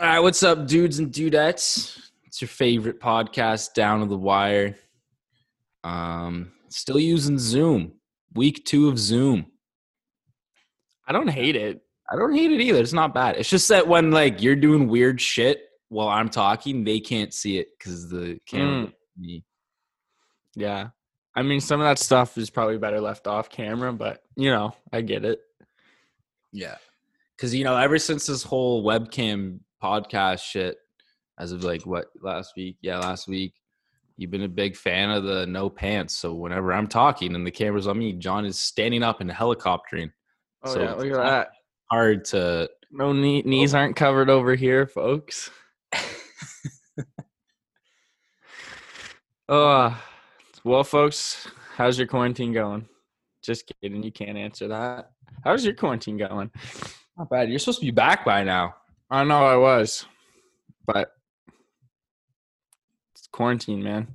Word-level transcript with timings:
All 0.00 0.06
right, 0.06 0.20
what's 0.20 0.44
up, 0.44 0.68
dudes 0.68 1.00
and 1.00 1.10
dudettes? 1.10 1.98
It's 2.24 2.40
your 2.40 2.46
favorite 2.46 3.00
podcast, 3.00 3.74
Down 3.74 3.98
to 3.98 4.06
the 4.06 4.16
Wire. 4.16 4.76
Um, 5.82 6.52
still 6.68 7.00
using 7.00 7.36
Zoom. 7.36 7.94
Week 8.32 8.64
two 8.64 8.88
of 8.88 8.96
Zoom. 8.96 9.46
I 11.08 11.10
don't 11.10 11.26
hate 11.26 11.56
it. 11.56 11.80
I 12.08 12.14
don't 12.14 12.32
hate 12.32 12.52
it 12.52 12.60
either. 12.60 12.78
It's 12.78 12.92
not 12.92 13.12
bad. 13.12 13.38
It's 13.38 13.50
just 13.50 13.68
that 13.70 13.88
when 13.88 14.12
like 14.12 14.40
you're 14.40 14.54
doing 14.54 14.86
weird 14.86 15.20
shit 15.20 15.62
while 15.88 16.06
I'm 16.06 16.28
talking, 16.28 16.84
they 16.84 17.00
can't 17.00 17.34
see 17.34 17.58
it 17.58 17.66
because 17.76 18.08
the 18.08 18.38
camera. 18.46 18.92
Me. 19.16 19.42
Yeah. 20.54 20.90
I 21.34 21.42
mean, 21.42 21.60
some 21.60 21.80
of 21.80 21.86
that 21.86 21.98
stuff 21.98 22.38
is 22.38 22.50
probably 22.50 22.78
better 22.78 23.00
left 23.00 23.26
off 23.26 23.50
camera, 23.50 23.92
but 23.92 24.22
you 24.36 24.50
know, 24.50 24.76
I 24.92 25.00
get 25.00 25.24
it. 25.24 25.40
Yeah, 26.52 26.76
because 27.36 27.52
you 27.52 27.64
know, 27.64 27.76
ever 27.76 27.98
since 27.98 28.26
this 28.26 28.44
whole 28.44 28.84
webcam 28.84 29.58
podcast 29.82 30.42
shit, 30.42 30.76
as 31.38 31.52
of 31.52 31.64
like 31.64 31.86
what 31.86 32.06
last 32.22 32.54
week? 32.56 32.76
Yeah, 32.80 32.98
last 32.98 33.28
week. 33.28 33.54
You've 34.16 34.32
been 34.32 34.42
a 34.42 34.48
big 34.48 34.76
fan 34.76 35.10
of 35.10 35.22
the 35.24 35.46
no 35.46 35.70
pants. 35.70 36.14
So 36.16 36.34
whenever 36.34 36.72
I'm 36.72 36.88
talking 36.88 37.34
and 37.34 37.46
the 37.46 37.52
camera's 37.52 37.86
on 37.86 37.98
me, 37.98 38.12
John 38.14 38.44
is 38.44 38.58
standing 38.58 39.02
up 39.02 39.20
and 39.20 39.30
helicoptering. 39.30 40.10
Oh 40.64 40.74
So 40.74 40.82
yeah, 40.82 40.94
look 40.94 41.06
at 41.06 41.16
that. 41.16 41.50
Hard 41.90 42.24
to 42.26 42.68
No 42.90 43.12
knee, 43.12 43.42
knees 43.42 43.74
aren't 43.74 43.96
covered 43.96 44.28
over 44.28 44.54
here, 44.54 44.86
folks. 44.86 45.50
Uh, 49.48 49.94
well, 50.62 50.84
folks, 50.84 51.48
how's 51.74 51.96
your 51.96 52.06
quarantine 52.06 52.52
going? 52.52 52.86
Just 53.42 53.72
kidding, 53.80 54.02
you 54.02 54.12
can't 54.12 54.36
answer 54.36 54.68
that. 54.68 55.12
How's 55.42 55.64
your 55.64 55.74
quarantine 55.74 56.18
going? 56.18 56.50
not 57.16 57.30
bad. 57.30 57.48
You're 57.48 57.58
supposed 57.58 57.80
to 57.80 57.86
be 57.86 57.90
back 57.90 58.26
by 58.26 58.44
now. 58.44 58.74
I 59.10 59.24
know 59.24 59.44
I 59.44 59.56
was, 59.56 60.04
but 60.86 61.12
it's 63.14 63.26
quarantine, 63.28 63.82
man. 63.82 64.08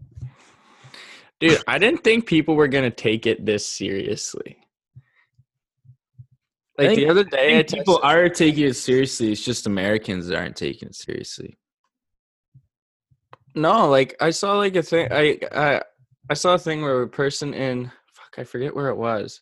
Dude, 1.40 1.62
I 1.68 1.78
didn't 1.78 2.04
think 2.04 2.26
people 2.26 2.56
were 2.56 2.68
gonna 2.68 2.92
take 2.92 3.26
it 3.26 3.46
this 3.46 3.66
seriously. 3.66 4.58
Like 6.78 6.90
think- 6.90 7.00
the 7.00 7.10
other 7.10 7.24
day, 7.24 7.60
I 7.60 7.64
people 7.64 8.00
are 8.04 8.30
taking 8.30 8.66
it 8.66 8.76
seriously. 8.76 9.32
It's 9.32 9.44
just 9.44 9.68
Americans 9.68 10.28
that 10.28 10.38
aren't 10.38 10.56
taking 10.56 10.90
it 10.90 10.96
seriously. 10.96 11.58
No, 13.56 13.90
like 13.90 14.16
I 14.20 14.30
saw 14.30 14.58
like 14.58 14.76
a 14.76 14.84
thing. 14.84 15.08
I 15.12 15.40
I 15.52 15.82
I 16.30 16.34
saw 16.34 16.54
a 16.56 16.60
thing 16.60 16.82
where 16.82 17.02
a 17.02 17.08
person 17.08 17.54
in 17.54 17.92
fuck, 18.14 18.36
I 18.38 18.44
forget 18.44 18.76
where 18.76 18.90
it 18.90 18.98
was. 18.98 19.42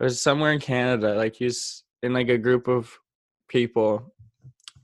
It 0.00 0.04
was 0.04 0.22
somewhere 0.22 0.52
in 0.52 0.60
Canada. 0.60 1.14
Like 1.14 1.36
he's 1.36 1.84
in 2.02 2.12
like 2.12 2.28
a 2.28 2.38
group 2.38 2.66
of 2.66 2.98
people 3.48 4.14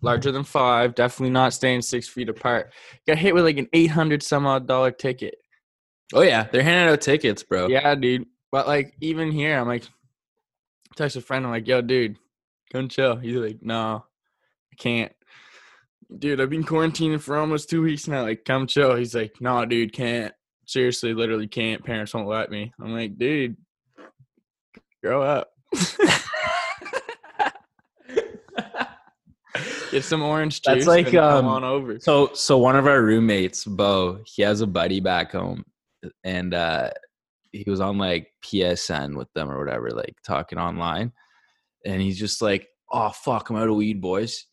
larger 0.03 0.33
than 0.33 0.45
five, 0.45 0.95
definitely 0.95 1.31
not 1.33 1.53
staying 1.53 1.83
six 1.83 2.09
feet 2.09 2.29
apart. 2.29 2.73
Got 3.07 3.19
hit 3.19 3.35
with 3.35 3.45
like 3.45 3.59
an 3.59 3.69
eight 3.73 3.91
hundred 3.91 4.23
some 4.23 4.47
odd 4.47 4.67
dollar 4.67 4.91
ticket. 4.91 5.37
Oh 6.15 6.23
yeah, 6.23 6.45
they're 6.45 6.63
handing 6.63 6.93
out 6.93 7.01
tickets, 7.01 7.43
bro. 7.43 7.69
Yeah, 7.69 7.95
dude. 7.95 8.27
But 8.53 8.67
like 8.67 8.95
even 9.01 9.31
here, 9.31 9.59
I'm 9.59 9.67
like, 9.67 9.85
text 10.97 11.17
a 11.17 11.21
friend. 11.21 11.45
I'm 11.45 11.51
like, 11.51 11.67
yo, 11.67 11.83
dude, 11.83 12.17
come 12.73 12.89
chill. 12.89 13.17
He's 13.17 13.37
like, 13.37 13.59
no, 13.63 14.05
I 14.73 14.77
can't. 14.77 15.13
Dude, 16.19 16.41
I've 16.41 16.51
been 16.51 16.65
quarantining 16.65 17.21
for 17.21 17.37
almost 17.37 17.69
two 17.69 17.83
weeks 17.83 18.07
now. 18.07 18.23
Like, 18.23 18.45
come 18.45 18.69
chill. 18.69 18.95
He's 18.95 19.15
like, 19.15 19.41
no, 19.41 19.65
dude, 19.65 19.93
can't. 19.93 20.33
Seriously, 20.65 21.15
literally 21.15 21.49
can't. 21.49 21.85
Parents 21.85 22.15
won't 22.15 22.29
let 22.29 22.51
me. 22.51 22.73
I'm 22.81 22.93
like, 22.93 23.19
dude, 23.19 23.57
grow 25.03 25.23
up. 25.23 25.51
Get 29.91 30.05
some 30.05 30.23
orange 30.23 30.63
juice. 30.63 30.75
That's 30.75 30.87
like, 30.87 31.07
and 31.07 31.17
come 31.17 31.47
um, 31.47 31.47
on 31.47 31.65
over. 31.65 31.99
So 32.01 32.31
so 32.35 32.59
one 32.59 32.77
of 32.77 32.87
our 32.87 33.03
roommates, 33.03 33.65
Bo, 33.65 34.21
he 34.27 34.43
has 34.43 34.61
a 34.61 34.67
buddy 34.67 35.01
back 35.01 35.33
home 35.33 35.65
and 36.25 36.55
uh 36.55 36.91
he 37.53 37.65
was 37.69 37.81
on 37.81 37.97
like 37.99 38.29
PSN 38.45 39.17
with 39.17 39.33
them 39.35 39.51
or 39.51 39.59
whatever, 39.59 39.91
like 39.91 40.15
talking 40.25 40.59
online. 40.59 41.13
And 41.85 42.03
he's 42.03 42.19
just 42.19 42.43
like, 42.43 42.69
Oh 42.91 43.11
fuck, 43.11 43.51
I'm 43.51 43.57
out 43.57 43.69
of 43.69 43.77
weed, 43.77 44.01
boys. 44.01 44.47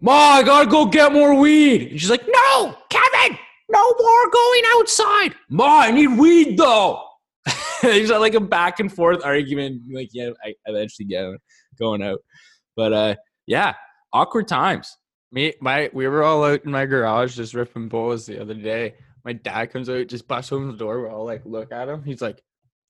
Ma, 0.00 0.12
I 0.12 0.42
gotta 0.42 0.68
go 0.68 0.86
get 0.86 1.12
more 1.12 1.34
weed. 1.34 1.92
And 1.92 2.00
she's 2.00 2.10
like, 2.10 2.26
No, 2.26 2.76
Kevin, 2.90 3.38
no 3.70 3.94
more 3.98 4.30
going 4.30 4.62
outside. 4.74 5.34
Ma, 5.48 5.80
I 5.80 5.90
need 5.90 6.18
weed 6.18 6.58
though. 6.58 7.02
he's 7.80 8.10
had 8.10 8.18
like 8.18 8.34
a 8.34 8.40
back 8.40 8.80
and 8.80 8.92
forth 8.92 9.24
argument. 9.24 9.82
Like, 9.90 10.10
yeah, 10.12 10.30
I 10.44 10.54
eventually 10.66 11.06
get 11.06 11.26
going 11.78 12.02
out. 12.02 12.20
But 12.76 12.92
uh 12.92 13.14
yeah, 13.46 13.74
awkward 14.12 14.48
times. 14.48 14.96
Me, 15.30 15.54
my, 15.60 15.90
we 15.92 16.06
were 16.06 16.22
all 16.22 16.44
out 16.44 16.64
in 16.64 16.70
my 16.70 16.84
garage 16.86 17.36
just 17.36 17.54
ripping 17.54 17.88
bowls 17.88 18.26
the 18.26 18.40
other 18.40 18.54
day. 18.54 18.94
My 19.24 19.32
dad 19.32 19.72
comes 19.72 19.88
out, 19.88 20.08
just 20.08 20.28
busts 20.28 20.52
open 20.52 20.68
the 20.68 20.76
door. 20.76 21.00
We're 21.00 21.10
all 21.10 21.24
like 21.24 21.42
look 21.44 21.72
at 21.72 21.88
him. 21.88 22.02
He's 22.02 22.20
like, 22.20 22.42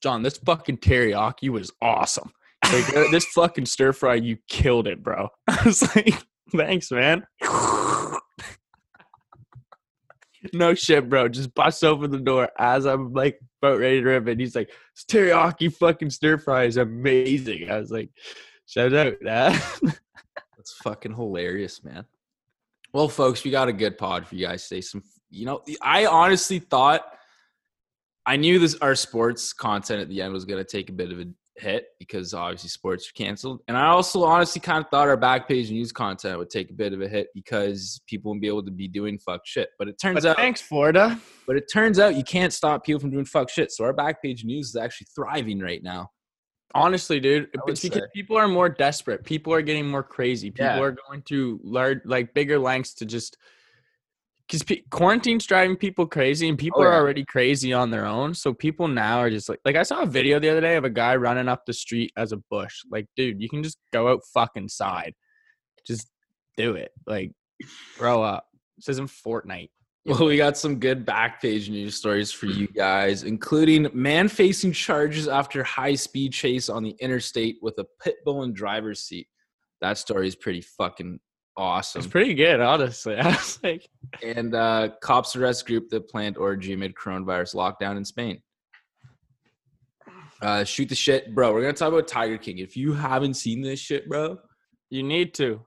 "John, 0.03 0.23
this 0.23 0.39
fucking 0.39 0.79
teriyaki 0.79 1.51
was 1.51 1.71
awesome. 1.81 2.33
Like 2.65 2.87
this 3.11 3.27
fucking 3.27 3.67
stir 3.67 3.93
fry, 3.93 4.15
you 4.15 4.39
killed 4.49 4.87
it, 4.89 5.03
bro." 5.03 5.29
I 5.49 5.63
was 5.65 5.83
like, 5.95 6.15
"Thanks, 6.51 6.91
man." 6.91 7.27
no 10.53 10.75
shit, 10.75 11.09
bro. 11.09 11.29
Just 11.29 11.55
busts 11.55 11.83
open 11.83 12.11
the 12.11 12.19
door 12.19 12.51
as 12.59 12.87
I'm 12.87 13.13
like 13.13 13.39
about 13.61 13.79
ready 13.79 14.01
to 14.01 14.07
rip 14.07 14.29
it. 14.29 14.41
He's 14.41 14.57
like, 14.57 14.69
"This 14.69 15.05
teriyaki 15.05 15.73
fucking 15.75 16.11
stir 16.11 16.39
fry 16.39 16.65
is 16.65 16.79
amazing." 16.79 17.71
I 17.71 17.79
was 17.79 17.91
like, 17.91 18.11
"Shout 18.67 18.95
out, 18.95 19.15
dad." 19.23 19.63
That's 20.63 20.75
fucking 20.75 21.17
hilarious, 21.17 21.83
man. 21.83 22.05
Well, 22.93 23.09
folks, 23.09 23.43
we 23.43 23.51
got 23.51 23.67
a 23.67 23.73
good 23.73 23.99
pod 23.99 24.29
for 24.29 24.37
you 24.37 24.47
guys 24.47 24.69
today. 24.69 24.81
Some, 24.81 25.03
you 25.29 25.45
know, 25.45 25.61
I 25.83 26.07
honestly 26.07 26.61
thought 26.61 27.03
I 28.27 28.37
knew 28.37 28.61
this 28.61 28.77
our 28.77 28.95
sports 28.95 29.53
content 29.53 30.01
at 30.01 30.09
the 30.09 30.23
end 30.23 30.33
was 30.33 30.45
going 30.45 30.65
to 30.65 30.71
take 30.71 30.89
a 30.89 30.93
bit 30.93 31.11
of 31.11 31.19
a 31.19 31.25
hit 31.57 31.87
because 31.99 32.33
obviously 32.33 32.69
sports 32.69 33.09
are 33.09 33.13
canceled, 33.21 33.59
and 33.67 33.77
I 33.77 33.87
also 33.87 34.23
honestly 34.23 34.61
kind 34.61 34.85
of 34.85 34.89
thought 34.93 35.09
our 35.09 35.17
back 35.17 35.49
page 35.49 35.69
news 35.73 35.91
content 35.91 36.39
would 36.39 36.49
take 36.51 36.71
a 36.71 36.75
bit 36.75 36.93
of 36.93 37.01
a 37.01 37.09
hit 37.09 37.27
because 37.35 38.01
people 38.07 38.31
wouldn't 38.31 38.43
be 38.43 38.47
able 38.47 38.63
to 38.65 38.71
be 38.71 38.87
doing 38.87 39.19
fuck 39.19 39.41
shit. 39.45 39.71
But 39.81 39.89
it 39.89 39.99
turns 40.01 40.23
But 40.23 40.27
out, 40.27 40.37
thanks, 40.37 40.61
Florida. 40.61 41.19
but 41.45 41.57
it 41.57 41.65
turns 41.73 41.99
out 41.99 42.15
you 42.15 42.23
can't 42.23 42.53
stop 42.53 42.85
people 42.85 43.01
from 43.01 43.11
doing 43.11 43.25
fuck 43.25 43.51
shit. 43.51 43.73
So 43.73 43.83
our 43.85 43.93
back 43.93 44.23
page 44.23 44.45
news 44.45 44.69
is 44.69 44.77
actually 44.77 45.09
thriving 45.13 45.59
right 45.59 45.83
now. 45.83 46.11
Honestly, 46.75 47.21
dude, 47.21 47.49
it's 47.69 47.83
because 47.83 48.03
say. 48.03 48.09
people 48.15 48.37
are 48.37 48.49
more 48.49 48.69
desperate. 48.69 49.25
People 49.25 49.53
are 49.53 49.63
getting 49.63 49.89
more 49.89 50.03
crazy. 50.03 50.51
People 50.51 50.67
Yeah. 50.67 50.81
are 50.81 50.97
going 51.09 51.23
to 51.23 51.61
large, 51.63 52.01
like 52.05 52.35
bigger 52.35 52.59
lengths 52.59 52.95
to 52.95 53.07
just 53.07 53.37
because 54.47 54.63
pe- 54.63 54.83
quarantine's 54.91 55.47
driving 55.47 55.77
people 55.77 56.07
crazy, 56.07 56.49
and 56.49 56.57
oh, 56.57 56.61
people 56.61 56.81
Oh, 56.83 56.85
are 56.85 56.95
already 56.95 57.25
crazy 57.25 57.73
on 57.73 57.91
their 57.91 58.05
own. 58.07 58.35
So 58.35 58.53
people 58.53 58.89
now 58.89 59.19
are 59.19 59.31
just 59.31 59.49
like, 59.49 59.61
like 59.65 59.77
I 59.77 59.83
saw 59.83 60.03
a 60.03 60.07
video 60.07 60.39
the 60.39 60.51
other 60.51 60.61
day 60.61 60.77
of 60.77 60.85
a 60.85 60.91
guy 60.91 61.17
running 61.17 61.49
up 61.49 61.65
the 61.67 61.73
street 61.73 62.13
as 62.17 62.33
a 62.33 62.37
bush. 62.51 62.81
Like, 62.91 63.07
dude, 63.17 63.41
you 63.41 63.49
can 63.49 63.63
just 63.63 63.79
go 63.93 64.09
out 64.09 64.21
fucking 64.35 64.69
side, 64.69 65.15
just 65.87 66.09
do 66.57 66.75
it. 66.75 66.91
Like, 67.07 67.33
grow 67.99 68.23
up. 68.23 68.47
This 68.77 68.89
isn't 68.91 69.09
Fortnite. 69.11 69.71
Well, 70.05 70.27
we 70.27 70.37
got 70.37 70.57
some 70.57 70.81
good 70.81 71.07
back 71.07 71.41
page 71.41 71.71
news 71.71 71.95
stories 71.95 72.33
for 72.33 72.47
you 72.47 72.67
guys, 72.67 73.23
including 73.23 73.89
man 73.93 74.27
facing 74.27 74.73
charges 74.73 75.29
after 75.29 75.63
high 75.63 75.95
speed 75.95 76.33
chase 76.33 76.69
on 76.69 76.83
the 76.83 76.97
interstate 76.99 77.59
with 77.63 77.79
a 77.79 77.87
pit 78.03 78.17
bull 78.25 78.43
in 78.43 78.53
driver's 78.53 79.01
seat. 79.01 79.29
That 79.81 79.99
story 79.99 80.27
is 80.27 80.35
pretty 80.35 80.61
fucking 80.61 81.21
awesome. 81.57 82.01
It's 82.01 82.11
pretty 82.11 82.35
good, 82.35 82.61
honestly. 82.61 83.17
I 83.19 83.29
was 83.29 83.61
like, 83.63 83.89
and 84.25 84.57
uh, 84.57 84.91
cops 85.03 85.37
arrest 85.37 85.67
group 85.67 85.89
that 85.91 86.09
planned 86.09 86.37
orgy 86.37 86.73
amid 86.73 86.95
coronavirus 86.97 87.55
lockdown 87.55 87.97
in 87.97 88.05
Spain. 88.05 88.43
Uh, 90.41 90.65
shoot 90.65 90.89
the 90.89 90.97
shit, 90.97 91.33
bro. 91.33 91.53
We're 91.53 91.61
gonna 91.61 91.75
talk 91.75 91.93
about 91.93 92.09
Tiger 92.09 92.39
King. 92.39 92.59
If 92.59 92.77
you 92.77 92.93
haven't 92.93 93.35
seen 93.35 93.63
this 93.63 93.79
shit, 93.79 94.09
bro, 94.09 94.39
you 94.91 95.05
need 95.05 95.33
to. 95.35 95.61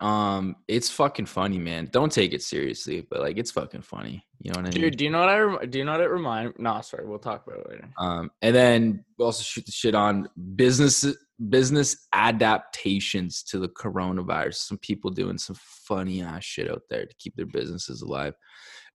Um, 0.00 0.56
it's 0.68 0.90
fucking 0.90 1.26
funny, 1.26 1.58
man. 1.58 1.88
Don't 1.90 2.10
take 2.12 2.32
it 2.32 2.42
seriously, 2.42 3.06
but 3.08 3.20
like, 3.20 3.38
it's 3.38 3.50
fucking 3.50 3.82
funny. 3.82 4.24
You 4.40 4.52
know 4.52 4.60
what 4.60 4.66
I 4.66 4.70
mean? 4.70 4.82
Dude, 4.82 4.96
do 4.96 5.04
you 5.04 5.10
know 5.10 5.20
what 5.20 5.28
I 5.28 5.38
rem- 5.38 5.70
do? 5.70 5.78
You 5.78 5.84
know 5.84 5.92
what 5.92 6.00
it 6.00 6.10
remind? 6.10 6.54
No, 6.58 6.80
sorry, 6.82 7.06
we'll 7.06 7.18
talk 7.18 7.46
about 7.46 7.60
it 7.60 7.70
later. 7.70 7.88
Um, 7.98 8.30
and 8.42 8.54
then 8.54 9.04
we 9.18 9.24
also 9.24 9.42
shoot 9.42 9.64
the 9.64 9.72
shit 9.72 9.94
on 9.94 10.28
business 10.56 11.06
business 11.48 12.06
adaptations 12.12 13.42
to 13.44 13.58
the 13.58 13.68
coronavirus. 13.68 14.54
Some 14.54 14.78
people 14.78 15.10
doing 15.10 15.38
some 15.38 15.56
funny 15.58 16.22
ass 16.22 16.44
shit 16.44 16.70
out 16.70 16.82
there 16.90 17.06
to 17.06 17.14
keep 17.18 17.34
their 17.36 17.46
businesses 17.46 18.02
alive. 18.02 18.34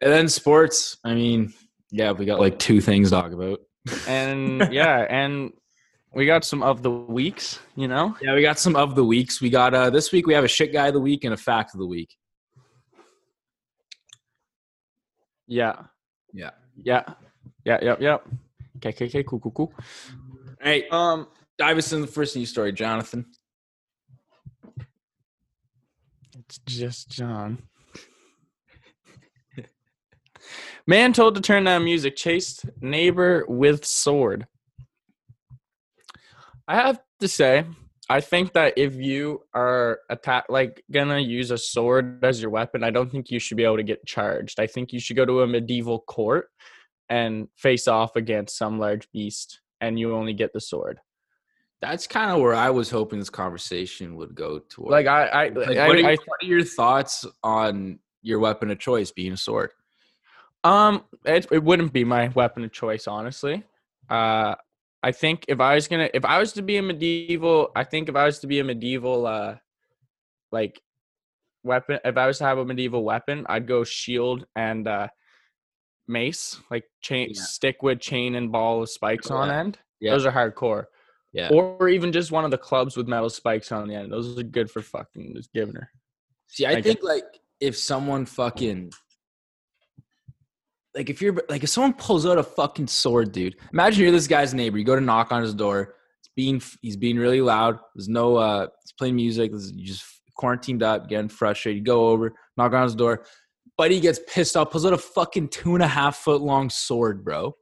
And 0.01 0.11
then 0.11 0.29
sports. 0.29 0.97
I 1.03 1.13
mean, 1.13 1.53
yeah, 1.91 2.11
we 2.11 2.25
got 2.25 2.39
like 2.39 2.59
two 2.59 2.81
things 2.81 3.09
to 3.09 3.15
talk 3.15 3.31
about. 3.31 3.59
And 4.07 4.69
yeah, 4.71 5.05
and 5.09 5.51
we 6.13 6.25
got 6.25 6.43
some 6.43 6.63
of 6.63 6.81
the 6.81 6.89
weeks. 6.91 7.59
You 7.75 7.87
know, 7.87 8.15
Yeah, 8.21 8.33
we 8.35 8.41
got 8.41 8.59
some 8.59 8.75
of 8.75 8.95
the 8.95 9.03
weeks. 9.05 9.41
We 9.41 9.49
got 9.49 9.73
uh 9.73 9.89
this 9.89 10.11
week 10.11 10.27
we 10.27 10.33
have 10.33 10.43
a 10.43 10.47
shit 10.47 10.73
guy 10.73 10.87
of 10.87 10.93
the 10.93 10.99
week 10.99 11.23
and 11.23 11.33
a 11.33 11.37
fact 11.37 11.73
of 11.73 11.79
the 11.79 11.85
week. 11.87 12.15
yeah, 15.47 15.81
Yeah. 16.31 16.51
yeah, 16.75 17.03
yeah, 17.65 17.79
yep, 17.81 17.99
yep. 18.01 18.27
Okay, 18.77 18.89
okay, 18.89 19.05
okay, 19.05 19.23
cool, 19.23 19.39
cool, 19.39 19.51
cool. 19.51 19.73
Right, 20.63 20.85
Um, 20.91 21.27
dive 21.57 21.77
us 21.79 21.91
into 21.91 22.05
the 22.05 22.11
first 22.11 22.35
news 22.35 22.49
story, 22.51 22.71
Jonathan. 22.71 23.25
It's 26.37 26.59
just 26.67 27.09
John. 27.09 27.63
Man 30.87 31.13
told 31.13 31.33
to 31.35 31.41
turn 31.41 31.63
down 31.63 31.83
music, 31.83 32.15
chased 32.15 32.65
neighbor 32.81 33.43
with 33.47 33.85
sword. 33.85 34.45
I 36.69 36.75
have 36.75 36.99
to 37.19 37.27
say, 37.27 37.65
I 38.11 38.21
think 38.21 38.53
that 38.53 38.77
if 38.77 38.95
you 38.95 39.41
are 39.55 40.01
attack 40.11 40.45
like 40.49 40.83
gonna 40.91 41.17
use 41.17 41.49
a 41.49 41.57
sword 41.57 42.23
as 42.23 42.39
your 42.39 42.51
weapon, 42.51 42.83
I 42.83 42.91
don't 42.91 43.11
think 43.11 43.31
you 43.31 43.39
should 43.39 43.57
be 43.57 43.63
able 43.63 43.77
to 43.77 43.83
get 43.83 44.05
charged. 44.05 44.59
I 44.59 44.67
think 44.67 44.93
you 44.93 44.99
should 44.99 45.15
go 45.15 45.25
to 45.25 45.41
a 45.41 45.47
medieval 45.47 46.01
court 46.01 46.49
and 47.09 47.47
face 47.55 47.87
off 47.87 48.15
against 48.15 48.55
some 48.55 48.77
large 48.77 49.11
beast, 49.11 49.61
and 49.81 49.99
you 49.99 50.13
only 50.15 50.33
get 50.33 50.53
the 50.53 50.61
sword. 50.61 50.99
That's 51.81 52.05
kind 52.05 52.29
of 52.29 52.39
where 52.39 52.53
I 52.53 52.69
was 52.69 52.91
hoping 52.91 53.17
this 53.17 53.31
conversation 53.31 54.15
would 54.17 54.35
go 54.35 54.59
toward. 54.59 54.91
Like 54.91 55.07
I, 55.07 55.25
I, 55.25 55.47
Like, 55.49 55.77
I, 55.77 55.87
what, 55.87 55.97
are, 55.97 56.05
I 56.05 56.17
what 56.23 56.43
are 56.43 56.45
your 56.45 56.63
thoughts 56.63 57.25
on 57.43 57.97
your 58.21 58.37
weapon 58.37 58.69
of 58.69 58.77
choice 58.77 59.09
being 59.09 59.33
a 59.33 59.37
sword? 59.37 59.71
Um, 60.63 61.03
it, 61.25 61.47
it 61.51 61.63
wouldn't 61.63 61.93
be 61.93 62.03
my 62.03 62.27
weapon 62.27 62.63
of 62.63 62.71
choice, 62.71 63.07
honestly. 63.07 63.63
Uh, 64.07 64.53
I 65.01 65.11
think 65.11 65.45
if 65.47 65.59
I 65.59 65.75
was 65.75 65.87
gonna, 65.87 66.09
if 66.13 66.25
I 66.25 66.39
was 66.39 66.53
to 66.53 66.61
be 66.61 66.77
a 66.77 66.81
medieval, 66.81 67.71
I 67.75 67.83
think 67.83 68.09
if 68.09 68.15
I 68.15 68.25
was 68.25 68.39
to 68.39 68.47
be 68.47 68.59
a 68.59 68.63
medieval, 68.63 69.25
uh, 69.25 69.55
like 70.51 70.81
weapon, 71.63 71.99
if 72.03 72.17
I 72.17 72.27
was 72.27 72.37
to 72.39 72.43
have 72.45 72.57
a 72.57 72.65
medieval 72.65 73.03
weapon, 73.03 73.45
I'd 73.47 73.67
go 73.67 73.83
shield 73.83 74.45
and 74.55 74.87
uh, 74.87 75.07
mace, 76.07 76.59
like 76.69 76.83
chain, 77.01 77.29
Yeah. 77.33 77.41
stick 77.41 77.81
with 77.81 77.99
chain 77.99 78.35
and 78.35 78.51
ball 78.51 78.81
with 78.81 78.89
spikes 78.89 79.31
on 79.31 79.49
end. 79.49 79.79
Yeah. 80.01 80.11
Those 80.11 80.25
are 80.25 80.31
hardcore. 80.31 80.85
Yeah. 81.31 81.49
Or 81.49 81.87
even 81.87 82.11
just 82.11 82.31
one 82.31 82.43
of 82.43 82.51
the 82.51 82.57
clubs 82.57 82.97
with 82.97 83.07
metal 83.07 83.29
spikes 83.29 83.71
on 83.71 83.87
the 83.87 83.95
end. 83.95 84.11
Those 84.11 84.37
are 84.37 84.43
good 84.43 84.69
for 84.71 84.81
fucking 84.81 85.33
just 85.35 85.53
giving 85.53 85.75
her. 85.75 85.89
See, 86.47 86.65
I 86.65 86.73
Like- 86.73 86.83
think 86.83 87.03
like 87.03 87.39
if 87.61 87.77
someone 87.77 88.25
fucking 88.25 88.91
like 90.95 91.09
if 91.09 91.21
you're 91.21 91.35
like 91.49 91.63
if 91.63 91.69
someone 91.69 91.93
pulls 91.93 92.25
out 92.25 92.37
a 92.37 92.43
fucking 92.43 92.87
sword, 92.87 93.31
dude. 93.31 93.55
Imagine 93.73 94.03
you're 94.03 94.11
this 94.11 94.27
guy's 94.27 94.53
neighbor. 94.53 94.77
You 94.77 94.83
go 94.83 94.95
to 94.95 95.01
knock 95.01 95.31
on 95.31 95.41
his 95.41 95.53
door. 95.53 95.95
It's 96.21 96.29
being 96.35 96.61
he's 96.81 96.97
being 96.97 97.17
really 97.17 97.41
loud. 97.41 97.79
There's 97.95 98.09
no 98.09 98.35
uh 98.35 98.67
he's 98.83 98.93
playing 98.93 99.15
music. 99.15 99.51
You 99.51 99.85
just 99.85 100.03
quarantined 100.35 100.83
up, 100.83 101.09
getting 101.09 101.29
frustrated. 101.29 101.79
You 101.79 101.83
go 101.83 102.09
over, 102.09 102.33
knock 102.57 102.73
on 102.73 102.83
his 102.83 102.95
door. 102.95 103.25
Buddy 103.77 103.99
gets 103.99 104.19
pissed 104.27 104.57
off, 104.57 104.71
pulls 104.71 104.85
out 104.85 104.93
a 104.93 104.97
fucking 104.97 105.49
two 105.49 105.73
and 105.75 105.83
a 105.83 105.87
half 105.87 106.17
foot 106.17 106.41
long 106.41 106.69
sword, 106.69 107.23
bro. 107.23 107.55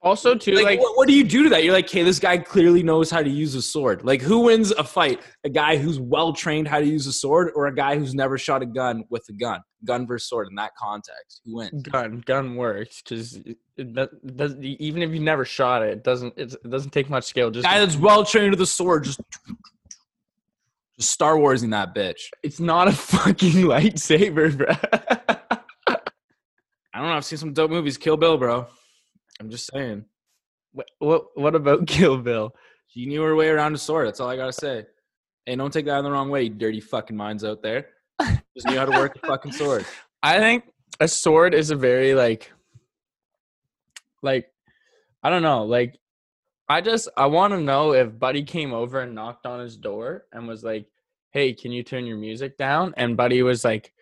Also, 0.00 0.36
too, 0.36 0.52
Like, 0.52 0.64
like 0.64 0.80
what, 0.80 0.96
what 0.96 1.08
do 1.08 1.14
you 1.14 1.24
do 1.24 1.42
to 1.42 1.48
that? 1.48 1.64
You're 1.64 1.72
like, 1.72 1.90
hey, 1.90 2.04
this 2.04 2.20
guy 2.20 2.38
clearly 2.38 2.84
knows 2.84 3.10
how 3.10 3.20
to 3.20 3.28
use 3.28 3.56
a 3.56 3.62
sword. 3.62 4.04
Like, 4.04 4.22
who 4.22 4.40
wins 4.40 4.70
a 4.70 4.84
fight? 4.84 5.20
A 5.42 5.48
guy 5.48 5.76
who's 5.76 5.98
well 5.98 6.32
trained 6.32 6.68
how 6.68 6.78
to 6.78 6.86
use 6.86 7.08
a 7.08 7.12
sword, 7.12 7.50
or 7.56 7.66
a 7.66 7.74
guy 7.74 7.98
who's 7.98 8.14
never 8.14 8.38
shot 8.38 8.62
a 8.62 8.66
gun 8.66 9.02
with 9.10 9.24
a 9.28 9.32
gun? 9.32 9.60
Gun 9.84 10.06
versus 10.06 10.28
sword 10.28 10.46
in 10.50 10.54
that 10.54 10.70
context, 10.76 11.40
who 11.44 11.56
wins? 11.56 11.82
gun 11.82 12.22
gun 12.26 12.54
works 12.54 13.02
because 13.02 13.36
it, 13.36 13.56
it 13.76 14.36
does, 14.36 14.56
even 14.60 15.02
if 15.02 15.10
you 15.10 15.20
never 15.20 15.44
shot 15.44 15.82
it, 15.82 15.90
it 15.90 16.04
doesn't 16.04 16.34
it's, 16.36 16.54
it 16.54 16.68
doesn't 16.70 16.90
take 16.90 17.08
much 17.10 17.24
skill. 17.24 17.50
Just 17.50 17.64
guy 17.64 17.78
that's 17.78 17.96
well 17.96 18.24
trained 18.24 18.50
with 18.50 18.60
a 18.60 18.66
sword, 18.66 19.04
just 19.04 19.20
just 20.98 21.10
Star 21.10 21.38
Warsing 21.38 21.70
that 21.70 21.94
bitch. 21.94 22.22
it's 22.42 22.58
not 22.60 22.88
a 22.88 22.92
fucking 22.92 23.50
lightsaber, 23.64 24.56
bro. 24.56 24.66
I 25.86 27.00
don't 27.00 27.08
know. 27.08 27.16
I've 27.16 27.24
seen 27.24 27.38
some 27.38 27.52
dope 27.52 27.70
movies. 27.70 27.96
Kill 27.96 28.16
Bill, 28.16 28.36
bro. 28.36 28.66
I'm 29.40 29.50
just 29.50 29.70
saying. 29.72 30.04
what, 30.72 30.88
what 30.98 31.24
what 31.34 31.54
about 31.54 31.86
Kill 31.86 32.18
Bill? 32.18 32.54
She 32.88 33.06
knew 33.06 33.22
her 33.22 33.36
way 33.36 33.48
around 33.48 33.74
a 33.74 33.78
sword. 33.78 34.06
That's 34.06 34.20
all 34.20 34.30
I 34.30 34.36
gotta 34.36 34.52
say. 34.52 34.86
Hey, 35.46 35.56
don't 35.56 35.72
take 35.72 35.86
that 35.86 36.02
the 36.02 36.10
wrong 36.10 36.30
way, 36.30 36.44
you 36.44 36.50
dirty 36.50 36.80
fucking 36.80 37.16
minds 37.16 37.44
out 37.44 37.62
there. 37.62 37.88
Just 38.54 38.66
knew 38.66 38.76
how 38.76 38.84
to 38.84 38.92
work 38.92 39.16
a 39.22 39.26
fucking 39.26 39.52
sword. 39.52 39.86
I 40.22 40.38
think 40.38 40.64
a 41.00 41.08
sword 41.08 41.54
is 41.54 41.70
a 41.70 41.76
very 41.76 42.14
like 42.14 42.52
like 44.22 44.50
I 45.22 45.30
don't 45.30 45.42
know, 45.42 45.64
like 45.64 45.98
I 46.68 46.80
just 46.80 47.08
I 47.16 47.26
want 47.26 47.52
to 47.54 47.60
know 47.60 47.92
if 47.92 48.18
Buddy 48.18 48.42
came 48.42 48.72
over 48.72 49.00
and 49.00 49.14
knocked 49.14 49.46
on 49.46 49.60
his 49.60 49.76
door 49.76 50.24
and 50.32 50.46
was 50.46 50.64
like, 50.64 50.86
"Hey, 51.30 51.54
can 51.54 51.72
you 51.72 51.82
turn 51.82 52.04
your 52.04 52.18
music 52.18 52.58
down?" 52.58 52.92
And 52.96 53.16
Buddy 53.16 53.42
was 53.42 53.64
like, 53.64 53.92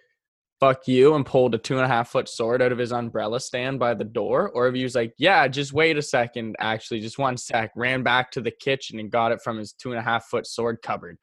"Fuck 0.61 0.89
you," 0.89 1.15
and 1.15 1.27
pulled 1.27 1.55
a 1.55 1.59
two 1.59 1.77
and 1.77 1.85
a 1.85 1.89
half 1.89 2.09
foot 2.09 2.29
sword 2.29 2.63
out 2.63 2.73
of 2.73 2.79
his 2.79 2.93
umbrella 2.93 3.41
stand 3.41 3.79
by 3.79 3.95
the 3.95 4.05
door, 4.05 4.51
or 4.51 4.69
if 4.69 4.75
he 4.75 4.83
was 4.83 4.95
like, 4.95 5.13
"Yeah, 5.19 5.47
just 5.49 5.73
wait 5.73 5.97
a 5.97 6.03
second, 6.03 6.57
actually, 6.59 7.01
just 7.01 7.19
one 7.19 7.37
sec," 7.37 7.73
ran 7.77 8.03
back 8.03 8.31
to 8.33 8.41
the 8.41 8.51
kitchen 8.51 8.99
and 8.99 9.11
got 9.11 9.33
it 9.33 9.43
from 9.43 9.59
his 9.59 9.73
two 9.73 9.91
and 9.91 9.99
a 9.99 10.03
half 10.03 10.27
foot 10.27 10.47
sword 10.47 10.79
cupboard. 10.83 11.19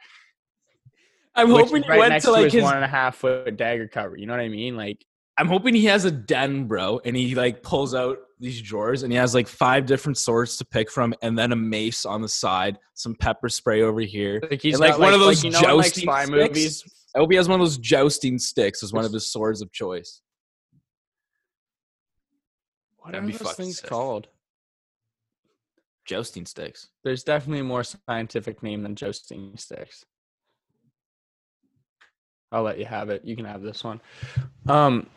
I'm 1.36 1.52
which 1.52 1.66
hoping 1.66 1.84
he 1.84 1.90
right 1.90 2.00
went 2.00 2.12
next 2.12 2.26
to 2.26 2.32
like 2.32 2.46
his, 2.46 2.54
his 2.54 2.64
one 2.64 2.76
and 2.76 2.86
a 2.86 2.88
half 2.88 3.16
foot 3.16 3.58
dagger 3.58 3.88
cover. 3.88 4.16
You 4.18 4.28
know 4.28 4.34
what 4.34 4.42
I 4.42 4.50
mean? 4.50 4.78
Like, 4.78 5.04
I'm 5.38 5.48
hoping 5.48 5.74
he 5.74 5.86
has 5.86 6.06
a 6.06 6.12
den, 6.12 6.66
bro, 6.68 7.02
and 7.04 7.16
he 7.16 7.34
like 7.34 7.64
pulls 7.64 7.96
out 7.96 8.20
these 8.40 8.62
drawers 8.62 9.04
and 9.04 9.12
he 9.12 9.18
has 9.18 9.34
like 9.34 9.48
five 9.48 9.86
different 9.86 10.18
swords 10.18 10.58
to 10.58 10.66
pick 10.66 10.92
from, 10.92 11.16
and 11.24 11.38
then 11.38 11.52
a 11.52 11.56
mace 11.56 12.06
on 12.06 12.22
the 12.22 12.30
side, 12.30 12.78
some 12.94 13.16
pepper 13.16 13.50
spray 13.50 13.82
over 13.82 14.02
here. 14.02 14.42
like 14.52 14.62
he's 14.62 14.76
And, 14.76 14.82
like, 14.82 14.92
got, 14.92 15.00
one 15.00 15.14
of 15.14 15.20
those 15.20 15.44
you 15.44 15.50
know, 15.50 15.60
in, 15.60 15.78
like 15.78 15.96
spy 15.96 16.26
sticks? 16.26 16.32
movies. 16.50 16.84
I 17.16 17.20
hope 17.20 17.32
he 17.32 17.38
has 17.38 17.48
one 17.48 17.60
of 17.60 17.66
those 17.66 17.78
jousting 17.78 18.40
sticks 18.40 18.82
as 18.82 18.92
one 18.92 19.06
of 19.06 19.14
his 19.14 19.28
swords 19.28 19.62
of 19.62 19.72
choice. 19.72 20.22
What 22.98 23.12
That'd 23.12 23.30
are 23.30 23.32
be 23.32 23.38
those 23.38 23.54
things 23.54 23.80
sick. 23.80 23.90
called? 23.90 24.28
Jousting 26.06 26.46
sticks. 26.46 26.90
There's 27.04 27.24
definitely 27.24 27.60
a 27.60 27.66
more 27.66 27.84
scientific 27.84 28.64
name 28.64 28.82
than 28.82 28.96
jousting 28.96 29.56
sticks. 29.58 30.06
I'll 32.52 32.64
let 32.64 32.80
you 32.80 32.86
have 32.86 33.10
it. 33.10 33.26
You 33.26 33.36
can 33.36 33.46
have 33.46 33.62
this 33.62 33.84
one. 33.84 34.00
Um, 34.68 35.08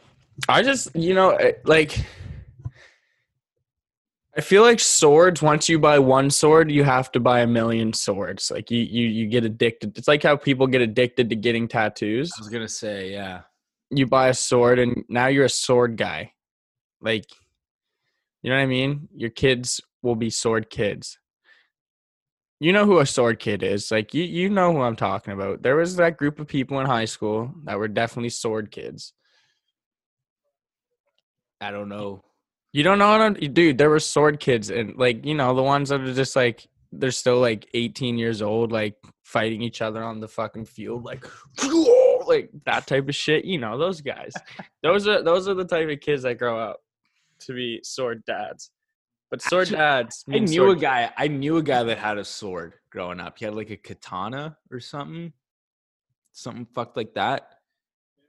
I 0.48 0.62
just, 0.62 0.94
you 0.96 1.14
know, 1.14 1.38
like, 1.64 1.98
I 4.36 4.42
feel 4.42 4.62
like 4.62 4.80
swords. 4.80 5.40
Once 5.40 5.68
you 5.68 5.78
buy 5.78 5.98
one 5.98 6.30
sword, 6.30 6.70
you 6.70 6.84
have 6.84 7.10
to 7.12 7.20
buy 7.20 7.40
a 7.40 7.46
million 7.46 7.94
swords. 7.94 8.50
Like 8.50 8.70
you, 8.70 8.80
you, 8.80 9.08
you 9.08 9.26
get 9.28 9.44
addicted. 9.44 9.96
It's 9.96 10.08
like 10.08 10.22
how 10.22 10.36
people 10.36 10.66
get 10.66 10.82
addicted 10.82 11.30
to 11.30 11.36
getting 11.36 11.68
tattoos. 11.68 12.32
I 12.36 12.40
was 12.40 12.50
gonna 12.50 12.68
say, 12.68 13.12
yeah. 13.12 13.42
You 13.90 14.06
buy 14.06 14.28
a 14.28 14.34
sword, 14.34 14.78
and 14.78 15.04
now 15.08 15.28
you're 15.28 15.44
a 15.44 15.48
sword 15.50 15.96
guy. 15.96 16.32
Like, 17.00 17.24
you 18.42 18.50
know 18.50 18.56
what 18.56 18.62
I 18.62 18.66
mean? 18.66 19.08
Your 19.14 19.30
kids 19.30 19.80
will 20.02 20.16
be 20.16 20.28
sword 20.28 20.68
kids. 20.68 21.18
You 22.58 22.72
know 22.72 22.84
who 22.84 22.98
a 22.98 23.06
sword 23.06 23.38
kid 23.38 23.62
is. 23.62 23.90
Like 23.90 24.12
you 24.12 24.24
you 24.24 24.50
know 24.50 24.72
who 24.72 24.80
I'm 24.80 24.96
talking 24.96 25.32
about. 25.32 25.62
There 25.62 25.76
was 25.76 25.96
that 25.96 26.16
group 26.16 26.40
of 26.40 26.46
people 26.46 26.80
in 26.80 26.86
high 26.86 27.04
school 27.04 27.54
that 27.64 27.78
were 27.78 27.88
definitely 27.88 28.30
sword 28.30 28.70
kids. 28.70 29.12
I 31.60 31.70
don't 31.70 31.88
know. 31.88 32.22
You 32.76 32.82
don't 32.82 32.98
know 32.98 33.08
what 33.08 33.22
I'm 33.22 33.32
dude, 33.32 33.78
there 33.78 33.88
were 33.88 33.98
sword 33.98 34.38
kids 34.38 34.68
and 34.68 34.98
like, 34.98 35.24
you 35.24 35.34
know, 35.34 35.54
the 35.54 35.62
ones 35.62 35.88
that 35.88 36.02
are 36.02 36.12
just 36.12 36.36
like 36.36 36.68
they're 36.92 37.10
still 37.10 37.38
like 37.38 37.66
18 37.72 38.18
years 38.18 38.42
old, 38.42 38.70
like 38.70 38.96
fighting 39.24 39.62
each 39.62 39.80
other 39.80 40.04
on 40.04 40.20
the 40.20 40.28
fucking 40.28 40.66
field, 40.66 41.02
like 41.02 41.26
like 42.26 42.50
that 42.66 42.86
type 42.86 43.08
of 43.08 43.14
shit. 43.14 43.46
You 43.46 43.56
know, 43.56 43.78
those 43.78 44.02
guys. 44.02 44.34
Those 44.82 45.08
are 45.08 45.22
those 45.22 45.48
are 45.48 45.54
the 45.54 45.64
type 45.64 45.88
of 45.88 46.00
kids 46.00 46.24
that 46.24 46.38
grow 46.38 46.60
up 46.60 46.80
to 47.46 47.54
be 47.54 47.80
sword 47.82 48.22
dads. 48.26 48.70
But 49.30 49.40
sword 49.40 49.68
Actually, 49.68 49.78
dads. 49.78 50.24
I 50.30 50.38
knew 50.40 50.70
a 50.70 50.76
guy. 50.76 51.10
I 51.16 51.28
knew 51.28 51.56
a 51.56 51.62
guy 51.62 51.82
that 51.82 51.96
had 51.96 52.18
a 52.18 52.26
sword 52.26 52.74
growing 52.90 53.20
up. 53.20 53.38
He 53.38 53.46
had 53.46 53.54
like 53.54 53.70
a 53.70 53.78
katana 53.78 54.58
or 54.70 54.80
something, 54.80 55.32
something 56.32 56.66
fucked 56.66 56.98
like 56.98 57.14
that. 57.14 57.48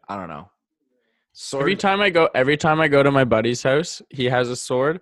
I 0.08 0.16
don't 0.16 0.30
know. 0.30 0.50
Sword. 1.40 1.62
Every 1.62 1.76
time 1.76 2.02
I 2.02 2.10
go, 2.10 2.30
every 2.34 2.58
time 2.58 2.82
I 2.82 2.88
go 2.88 3.04
to 3.04 3.12
my 3.12 3.24
buddy's 3.24 3.62
house, 3.62 4.02
he 4.10 4.26
has 4.26 4.50
a 4.50 4.56
sword, 4.56 5.02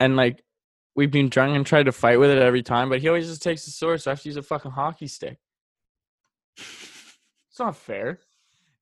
and 0.00 0.16
like 0.16 0.42
we've 0.94 1.10
been 1.10 1.28
drunk 1.28 1.54
and 1.54 1.66
tried 1.66 1.82
to 1.82 1.92
fight 1.92 2.18
with 2.18 2.30
it 2.30 2.38
every 2.38 2.62
time, 2.62 2.88
but 2.88 3.00
he 3.00 3.08
always 3.08 3.28
just 3.28 3.42
takes 3.42 3.66
the 3.66 3.70
sword, 3.70 4.00
so 4.00 4.10
I 4.10 4.12
have 4.12 4.22
to 4.22 4.28
use 4.30 4.38
a 4.38 4.42
fucking 4.42 4.70
hockey 4.70 5.06
stick. 5.06 5.36
It's 6.56 7.58
not 7.58 7.76
fair. 7.76 8.20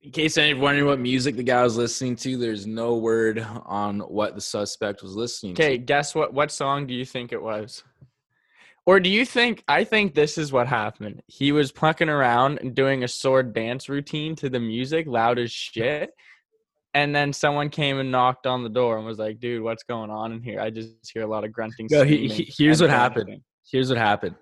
In 0.02 0.12
case 0.12 0.38
anyone's 0.38 0.62
wondering 0.62 0.86
what 0.86 1.00
music 1.00 1.34
the 1.34 1.42
guy 1.42 1.64
was 1.64 1.76
listening 1.76 2.14
to, 2.14 2.36
there's 2.36 2.64
no 2.64 2.94
word 2.94 3.44
on 3.64 3.98
what 3.98 4.36
the 4.36 4.40
suspect 4.40 5.02
was 5.02 5.16
listening 5.16 5.56
to. 5.56 5.64
Okay, 5.64 5.78
guess 5.78 6.14
what? 6.14 6.32
What 6.32 6.52
song 6.52 6.86
do 6.86 6.94
you 6.94 7.04
think 7.04 7.32
it 7.32 7.42
was? 7.42 7.82
Or 8.86 9.00
do 9.00 9.10
you 9.10 9.26
think? 9.26 9.64
I 9.66 9.82
think 9.82 10.14
this 10.14 10.38
is 10.38 10.52
what 10.52 10.68
happened. 10.68 11.24
He 11.26 11.50
was 11.50 11.72
plucking 11.72 12.08
around 12.08 12.58
and 12.60 12.72
doing 12.72 13.02
a 13.02 13.08
sword 13.08 13.52
dance 13.52 13.88
routine 13.88 14.36
to 14.36 14.48
the 14.48 14.60
music, 14.60 15.08
loud 15.08 15.40
as 15.40 15.50
shit. 15.50 16.10
And 16.94 17.14
then 17.14 17.32
someone 17.32 17.70
came 17.70 17.98
and 17.98 18.10
knocked 18.12 18.46
on 18.46 18.62
the 18.62 18.68
door 18.68 18.96
and 18.96 19.04
was 19.04 19.18
like, 19.18 19.40
"Dude, 19.40 19.62
what's 19.62 19.82
going 19.82 20.10
on 20.10 20.32
in 20.32 20.40
here? 20.42 20.60
I 20.60 20.70
just 20.70 20.90
hear 21.12 21.22
a 21.22 21.26
lot 21.26 21.44
of 21.44 21.52
grunting." 21.52 21.88
No, 21.90 22.04
he- 22.04 22.28
he- 22.28 22.52
here's 22.56 22.80
what 22.80 22.90
happened. 22.90 23.26
dancing." 23.26 23.44
Here's 23.70 23.88
what 23.88 23.98
happened. 23.98 24.36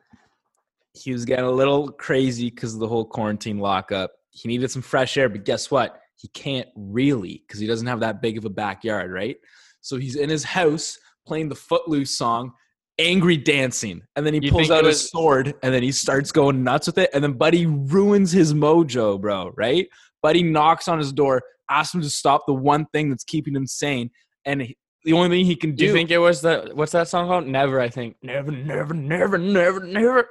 He 0.95 1.13
was 1.13 1.25
getting 1.25 1.47
a 1.47 1.51
little 1.51 1.91
crazy 1.91 2.51
because 2.51 2.75
of 2.75 2.81
the 2.81 2.89
whole 2.89 3.07
quarantine 3.07 3.59
lockup. 3.59 4.13
He 4.31 4.49
needed 4.49 4.71
some 4.71 4.83
fresh 4.83 5.17
air, 5.17 5.29
but 5.31 5.45
guess 5.45 5.71
what? 5.71 5.99
He 6.17 6.29
can't 6.29 6.69
really 6.77 7.43
because 7.47 7.59
he 7.61 7.67
doesn't 7.67 7.87
have 7.87 8.01
that 8.01 8.21
big 8.21 8.37
of 8.37 8.45
a 8.45 8.51
backyard, 8.51 9.11
right? 9.11 9.37
So 9.81 9.97
he's 9.97 10.17
in 10.17 10.29
his 10.29 10.45
house 10.45 10.99
playing 11.27 11.49
the 11.49 11.55
Footloose 11.55 12.11
song 12.17 12.53
angry 12.99 13.39
dancing, 13.39 14.03
and 14.15 14.27
then 14.27 14.35
he 14.35 14.41
You 14.45 14.51
pulls 14.53 14.71
out 14.71 14.85
it 14.85 14.89
his 14.89 15.09
sword, 15.09 15.55
and 15.63 15.73
then 15.75 15.83
he 15.83 15.91
starts 15.91 16.31
going 16.31 16.63
nuts 16.63 16.87
with 16.87 16.99
it, 16.99 17.09
and 17.15 17.25
then 17.25 17.33
Buddy 17.33 17.65
ruins 17.65 18.31
his 18.33 18.53
mojo, 18.53 19.19
bro. 19.19 19.53
Right? 19.57 19.89
Buddy 20.23 20.43
knocks 20.43 20.89
on 20.89 20.99
his 20.99 21.13
door, 21.13 21.43
asks 21.71 21.95
him 21.95 22.01
to 22.03 22.11
stop 22.11 22.43
the 22.47 22.55
one 22.55 22.87
thing 22.93 23.11
that's 23.11 23.25
keeping 23.25 23.55
him 23.55 23.67
sane, 23.67 24.11
and 24.45 24.63
he, 24.63 24.77
the 25.05 25.13
only 25.15 25.29
thing 25.29 25.45
he 25.47 25.57
can 25.57 25.71
Do 25.71 25.77
do. 25.79 25.85
you 25.87 25.93
think 25.93 26.11
it 26.11 26.19
was 26.19 26.41
the 26.41 26.71
what's 26.75 26.93
that 26.93 27.09
song 27.09 27.27
called? 27.29 27.47
Never, 27.47 27.81
I 27.81 27.89
think. 27.89 28.17
Never, 28.23 28.51
never, 28.53 28.95
never, 28.95 29.37
never, 29.39 29.81
never. 29.81 30.29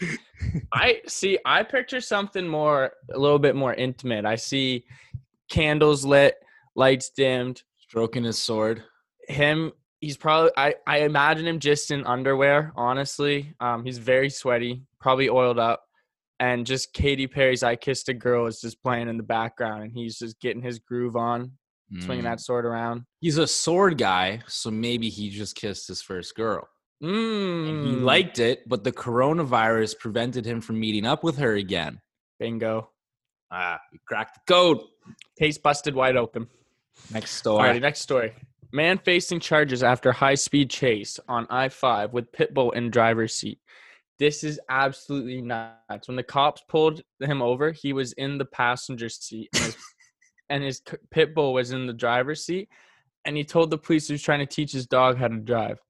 I 0.72 1.00
see. 1.06 1.38
I 1.44 1.62
picture 1.62 2.00
something 2.00 2.46
more, 2.46 2.92
a 3.12 3.18
little 3.18 3.38
bit 3.38 3.56
more 3.56 3.74
intimate. 3.74 4.24
I 4.24 4.36
see 4.36 4.84
candles 5.50 6.04
lit, 6.04 6.36
lights 6.74 7.10
dimmed. 7.10 7.62
stroking 7.78 8.24
his 8.24 8.38
sword? 8.38 8.82
Him, 9.28 9.72
he's 10.00 10.16
probably. 10.16 10.50
I 10.56 10.74
I 10.86 10.98
imagine 10.98 11.46
him 11.46 11.58
just 11.58 11.90
in 11.90 12.06
underwear. 12.06 12.72
Honestly, 12.76 13.54
um, 13.60 13.84
he's 13.84 13.98
very 13.98 14.30
sweaty, 14.30 14.82
probably 15.00 15.28
oiled 15.28 15.58
up, 15.58 15.82
and 16.40 16.66
just 16.66 16.92
Katy 16.92 17.26
Perry's 17.26 17.62
"I 17.62 17.76
Kissed 17.76 18.08
a 18.08 18.14
Girl" 18.14 18.46
is 18.46 18.60
just 18.60 18.82
playing 18.82 19.08
in 19.08 19.16
the 19.16 19.22
background, 19.22 19.82
and 19.84 19.92
he's 19.92 20.18
just 20.18 20.40
getting 20.40 20.62
his 20.62 20.78
groove 20.78 21.16
on, 21.16 21.52
swinging 22.00 22.24
Mm. 22.24 22.28
that 22.28 22.40
sword 22.40 22.64
around. 22.64 23.04
He's 23.20 23.38
a 23.38 23.46
sword 23.46 23.98
guy, 23.98 24.42
so 24.46 24.70
maybe 24.70 25.08
he 25.08 25.30
just 25.30 25.54
kissed 25.56 25.88
his 25.88 26.02
first 26.02 26.34
girl. 26.34 26.68
Mm, 27.02 27.86
he 27.86 27.92
liked 27.96 28.38
it, 28.38 28.66
but 28.68 28.82
the 28.84 28.92
coronavirus 28.92 29.98
prevented 29.98 30.46
him 30.46 30.60
from 30.60 30.80
meeting 30.80 31.06
up 31.06 31.22
with 31.22 31.38
her 31.38 31.54
again. 31.54 32.00
bingo. 32.38 32.90
Ah, 33.50 33.78
we 33.92 33.98
cracked 34.06 34.34
the 34.46 34.52
code. 34.52 34.80
Case 35.38 35.56
busted 35.58 35.94
wide 35.94 36.16
open. 36.16 36.48
Next 37.12 37.32
story. 37.32 37.62
Alrighty, 37.68 37.80
next 37.80 38.00
story. 38.00 38.32
Man 38.72 38.98
facing 38.98 39.40
charges 39.40 39.82
after 39.82 40.10
high 40.12 40.34
speed 40.34 40.68
chase 40.68 41.18
on 41.28 41.46
I 41.48 41.68
5 41.68 42.12
with 42.12 42.32
Pitbull 42.32 42.74
in 42.74 42.90
driver's 42.90 43.34
seat. 43.34 43.58
This 44.18 44.44
is 44.44 44.60
absolutely 44.70 45.42
nuts. 45.42 46.08
When 46.08 46.16
the 46.16 46.22
cops 46.22 46.62
pulled 46.68 47.02
him 47.20 47.42
over, 47.42 47.72
he 47.72 47.92
was 47.92 48.12
in 48.14 48.38
the 48.38 48.44
passenger 48.46 49.08
seat 49.08 49.50
and 49.54 49.64
his, 49.64 49.76
and 50.50 50.64
his 50.64 50.82
c- 50.88 50.96
Pitbull 51.14 51.52
was 51.52 51.72
in 51.72 51.86
the 51.86 51.92
driver's 51.92 52.44
seat. 52.44 52.68
And 53.24 53.36
he 53.36 53.44
told 53.44 53.70
the 53.70 53.78
police 53.78 54.06
he 54.06 54.14
was 54.14 54.22
trying 54.22 54.38
to 54.38 54.46
teach 54.46 54.72
his 54.72 54.86
dog 54.86 55.18
how 55.18 55.28
to 55.28 55.36
drive. 55.36 55.80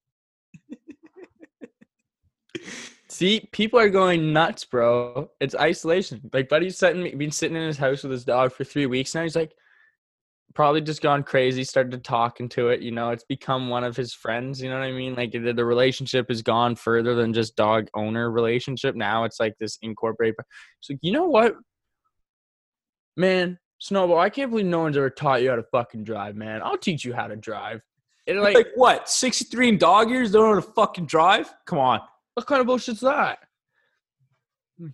See, 3.09 3.49
people 3.53 3.79
are 3.79 3.89
going 3.89 4.33
nuts, 4.33 4.65
bro. 4.65 5.31
It's 5.41 5.55
isolation. 5.55 6.29
Like, 6.33 6.49
buddy's 6.49 6.77
sitting, 6.77 7.17
been 7.17 7.31
sitting 7.31 7.57
in 7.57 7.67
his 7.67 7.79
house 7.79 8.03
with 8.03 8.13
his 8.13 8.25
dog 8.25 8.53
for 8.53 8.65
three 8.65 8.87
weeks 8.87 9.15
now. 9.15 9.23
He's 9.23 9.37
like, 9.37 9.55
probably 10.57 10.81
just 10.81 11.03
gone 11.03 11.23
crazy, 11.23 11.63
started 11.63 12.03
talking 12.03 12.49
to 12.49 12.71
it. 12.71 12.81
You 12.81 12.91
know, 12.91 13.11
it's 13.11 13.25
become 13.25 13.69
one 13.69 13.85
of 13.85 13.95
his 13.95 14.15
friends. 14.15 14.61
You 14.61 14.71
know 14.71 14.79
what 14.79 14.87
I 14.87 14.93
mean? 14.93 15.15
Like 15.15 15.31
the, 15.31 15.53
the 15.53 15.65
relationship 15.65 16.29
has 16.31 16.41
gone 16.43 16.75
further 16.75 17.15
than 17.15 17.35
just 17.35 17.55
dog 17.55 17.89
owner 17.95 18.31
relationship. 18.31 18.97
Now 18.97 19.25
it's 19.25 19.39
like 19.39 19.55
this 19.61 19.79
incorporated. 19.83 20.37
So 20.81 20.95
you 21.03 21.13
know 21.13 21.27
what, 21.27 21.55
man, 23.17 23.59
Snowball, 23.79 24.19
I 24.19 24.31
can't 24.31 24.51
believe 24.51 24.67
no 24.67 24.81
one's 24.81 24.97
ever 24.97 25.11
taught 25.11 25.43
you 25.43 25.51
how 25.51 25.57
to 25.57 25.63
fucking 25.63 26.05
drive, 26.05 26.35
man. 26.35 26.63
I'll 26.65 26.79
teach 26.79 27.05
you 27.05 27.13
how 27.13 27.27
to 27.27 27.37
drive. 27.37 27.83
And 28.27 28.41
like, 28.41 28.55
like, 28.55 28.69
what? 28.75 29.09
63 29.11 29.69
in 29.69 29.79
dog 29.79 30.11
years 30.11 30.33
don't 30.33 30.43
know 30.43 30.55
how 30.55 30.61
to 30.61 30.73
fucking 30.73 31.07
drive? 31.07 31.53
Come 31.67 31.79
on. 31.79 32.01
what 32.35 32.47
kind 32.47 32.63
of 32.63 32.67
bullshit's 32.67 33.01
that? 33.01 33.39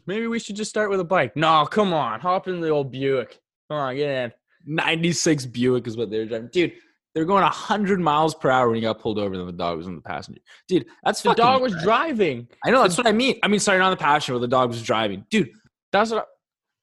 Maybe 0.06 0.26
we 0.26 0.40
should 0.40 0.56
just 0.56 0.70
start 0.70 0.90
with 0.90 1.00
a 1.00 1.04
bike. 1.04 1.36
No, 1.36 1.64
come 1.66 1.92
on, 1.92 2.20
hop 2.20 2.48
in 2.48 2.60
the 2.60 2.68
old 2.68 2.90
Buick. 2.90 3.40
Come 3.70 3.78
on, 3.78 3.96
get 3.96 4.10
in. 4.10 4.32
96 4.66 5.46
Buick 5.46 5.86
is 5.86 5.96
what 5.96 6.10
they're 6.10 6.26
driving. 6.26 6.48
Dude, 6.52 6.72
they're 7.14 7.24
going 7.24 7.42
100 7.42 8.00
miles 8.00 8.34
per 8.34 8.50
hour 8.50 8.68
when 8.68 8.76
he 8.76 8.80
got 8.80 8.98
pulled 9.00 9.18
over 9.18 9.34
and 9.34 9.46
the 9.48 9.52
dog 9.52 9.78
was 9.78 9.86
in 9.86 9.96
the 9.96 10.02
passenger. 10.02 10.40
Dude, 10.68 10.86
that's 11.04 11.22
The 11.22 11.34
dog 11.34 11.60
was 11.62 11.74
driving. 11.82 12.48
I 12.64 12.70
know, 12.70 12.82
that's 12.82 12.96
what 12.96 13.06
I 13.06 13.12
mean. 13.12 13.38
I 13.42 13.48
mean, 13.48 13.60
sorry, 13.60 13.78
not 13.78 13.90
the 13.90 13.96
passenger, 13.96 14.34
but 14.34 14.40
the 14.40 14.48
dog 14.48 14.70
was 14.70 14.82
driving. 14.82 15.26
Dude, 15.30 15.50
That's 15.92 16.10
what, 16.10 16.20
I- 16.22 16.26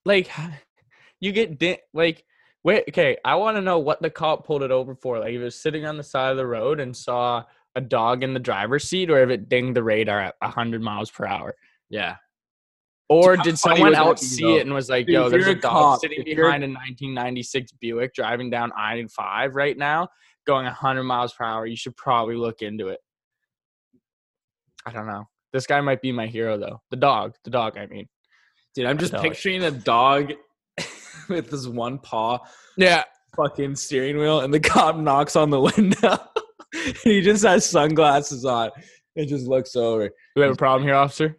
like, 0.05 0.29
you 1.19 1.31
get 1.31 1.57
di- 1.59 1.79
like, 1.93 2.23
wait, 2.63 2.83
okay. 2.89 3.17
I 3.25 3.35
want 3.35 3.57
to 3.57 3.61
know 3.61 3.79
what 3.79 4.01
the 4.01 4.09
cop 4.09 4.45
pulled 4.45 4.63
it 4.63 4.71
over 4.71 4.95
for. 4.95 5.19
Like, 5.19 5.31
he 5.31 5.37
was 5.37 5.59
sitting 5.59 5.85
on 5.85 5.97
the 5.97 6.03
side 6.03 6.31
of 6.31 6.37
the 6.37 6.45
road 6.47 6.79
and 6.79 6.95
saw 6.95 7.43
a 7.75 7.81
dog 7.81 8.23
in 8.23 8.33
the 8.33 8.39
driver's 8.39 8.83
seat, 8.85 9.09
or 9.09 9.19
if 9.23 9.29
it 9.29 9.49
dinged 9.49 9.75
the 9.75 9.83
radar 9.83 10.19
at 10.19 10.35
hundred 10.41 10.81
miles 10.81 11.09
per 11.11 11.25
hour, 11.25 11.55
yeah. 11.89 12.15
Or 13.09 13.35
did 13.37 13.57
someone 13.57 13.95
else 13.95 14.21
see 14.21 14.43
though? 14.43 14.57
it 14.57 14.61
and 14.61 14.73
was 14.73 14.89
like, 14.89 15.07
Dude, 15.07 15.13
"Yo, 15.13 15.29
there's 15.29 15.47
a 15.47 15.51
a 15.51 15.55
dog 15.55 15.71
cop, 15.71 16.01
sitting 16.01 16.19
if 16.19 16.25
behind 16.25 16.63
a 16.63 16.67
1996 16.67 17.71
Buick 17.73 18.13
driving 18.13 18.49
down 18.49 18.71
I-5 18.77 19.55
right 19.55 19.77
now, 19.77 20.07
going 20.45 20.65
100 20.65 21.03
miles 21.03 21.33
per 21.33 21.43
hour. 21.43 21.65
You 21.65 21.75
should 21.75 21.97
probably 21.97 22.35
look 22.35 22.61
into 22.61 22.87
it." 22.89 22.99
I 24.85 24.91
don't 24.91 25.07
know. 25.07 25.27
This 25.51 25.65
guy 25.65 25.81
might 25.81 26.01
be 26.01 26.11
my 26.11 26.27
hero 26.27 26.57
though. 26.57 26.81
The 26.91 26.97
dog, 26.97 27.35
the 27.43 27.49
dog. 27.49 27.77
I 27.77 27.87
mean, 27.87 28.07
Dude, 28.75 28.85
I'm 28.85 28.97
just 28.97 29.13
picturing 29.13 29.63
a 29.63 29.71
dog 29.71 30.33
with 31.29 31.49
this 31.49 31.67
one 31.67 31.97
paw 31.97 32.39
yeah. 32.77 33.03
fucking 33.35 33.75
steering 33.75 34.17
wheel 34.17 34.41
and 34.41 34.53
the 34.53 34.59
cop 34.59 34.95
knocks 34.95 35.35
on 35.35 35.49
the 35.49 35.59
window. 35.59 36.17
and 36.73 36.97
he 37.03 37.21
just 37.21 37.43
has 37.43 37.69
sunglasses 37.69 38.45
on 38.45 38.69
and 39.15 39.27
just 39.27 39.47
looks 39.47 39.75
over. 39.75 40.07
Do 40.07 40.13
we 40.35 40.43
have 40.43 40.51
a 40.51 40.55
problem 40.55 40.87
here, 40.87 40.95
officer? 40.95 41.37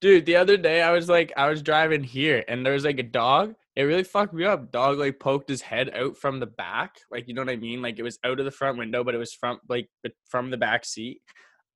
Dude, 0.00 0.26
the 0.26 0.36
other 0.36 0.56
day 0.56 0.82
I 0.82 0.92
was 0.92 1.08
like, 1.08 1.32
I 1.36 1.48
was 1.48 1.62
driving 1.62 2.02
here 2.04 2.44
and 2.48 2.64
there 2.64 2.74
was 2.74 2.84
like 2.84 2.98
a 2.98 3.04
dog. 3.04 3.54
It 3.74 3.82
really 3.82 4.04
fucked 4.04 4.34
me 4.34 4.44
up. 4.44 4.70
Dog 4.70 4.98
like 4.98 5.18
poked 5.18 5.48
his 5.48 5.62
head 5.62 5.90
out 5.94 6.16
from 6.16 6.40
the 6.40 6.46
back. 6.46 6.96
Like, 7.10 7.28
you 7.28 7.34
know 7.34 7.42
what 7.42 7.50
I 7.50 7.56
mean? 7.56 7.82
Like 7.82 7.98
it 7.98 8.02
was 8.02 8.18
out 8.24 8.38
of 8.38 8.44
the 8.44 8.50
front 8.50 8.78
window, 8.78 9.04
but 9.04 9.14
it 9.14 9.18
was 9.18 9.32
from 9.32 9.58
like 9.68 9.88
from 10.28 10.50
the 10.50 10.56
back 10.56 10.84
seat. 10.84 11.20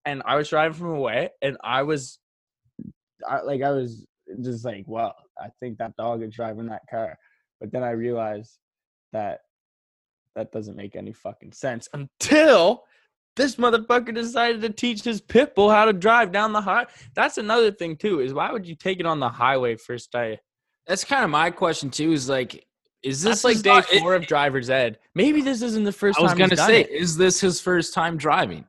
And 0.05 0.23
I 0.25 0.37
was 0.37 0.49
driving 0.49 0.77
from 0.77 0.95
away 0.95 1.31
and 1.43 1.57
I 1.63 1.83
was 1.83 2.19
I, 3.29 3.41
like, 3.43 3.63
I 3.63 3.71
was 3.71 4.07
just 4.43 4.65
like, 4.65 4.85
well, 4.87 5.15
I 5.39 5.49
think 5.61 5.79
that 5.79 5.97
dog 5.97 6.23
is 6.23 6.35
driving 6.35 6.67
that 6.67 6.83
car. 6.91 7.19
But 7.61 7.73
then 7.73 7.83
I 7.83 7.91
realized 7.91 8.59
that 9.13 9.41
that 10.37 10.53
doesn't 10.53 10.77
make 10.77 10.97
any 10.97 11.13
fucking 11.13 11.53
sense 11.53 11.89
until 11.93 12.85
this 13.37 13.57
motherfucker 13.57 14.15
decided 14.15 14.61
to 14.63 14.71
teach 14.71 15.03
his 15.03 15.21
pit 15.21 15.55
bull 15.55 15.71
how 15.71 15.85
to 15.85 15.93
drive 15.93 16.33
down 16.33 16.53
the 16.53 16.61
high. 16.61 16.87
That's 17.15 17.39
another 17.39 17.71
thing 17.71 17.97
too. 17.97 18.21
Is 18.21 18.35
why 18.35 18.53
would 18.53 18.67
you 18.67 18.75
take 18.75 19.01
it 19.01 19.07
on 19.07 19.21
the 19.21 19.29
highway 19.29 19.77
first 19.77 20.13
day? 20.13 20.41
That's 20.87 21.05
kind 21.05 21.25
of 21.25 21.31
my 21.31 21.51
question 21.51 21.91
too. 21.91 22.13
Is 22.13 22.29
like, 22.29 22.65
is 23.03 23.23
this 23.23 23.43
That's 23.43 23.45
like 23.45 23.53
his 23.55 23.63
day 23.63 23.71
dog- 23.71 23.85
it- 23.93 24.01
four 24.01 24.15
of 24.15 24.27
driver's 24.27 24.69
ed. 24.69 24.99
Maybe 25.15 25.41
this 25.41 25.63
isn't 25.63 25.85
the 25.85 25.93
first 25.93 26.19
I 26.19 26.23
was 26.23 26.33
time. 26.33 26.39
gonna 26.39 26.57
done 26.57 26.67
say, 26.67 26.81
it. 26.83 26.91
is 26.91 27.17
this 27.17 27.41
his 27.41 27.61
first 27.61 27.95
time 27.95 28.17
driving? 28.17 28.65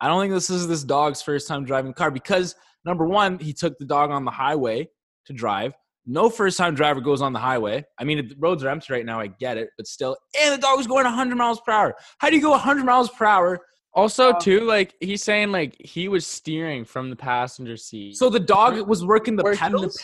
I 0.00 0.08
don't 0.08 0.20
think 0.20 0.34
this 0.34 0.50
is 0.50 0.66
this 0.68 0.82
dog's 0.84 1.22
first 1.22 1.48
time 1.48 1.64
driving 1.64 1.92
a 1.92 1.94
car 1.94 2.10
because 2.10 2.56
number 2.84 3.06
one, 3.06 3.38
he 3.38 3.52
took 3.52 3.78
the 3.78 3.86
dog 3.86 4.10
on 4.10 4.24
the 4.24 4.30
highway 4.30 4.88
to 5.26 5.32
drive. 5.32 5.72
No 6.04 6.28
first 6.28 6.58
time 6.58 6.74
driver 6.74 7.00
goes 7.00 7.22
on 7.22 7.32
the 7.32 7.38
highway. 7.38 7.82
I 7.98 8.04
mean, 8.04 8.28
the 8.28 8.34
roads 8.38 8.62
are 8.62 8.68
empty 8.68 8.92
right 8.92 9.06
now. 9.06 9.18
I 9.20 9.28
get 9.28 9.56
it, 9.56 9.70
but 9.78 9.86
still, 9.86 10.18
and 10.42 10.52
the 10.52 10.58
dog 10.58 10.76
was 10.76 10.86
going 10.86 11.04
100 11.04 11.34
miles 11.36 11.60
per 11.64 11.72
hour. 11.72 11.94
How 12.18 12.28
do 12.28 12.36
you 12.36 12.42
go 12.42 12.50
100 12.50 12.84
miles 12.84 13.08
per 13.08 13.24
hour? 13.24 13.60
Also, 13.94 14.30
Uh, 14.30 14.38
too, 14.40 14.60
like 14.60 14.94
he's 15.00 15.22
saying, 15.22 15.52
like 15.52 15.76
he 15.80 16.08
was 16.08 16.26
steering 16.26 16.84
from 16.84 17.10
the 17.10 17.16
passenger 17.16 17.76
seat. 17.76 18.16
So 18.16 18.28
the 18.28 18.40
dog 18.40 18.88
was 18.88 19.04
working 19.04 19.36
the 19.36 19.44
Working 19.44 19.58
the 19.58 19.78
pedals. 19.78 20.02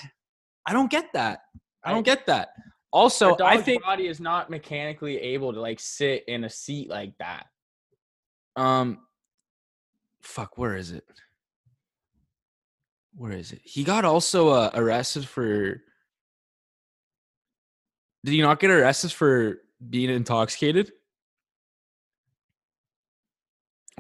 I 0.67 0.73
don't 0.73 0.91
get 0.91 1.13
that. 1.15 1.41
I 1.83 1.91
don't 1.91 2.05
get 2.05 2.27
that. 2.27 2.51
Also, 2.93 3.37
I 3.43 3.57
think 3.57 3.83
body 3.83 4.07
is 4.07 4.21
not 4.21 4.51
mechanically 4.51 5.19
able 5.19 5.53
to 5.53 5.61
like 5.61 5.81
sit 5.81 6.25
in 6.27 6.45
a 6.45 6.51
seat 6.51 6.89
like 6.89 7.17
that. 7.19 7.47
um, 8.57 8.99
fuck, 10.23 10.59
where 10.59 10.77
is 10.77 10.91
it? 10.91 11.05
Where 13.17 13.33
is 13.33 13.53
it? 13.53 13.61
He 13.65 13.85
got 13.85 14.05
also 14.05 14.49
uh, 14.51 14.71
arrested 14.75 15.27
for. 15.27 15.83
Did 18.25 18.33
he 18.33 18.43
not 18.43 18.61
get 18.61 18.71
arrested 18.71 19.13
for 19.13 19.63
being 19.89 20.11
intoxicated? 20.11 20.93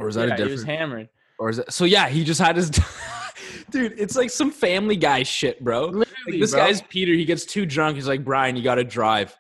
Or 0.00 0.08
is 0.08 0.14
that 0.14 0.28
yeah, 0.28 0.34
a 0.34 0.36
he 0.36 0.42
was 0.44 0.60
different? 0.60 0.78
hammered. 0.78 1.08
or 1.38 1.50
is 1.50 1.58
it? 1.58 1.72
So 1.72 1.84
yeah, 1.84 2.08
he 2.08 2.24
just 2.24 2.40
had 2.40 2.56
his. 2.56 2.70
Dude, 3.70 3.94
it's 3.98 4.16
like 4.16 4.30
some 4.30 4.50
Family 4.50 4.96
Guy 4.96 5.22
shit, 5.22 5.62
bro. 5.62 5.86
Like 5.86 6.08
this 6.26 6.50
bro. 6.52 6.60
guy's 6.60 6.82
Peter. 6.82 7.12
He 7.12 7.24
gets 7.24 7.44
too 7.44 7.66
drunk. 7.66 7.96
He's 7.96 8.08
like, 8.08 8.24
Brian, 8.24 8.56
you 8.56 8.62
got 8.62 8.76
to 8.76 8.84
drive. 8.84 9.36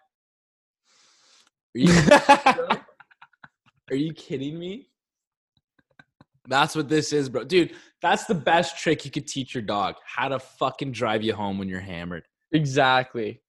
Are 1.74 1.78
you, 1.78 1.92
are 3.90 3.96
you 3.96 4.12
kidding 4.12 4.58
me? 4.58 4.88
That's 6.48 6.74
what 6.74 6.88
this 6.88 7.12
is, 7.12 7.28
bro. 7.28 7.44
Dude, 7.44 7.72
that's 8.02 8.24
the 8.24 8.34
best 8.34 8.78
trick 8.78 9.04
you 9.04 9.10
could 9.10 9.26
teach 9.26 9.54
your 9.54 9.62
dog. 9.62 9.96
How 10.04 10.28
to 10.28 10.38
fucking 10.38 10.92
drive 10.92 11.22
you 11.22 11.34
home 11.34 11.58
when 11.58 11.68
you're 11.68 11.80
hammered. 11.80 12.24
Exactly. 12.52 13.40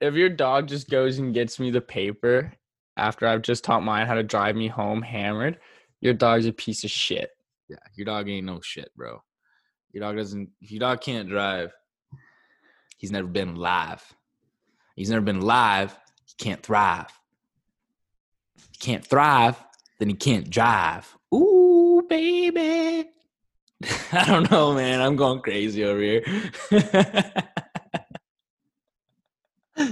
If 0.00 0.14
your 0.14 0.28
dog 0.28 0.68
just 0.68 0.88
goes 0.88 1.18
and 1.18 1.34
gets 1.34 1.58
me 1.58 1.70
the 1.70 1.80
paper 1.80 2.52
after 2.96 3.26
I've 3.26 3.42
just 3.42 3.64
taught 3.64 3.82
mine 3.82 4.06
how 4.06 4.14
to 4.14 4.22
drive 4.22 4.56
me 4.56 4.68
home 4.68 5.02
hammered, 5.02 5.58
your 6.00 6.14
dog's 6.14 6.46
a 6.46 6.52
piece 6.52 6.84
of 6.84 6.90
shit. 6.90 7.30
Yeah, 7.68 7.76
your 7.94 8.04
dog 8.04 8.28
ain't 8.28 8.46
no 8.46 8.60
shit, 8.60 8.90
bro. 8.96 9.22
Your 9.92 10.02
dog 10.02 10.16
doesn't. 10.16 10.50
Your 10.60 10.80
dog 10.80 11.00
can't 11.00 11.28
drive, 11.28 11.72
he's 12.98 13.10
never 13.10 13.28
been 13.28 13.56
live. 13.56 14.02
He's 14.96 15.10
never 15.10 15.24
been 15.24 15.40
live. 15.40 15.96
He 16.24 16.34
can't 16.36 16.62
thrive. 16.62 17.10
He 18.72 18.78
can't 18.78 19.06
thrive. 19.06 19.56
then 19.98 20.08
he 20.08 20.14
can't 20.14 20.48
drive. 20.48 21.16
Ooh, 21.34 22.04
baby. 22.08 23.08
I 24.12 24.24
don't 24.26 24.50
know, 24.50 24.74
man. 24.74 25.00
I'm 25.00 25.16
going 25.16 25.40
crazy 25.40 25.84
over 25.84 26.00
here. 26.00 26.22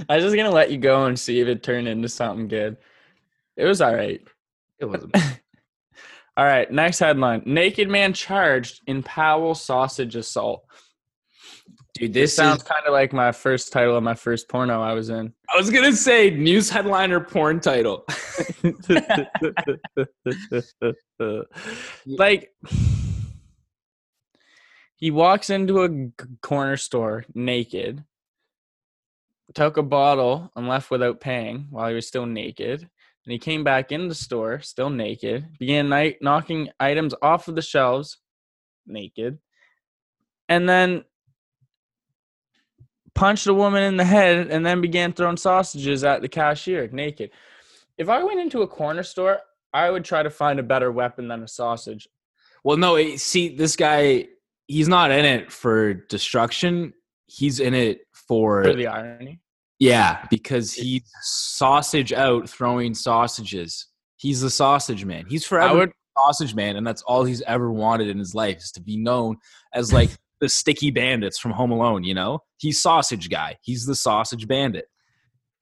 I 0.07 0.15
was 0.15 0.23
just 0.23 0.35
gonna 0.35 0.51
let 0.51 0.71
you 0.71 0.77
go 0.77 1.05
and 1.05 1.19
see 1.19 1.39
if 1.39 1.47
it 1.47 1.63
turned 1.63 1.87
into 1.87 2.09
something 2.09 2.47
good. 2.47 2.77
It 3.57 3.65
was 3.65 3.81
all 3.81 3.95
right. 3.95 4.21
it 4.79 4.85
wasn't. 4.85 5.15
All 6.39 6.45
right, 6.45 6.71
next 6.71 6.99
headline: 6.99 7.43
Naked 7.45 7.89
man 7.89 8.13
charged 8.13 8.79
in 8.87 9.03
Powell 9.03 9.53
sausage 9.53 10.15
assault. 10.15 10.63
Dude, 11.95 12.13
This 12.13 12.29
this 12.29 12.35
sounds 12.37 12.63
kind 12.63 12.87
of 12.87 12.93
like 12.93 13.11
my 13.11 13.33
first 13.33 13.73
title 13.73 13.97
of 13.97 14.03
my 14.03 14.15
first 14.15 14.47
porno 14.47 14.81
I 14.81 14.93
was 14.93 15.09
in. 15.09 15.33
I 15.53 15.57
was 15.57 15.69
gonna 15.69 15.91
say 15.91 16.29
news 16.29 16.69
headline 16.69 17.11
or 17.11 17.19
porn 17.19 17.59
title. 17.59 18.05
like 22.05 22.53
he 24.95 25.11
walks 25.11 25.49
into 25.49 25.81
a 25.81 25.89
g- 25.89 26.09
corner 26.41 26.77
store 26.77 27.25
naked 27.35 28.05
took 29.53 29.75
a 29.75 29.83
bottle 29.83 30.49
and 30.55 30.69
left 30.69 30.89
without 30.89 31.19
paying 31.19 31.67
while 31.69 31.89
he 31.89 31.95
was 31.95 32.07
still 32.07 32.25
naked 32.25 32.89
and 33.29 33.33
he 33.33 33.37
came 33.37 33.63
back 33.63 33.91
in 33.91 34.07
the 34.07 34.15
store 34.15 34.59
still 34.59 34.89
naked 34.89 35.45
began 35.59 35.87
night 35.87 36.17
knocking 36.19 36.67
items 36.79 37.13
off 37.21 37.47
of 37.47 37.53
the 37.53 37.61
shelves 37.61 38.17
naked 38.87 39.37
and 40.47 40.67
then 40.67 41.03
punched 43.13 43.45
a 43.45 43.53
woman 43.53 43.83
in 43.83 43.97
the 43.97 44.03
head 44.03 44.47
and 44.49 44.65
then 44.65 44.81
began 44.81 45.13
throwing 45.13 45.37
sausages 45.37 46.03
at 46.03 46.23
the 46.23 46.27
cashier 46.27 46.89
naked. 46.91 47.29
If 47.99 48.09
i 48.09 48.23
went 48.23 48.39
into 48.39 48.63
a 48.63 48.67
corner 48.67 49.03
store 49.03 49.41
i 49.75 49.91
would 49.91 50.03
try 50.03 50.23
to 50.23 50.31
find 50.31 50.59
a 50.59 50.63
better 50.63 50.91
weapon 50.91 51.27
than 51.27 51.43
a 51.43 51.47
sausage. 51.47 52.07
Well, 52.63 52.77
no, 52.77 53.15
see, 53.17 53.55
this 53.55 53.75
guy, 53.75 54.25
he's 54.65 54.87
not 54.87 55.11
in 55.11 55.23
it 55.23 55.51
for 55.51 55.93
destruction. 55.93 56.93
He's 57.27 57.59
in 57.59 57.75
it 57.75 58.01
for, 58.11 58.63
for 58.63 58.73
the 58.73 58.87
irony 58.87 59.39
yeah, 59.79 60.25
because 60.29 60.73
he's 60.73 61.09
sausage 61.21 62.11
out 62.11 62.49
throwing 62.49 62.93
sausages. 62.93 63.87
He's 64.17 64.41
the 64.41 64.49
sausage 64.49 65.05
man. 65.05 65.25
He's 65.27 65.45
forever 65.45 65.77
would 65.77 65.91
sausage 66.17 66.53
man, 66.53 66.75
and 66.75 66.85
that's 66.85 67.01
all 67.03 67.23
he's 67.23 67.41
ever 67.43 67.71
wanted 67.71 68.09
in 68.09 68.19
his 68.19 68.35
life 68.35 68.57
is 68.57 68.71
to 68.73 68.81
be 68.81 68.97
known 68.97 69.37
as 69.73 69.93
like 69.93 70.09
the 70.41 70.49
sticky 70.49 70.91
bandits 70.91 71.39
from 71.39 71.51
Home 71.51 71.71
Alone. 71.71 72.03
You 72.03 72.13
know, 72.13 72.39
he's 72.57 72.81
sausage 72.81 73.29
guy. 73.29 73.55
He's 73.61 73.85
the 73.85 73.95
sausage 73.95 74.47
bandit. 74.47 74.85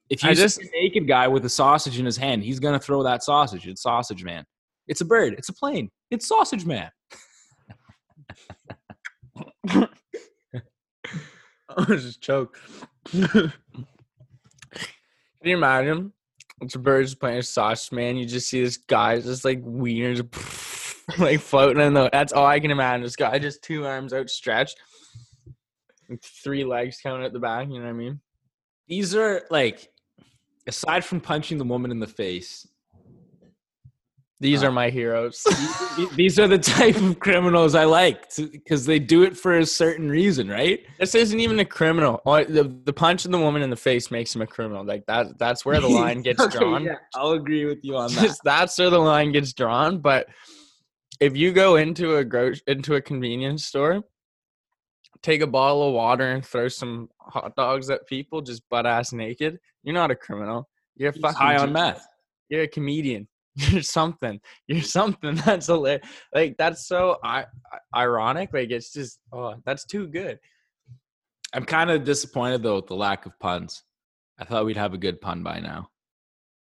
If 0.10 0.24
you 0.24 0.34
just 0.34 0.60
a 0.60 0.68
naked 0.74 1.08
guy 1.08 1.28
with 1.28 1.46
a 1.46 1.50
sausage 1.50 2.00
in 2.00 2.06
his 2.06 2.18
hand, 2.18 2.44
he's 2.44 2.60
gonna 2.60 2.80
throw 2.80 3.04
that 3.04 3.24
sausage. 3.24 3.68
It's 3.68 3.84
sausage 3.84 4.24
man. 4.24 4.46
It's 4.88 5.02
a 5.02 5.06
bird. 5.06 5.36
It's 5.38 5.50
a 5.50 5.54
plane. 5.54 5.92
It's 6.10 6.28
sausage 6.28 6.66
man. 6.66 6.90
I 9.70 9.88
was 11.88 12.04
just 12.04 12.22
choke. 12.22 12.58
Can 15.48 15.51
you 15.51 15.58
imagine? 15.60 16.12
It's 16.60 16.75
a 16.75 16.80
bird 16.80 17.06
just 17.06 17.22
playing 17.22 17.42
sausage 17.42 17.94
man. 17.94 18.18
You 18.18 18.25
just 18.25 18.50
see 18.50 18.62
this 18.62 18.75
guy 18.75 19.22
just 19.22 19.46
like 19.46 19.63
wieners 19.63 20.20
like 21.20 21.39
floating 21.39 21.82
in 21.82 21.94
the. 21.94 22.10
That's 22.12 22.34
all 22.34 22.46
I 22.46 22.60
can 22.60 22.70
imagine. 22.70 23.04
This 23.04 23.16
guy 23.16 23.39
just 23.39 23.63
two 23.63 23.86
arms 23.86 24.12
outstretched, 24.12 24.75
three 26.22 26.66
legs 26.66 27.00
coming 27.01 27.24
at 27.25 27.32
the 27.32 27.39
back. 27.39 27.70
You 27.70 27.75
know 27.75 27.86
what 27.86 27.92
I 27.92 27.94
mean? 27.94 28.20
These 28.89 29.16
are 29.16 29.44
like, 29.50 29.89
aside 30.68 31.06
from 31.06 31.22
punching 31.22 31.60
the 31.60 31.63
woman 31.63 31.92
in 31.92 32.01
the 32.01 32.08
face, 32.08 32.68
These 34.39 34.63
Uh, 34.63 34.67
are 34.67 34.72
my 34.72 34.89
heroes. 34.91 35.41
these- 36.15 36.38
are 36.38 36.48
the 36.48 36.60
type 36.77 36.96
of 36.98 37.20
criminals 37.20 37.74
I 37.74 37.86
like 37.86 38.25
because 38.38 38.86
they 38.86 39.00
do 39.00 39.24
it 39.24 39.36
for 39.36 39.58
a 39.58 39.65
certain 39.65 40.10
reason, 40.10 40.48
right? 40.48 40.79
this 41.00 41.15
isn't 41.15 41.39
even 41.39 41.60
a 41.60 41.65
criminal. 41.65 42.22
Oh, 42.25 42.44
The 42.44 42.63
the 42.86 42.94
punching 42.94 43.32
the 43.32 43.39
woman 43.39 43.62
in 43.63 43.70
the 43.72 43.75
face 43.75 44.12
makes 44.12 44.36
him 44.36 44.41
a 44.44 44.48
criminal. 44.48 44.86
Like 44.86 45.06
that. 45.08 45.39
That's 45.39 45.65
where 45.65 45.82
the 45.82 45.88
line 46.02 46.21
gets 46.21 46.45
drawn. 46.50 46.84
yeah, 46.84 46.95
I'll 47.15 47.32
agree 47.32 47.65
with 47.65 47.80
you 47.84 47.97
on 47.97 48.13
that. 48.13 48.38
That's 48.43 48.78
where 48.78 48.91
the 48.91 49.00
line 49.00 49.32
gets 49.32 49.54
drawn. 49.54 50.00
But 50.00 50.28
if 51.19 51.36
you 51.36 51.52
go 51.52 51.78
into 51.78 52.17
a 52.17 52.23
gro- 52.23 52.54
into 52.67 52.93
a 52.93 53.02
convenience 53.02 53.65
store, 53.65 54.04
take 55.23 55.41
a 55.41 55.47
bottle 55.47 55.88
of 55.88 55.93
water 55.95 56.30
and 56.30 56.45
throw 56.45 56.67
some 56.67 57.10
hot 57.19 57.56
dogs 57.56 57.89
at 57.89 58.06
people 58.08 58.41
just 58.41 58.62
butt 58.69 58.86
ass 58.86 59.13
naked, 59.13 59.58
you're 59.84 59.95
not 59.95 60.12
a 60.12 60.15
criminal. 60.15 60.69
You're 60.95 61.12
fucking 61.12 61.36
high 61.38 61.58
on 61.58 61.73
meth. 61.73 62.06
You're 62.50 62.63
a 62.63 62.67
comedian. 62.67 63.28
You're 63.60 63.82
something. 63.82 64.39
You're 64.67 64.84
something. 64.84 65.36
That's 65.46 65.65
hilarious. 65.65 66.08
Like 66.34 66.58
that's 66.58 66.88
so 66.88 67.17
I- 67.24 67.46
ironic. 67.96 68.52
Like 68.54 68.70
it's 68.70 68.93
just 68.93 69.20
oh, 69.34 69.56
that's 69.65 69.84
too 69.86 70.08
good. 70.08 70.39
I'm 71.54 71.65
kind 71.65 71.89
of 71.89 72.04
disappointed 72.04 72.62
though 72.62 72.76
with 72.76 72.88
the 72.88 72.96
lack 72.96 73.26
of 73.26 73.38
puns. 73.39 73.84
I 74.39 74.43
thought 74.46 74.65
we'd 74.65 74.78
have 74.78 74.93
a 74.93 74.98
good 75.00 75.20
pun 75.22 75.41
by 75.41 75.60
now. 75.60 75.89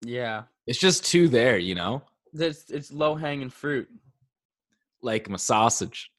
Yeah, 0.02 0.44
It's 0.66 0.78
just 0.78 1.04
two 1.04 1.28
there, 1.28 1.59
you 1.59 1.74
know, 1.74 2.02
it's 2.32 2.70
it's 2.70 2.90
low 2.92 3.14
hanging 3.14 3.50
fruit. 3.50 3.88
like 5.02 5.28
my 5.28 5.37
sausage. 5.37 6.11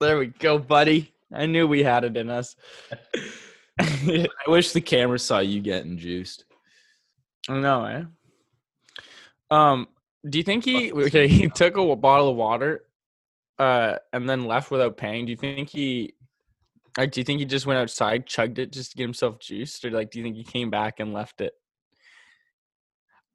There 0.00 0.18
we 0.18 0.26
go, 0.26 0.58
buddy. 0.58 1.12
I 1.32 1.46
knew 1.46 1.66
we 1.66 1.82
had 1.82 2.04
it 2.04 2.16
in 2.16 2.28
us. 2.30 2.54
I 3.80 4.26
wish 4.46 4.72
the 4.72 4.80
camera 4.80 5.18
saw 5.18 5.38
you 5.40 5.60
getting 5.60 5.96
juiced. 5.98 6.44
I 7.48 7.54
know, 7.58 7.84
eh? 7.84 8.02
Um, 9.50 9.88
do 10.28 10.38
you 10.38 10.44
think 10.44 10.64
he 10.64 10.92
okay? 10.92 11.28
He 11.28 11.48
took 11.48 11.76
a 11.76 11.96
bottle 11.96 12.30
of 12.30 12.36
water, 12.36 12.84
uh, 13.58 13.96
and 14.12 14.28
then 14.28 14.46
left 14.46 14.70
without 14.70 14.96
paying. 14.96 15.26
Do 15.26 15.30
you 15.30 15.36
think 15.36 15.68
he, 15.68 16.14
like, 16.98 17.12
do 17.12 17.20
you 17.20 17.24
think 17.24 17.38
he 17.38 17.44
just 17.44 17.66
went 17.66 17.78
outside, 17.78 18.26
chugged 18.26 18.58
it 18.58 18.72
just 18.72 18.90
to 18.90 18.96
get 18.96 19.04
himself 19.04 19.38
juiced, 19.38 19.84
or 19.84 19.90
like, 19.90 20.10
do 20.10 20.18
you 20.18 20.24
think 20.24 20.36
he 20.36 20.44
came 20.44 20.70
back 20.70 20.98
and 20.98 21.12
left 21.12 21.40
it? 21.40 21.52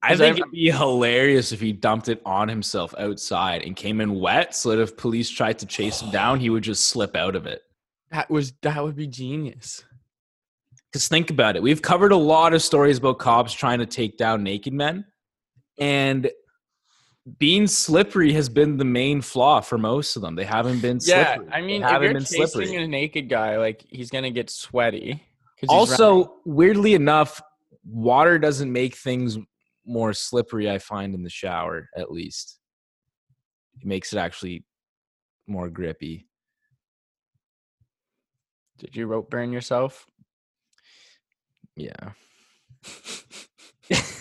I 0.04 0.15
think 0.15 0.39
it'd 0.39 0.52
be 0.52 0.71
hilarious 0.71 1.52
if 1.52 1.62
he 1.62 1.74
dumped 1.74 2.10
it 2.10 2.21
on 2.26 2.47
himself 2.47 2.95
outside 2.97 3.62
and 3.62 3.76
came 3.76 4.02
in 4.02 4.19
wet, 4.19 4.56
so 4.56 4.69
that 4.69 4.80
if 4.82 4.97
police 4.97 5.30
tried 5.30 5.60
to 5.60 5.65
chase 5.65 6.02
him 6.02 6.10
down, 6.10 6.39
he 6.39 6.50
would 6.50 6.63
just 6.63 6.88
slip 6.88 7.15
out 7.15 7.36
of 7.36 7.45
it. 7.45 7.62
That 8.10 8.30
was 8.30 8.52
that 8.63 8.84
would 8.84 8.95
be 8.95 9.08
genius. 9.08 9.84
Because 10.91 11.08
think 11.08 11.30
about 11.30 11.56
it. 11.56 11.62
We've 11.62 11.82
covered 11.82 12.12
a 12.12 12.17
lot 12.17 12.54
of 12.54 12.62
stories 12.62 12.97
about 12.97 13.19
cops 13.19 13.54
trying 13.54 13.80
to 13.80 13.86
take 13.86 14.17
down 14.17 14.43
naked 14.43 14.74
men. 14.74 15.06
And 15.82 16.30
being 17.39 17.67
slippery 17.67 18.32
has 18.34 18.50
been 18.50 18.78
the 18.78 18.86
main 18.86 19.22
flaw 19.22 19.62
for 19.62 19.78
most 19.78 20.15
of 20.15 20.22
them. 20.22 20.36
They 20.36 20.46
haven't 20.46 20.80
been 20.82 21.00
Yeah, 21.04 21.36
slippery. 21.36 21.52
I 21.52 21.62
mean, 21.62 21.82
they 21.82 21.88
if 21.88 22.02
you're 22.04 22.13
been 22.13 22.24
chasing 22.24 22.48
slippery. 22.48 22.76
a 22.84 22.88
naked 22.88 23.30
guy, 23.30 23.58
like 23.58 23.84
he's 23.89 24.10
gonna 24.12 24.30
get 24.32 24.50
sweaty. 24.50 25.24
he's 25.58 25.67
running. 25.67 25.80
Also, 25.80 26.36
weirdly 26.46 26.94
enough, 26.94 27.41
water 27.84 28.38
doesn't 28.39 28.72
make 28.72 28.96
things 28.96 29.38
more 29.86 30.13
slippery, 30.13 30.70
I 30.70 30.78
find, 30.78 31.15
in 31.15 31.24
the 31.24 31.30
shower, 31.30 31.89
at 31.98 32.12
least. 32.12 32.60
It 33.80 33.86
makes 33.88 34.13
it 34.13 34.17
actually 34.20 34.63
more 35.48 35.70
grippy. 35.70 36.28
did 38.78 38.96
you 38.96 39.06
rope 39.08 39.30
burn 39.30 39.52
yourself? 39.52 40.08
Yeah. 41.76 42.13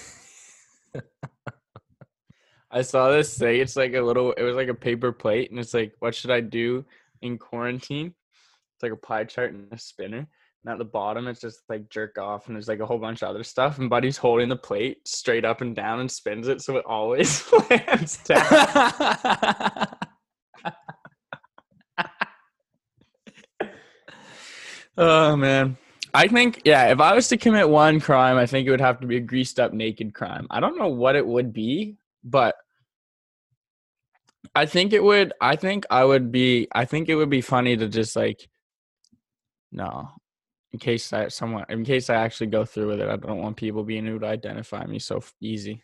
I 2.71 2.83
saw 2.83 3.11
this 3.11 3.37
thing. 3.37 3.61
It's 3.61 3.77
like 3.77 3.95
a 3.95 4.01
little. 4.01 4.33
It 4.33 4.43
was 4.43 4.57
like 4.57 4.69
a 4.69 4.75
paper 4.75 5.13
plate, 5.13 5.51
and 5.51 5.59
it's 5.59 5.75
like, 5.75 5.95
what 5.99 6.15
should 6.15 6.31
I 6.31 6.41
do 6.41 6.85
in 7.21 7.39
quarantine? 7.39 8.15
It's 8.75 8.83
like 8.83 8.93
a 8.93 8.97
pie 8.97 9.25
chart 9.25 9.53
and 9.53 9.67
a 9.73 9.79
spinner. 9.79 10.27
And 10.65 10.73
at 10.73 10.79
the 10.79 10.85
bottom, 10.85 11.27
it's 11.27 11.41
just 11.41 11.61
like 11.69 11.89
jerk 11.89 12.19
off, 12.19 12.47
and 12.47 12.55
there's 12.55 12.69
like 12.69 12.81
a 12.81 12.87
whole 12.87 12.99
bunch 12.99 13.23
of 13.23 13.31
other 13.31 13.43
stuff. 13.43 13.79
And 13.79 13.91
Buddy's 13.91 14.19
holding 14.19 14.49
the 14.49 14.57
plate 14.57 14.99
straight 15.07 15.45
up 15.45 15.63
and 15.63 15.75
down 15.75 16.01
and 16.01 16.11
spins 16.11 16.49
it 16.49 16.61
so 16.61 16.77
it 16.77 16.85
always 16.87 17.51
lands 17.71 18.19
down. 18.25 18.47
oh 24.99 25.37
man. 25.37 25.77
I 26.13 26.27
think, 26.27 26.63
yeah, 26.65 26.91
if 26.91 27.01
I 27.01 27.15
was 27.15 27.29
to 27.29 27.37
commit 27.37 27.69
one 27.69 28.01
crime, 28.01 28.37
I 28.37 28.45
think 28.45 28.67
it 28.67 28.73
would 28.73 28.81
have 28.81 28.99
to 29.01 29.07
be 29.07 29.17
a 29.17 29.21
greased 29.21 29.61
up 29.61 29.73
naked 29.73 30.13
crime. 30.13 30.49
I 30.51 30.59
don't 30.59 30.77
know 30.77 30.89
what 30.89 31.15
it 31.15 31.25
would 31.25 31.53
be, 31.53 31.99
but 32.25 32.55
I 34.55 34.67
think 34.67 34.93
it 34.93 35.03
would, 35.03 35.33
I 35.41 35.57
think 35.57 35.87
I 35.91 36.05
would 36.05 36.33
be, 36.33 36.69
I 36.73 36.85
think 36.85 37.09
it 37.09 37.15
would 37.15 37.31
be 37.31 37.41
funny 37.41 37.77
to 37.77 37.89
just 37.89 38.17
like, 38.17 38.49
no, 39.73 40.09
in 40.73 40.79
case 40.79 41.13
I, 41.13 41.29
someone, 41.29 41.67
in 41.69 41.85
case 41.85 42.11
I 42.11 42.17
actually 42.17 42.49
go 42.49 42.65
through 42.65 42.89
with 42.89 43.01
it, 43.01 43.09
I 43.09 43.17
don't 43.17 43.41
want 43.41 43.57
people 43.57 43.85
being 43.85 44.07
able 44.07 44.21
to 44.21 44.27
identify 44.27 44.85
me 44.87 44.99
so 44.99 45.23
easy. 45.41 45.83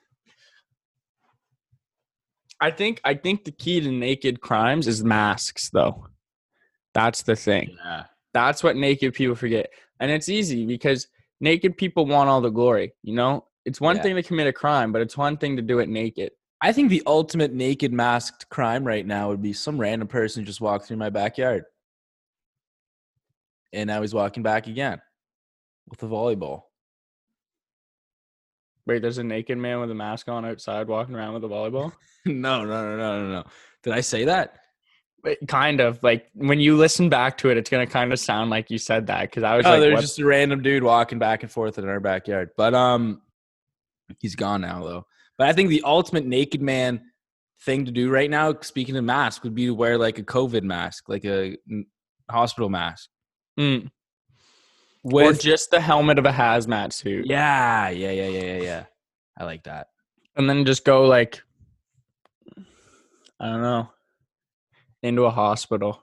I 2.61 2.71
think, 2.71 3.01
I 3.05 3.15
think 3.15 3.45
the 3.45 3.53
key 3.53 3.81
to 3.81 3.91
naked 3.91 4.41
crimes 4.41 4.89
is 4.89 5.05
masks, 5.05 5.71
though. 5.71 6.07
That's 6.95 7.23
the 7.23 7.37
thing. 7.37 7.77
yeah. 7.85 8.05
That's 8.33 8.63
what 8.63 8.77
naked 8.77 9.15
people 9.15 9.37
forget. 9.37 9.71
And 10.01 10.11
it's 10.11 10.29
easy 10.29 10.67
because 10.67 11.07
naked 11.41 11.77
people 11.77 12.07
want 12.07 12.29
all 12.29 12.41
the 12.41 12.51
glory, 12.51 12.95
you 13.03 13.15
know? 13.15 13.47
It's 13.67 13.81
one 13.81 13.97
Yeah. 13.97 14.03
thing 14.03 14.15
to 14.15 14.23
commit 14.23 14.47
a 14.47 14.53
crime, 14.53 14.93
but 14.93 15.03
it's 15.03 15.17
one 15.19 15.37
thing 15.37 15.57
to 15.57 15.63
do 15.63 15.81
it 15.81 15.89
naked. 15.89 16.31
I 16.63 16.73
think 16.73 16.89
the 16.89 17.03
ultimate 17.07 17.53
naked 17.53 17.93
masked 17.93 18.49
crime 18.49 18.87
right 18.87 19.05
now 19.05 19.29
would 19.29 19.43
be 19.43 19.53
some 19.53 19.79
random 19.79 20.09
person 20.09 20.45
just 20.45 20.61
walked 20.61 20.87
through 20.87 20.97
my 20.97 21.11
backyard. 21.11 21.65
And 23.73 23.89
now 23.89 24.01
he's 24.01 24.15
walking 24.15 24.43
back 24.43 24.69
again 24.69 25.03
with 25.91 26.03
a 26.03 26.07
volleyball. 26.07 26.63
Wait, 28.87 29.03
there's 29.03 29.19
a 29.19 29.25
naked 29.25 29.59
man 29.59 29.81
with 29.81 29.91
a 29.91 29.95
mask 29.95 30.29
on 30.29 30.45
outside 30.45 30.87
walking 30.87 31.17
around 31.17 31.35
with 31.35 31.45
a 31.45 31.49
volleyball? 31.49 31.93
no, 32.25 32.65
no, 32.65 32.65
no, 32.65 32.97
no, 32.97 33.23
no, 33.23 33.33
no. 33.33 33.45
Did 33.83 33.93
I 33.93 34.01
say 34.01 34.25
that? 34.27 34.59
Wait, 35.25 35.39
kind 35.49 35.81
of. 35.81 36.01
Like 36.05 36.29
when 36.35 36.61
you 36.61 36.77
listen 36.77 37.09
back 37.09 37.37
to 37.39 37.51
it, 37.51 37.57
it's 37.57 37.69
gonna 37.69 37.87
kind 37.87 38.13
of 38.13 38.21
sound 38.21 38.49
like 38.49 38.71
you 38.71 38.79
said 38.79 39.09
that 39.09 39.23
because 39.23 39.43
I 39.43 39.57
was 39.57 39.67
Oh, 39.67 39.71
like, 39.71 39.81
there's 39.81 39.95
what? 39.95 40.01
just 40.03 40.21
a 40.21 40.25
random 40.25 40.63
dude 40.63 40.85
walking 40.85 41.19
back 41.19 41.43
and 41.43 41.51
forth 41.51 41.79
in 41.79 41.89
our 41.89 41.99
backyard. 41.99 42.51
But 42.57 42.75
um 42.75 43.23
he's 44.21 44.37
gone 44.37 44.61
now 44.63 44.83
though. 44.83 45.07
But 45.39 45.49
I 45.49 45.53
think 45.53 45.69
the 45.69 45.83
ultimate 45.85 46.25
naked 46.27 46.63
man 46.63 47.01
thing 47.65 47.85
to 47.85 47.91
do 47.91 48.11
right 48.11 48.31
now, 48.31 48.55
speaking 48.61 48.97
of 48.97 49.05
masks, 49.05 49.43
would 49.43 49.55
be 49.55 49.67
to 49.67 49.75
wear 49.75 49.99
like 49.99 50.19
a 50.19 50.23
COVID 50.23 50.63
mask, 50.63 51.09
like 51.09 51.25
a 51.25 51.57
hospital 52.31 52.69
mask. 52.69 53.09
Mm. 53.59 53.91
or 55.03 55.13
With 55.13 55.41
just 55.41 55.71
the 55.71 55.81
helmet 55.81 56.19
of 56.19 56.27
a 56.27 56.33
hazmat 56.33 56.93
suit, 56.93 57.27
Yeah, 57.27 57.89
yeah, 57.89 58.11
yeah, 58.11 58.29
yeah, 58.29 58.43
yeah, 58.43 58.63
yeah. 58.63 58.85
I 59.39 59.45
like 59.45 59.65
that. 59.65 59.89
and 60.37 60.49
then 60.49 60.65
just 60.65 60.85
go 60.85 61.05
like, 61.07 61.43
I 63.39 63.47
don't 63.51 63.63
know, 63.63 63.91
into 65.03 65.25
a 65.25 65.31
hospital. 65.31 66.03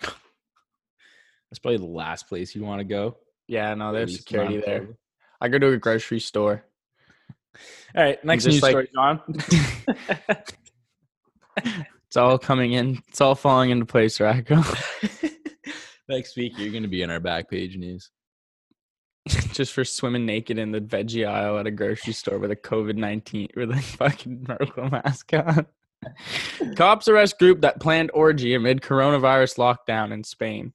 That's 0.00 1.58
probably 1.60 1.78
the 1.78 1.84
last 1.86 2.28
place 2.28 2.54
you 2.54 2.62
want 2.64 2.80
to 2.80 2.84
go. 2.84 3.16
Yeah, 3.46 3.74
no, 3.74 3.92
there's 3.92 4.16
security 4.16 4.62
there. 4.64 4.88
I 5.42 5.48
go 5.48 5.58
to 5.58 5.72
a 5.72 5.76
grocery 5.76 6.20
store. 6.20 6.64
All 7.96 8.04
right, 8.04 8.24
next 8.24 8.46
news 8.46 8.62
like- 8.62 8.70
story, 8.70 8.88
John. 8.94 9.20
It's 12.12 12.16
all 12.18 12.38
coming 12.38 12.74
in. 12.74 13.02
It's 13.08 13.22
all 13.22 13.34
falling 13.34 13.70
into 13.70 13.86
place, 13.86 14.20
Racco. 14.20 14.56
next 16.10 16.36
week 16.36 16.52
you're 16.58 16.70
going 16.70 16.82
to 16.82 16.88
be 16.90 17.00
in 17.00 17.08
our 17.08 17.20
back 17.20 17.48
page 17.48 17.78
news. 17.78 18.10
just 19.26 19.72
for 19.72 19.82
swimming 19.82 20.26
naked 20.26 20.58
in 20.58 20.72
the 20.72 20.80
veggie 20.82 21.26
aisle 21.26 21.56
at 21.56 21.66
a 21.66 21.70
grocery 21.70 22.12
store 22.12 22.38
with 22.38 22.50
a 22.50 22.56
COVID 22.56 22.96
nineteen 22.96 23.48
with 23.56 23.70
a 23.70 23.80
fucking 23.80 24.44
medical 24.46 24.90
mask 24.90 25.32
on. 25.32 25.64
Cops 26.76 27.08
arrest 27.08 27.38
group 27.38 27.62
that 27.62 27.80
planned 27.80 28.10
orgy 28.12 28.52
amid 28.52 28.82
coronavirus 28.82 29.56
lockdown 29.56 30.12
in 30.12 30.22
Spain. 30.22 30.74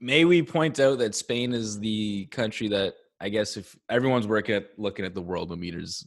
May 0.00 0.24
we 0.24 0.42
point 0.42 0.80
out 0.80 0.96
that 1.00 1.14
Spain 1.14 1.52
is 1.52 1.78
the 1.78 2.24
country 2.30 2.68
that 2.68 2.94
I 3.22 3.28
guess 3.28 3.56
if 3.56 3.76
everyone's 3.88 4.26
working 4.26 4.56
at 4.56 4.70
looking 4.76 5.04
at 5.04 5.14
the 5.14 5.22
Worldometers 5.22 6.04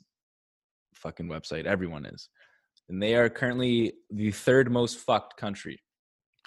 fucking 0.93 1.27
website, 1.27 1.65
everyone 1.65 2.05
is. 2.05 2.29
And 2.89 3.01
they 3.01 3.15
are 3.15 3.29
currently 3.29 3.93
the 4.11 4.31
third 4.31 4.71
most 4.71 4.99
fucked 4.99 5.37
country. 5.37 5.81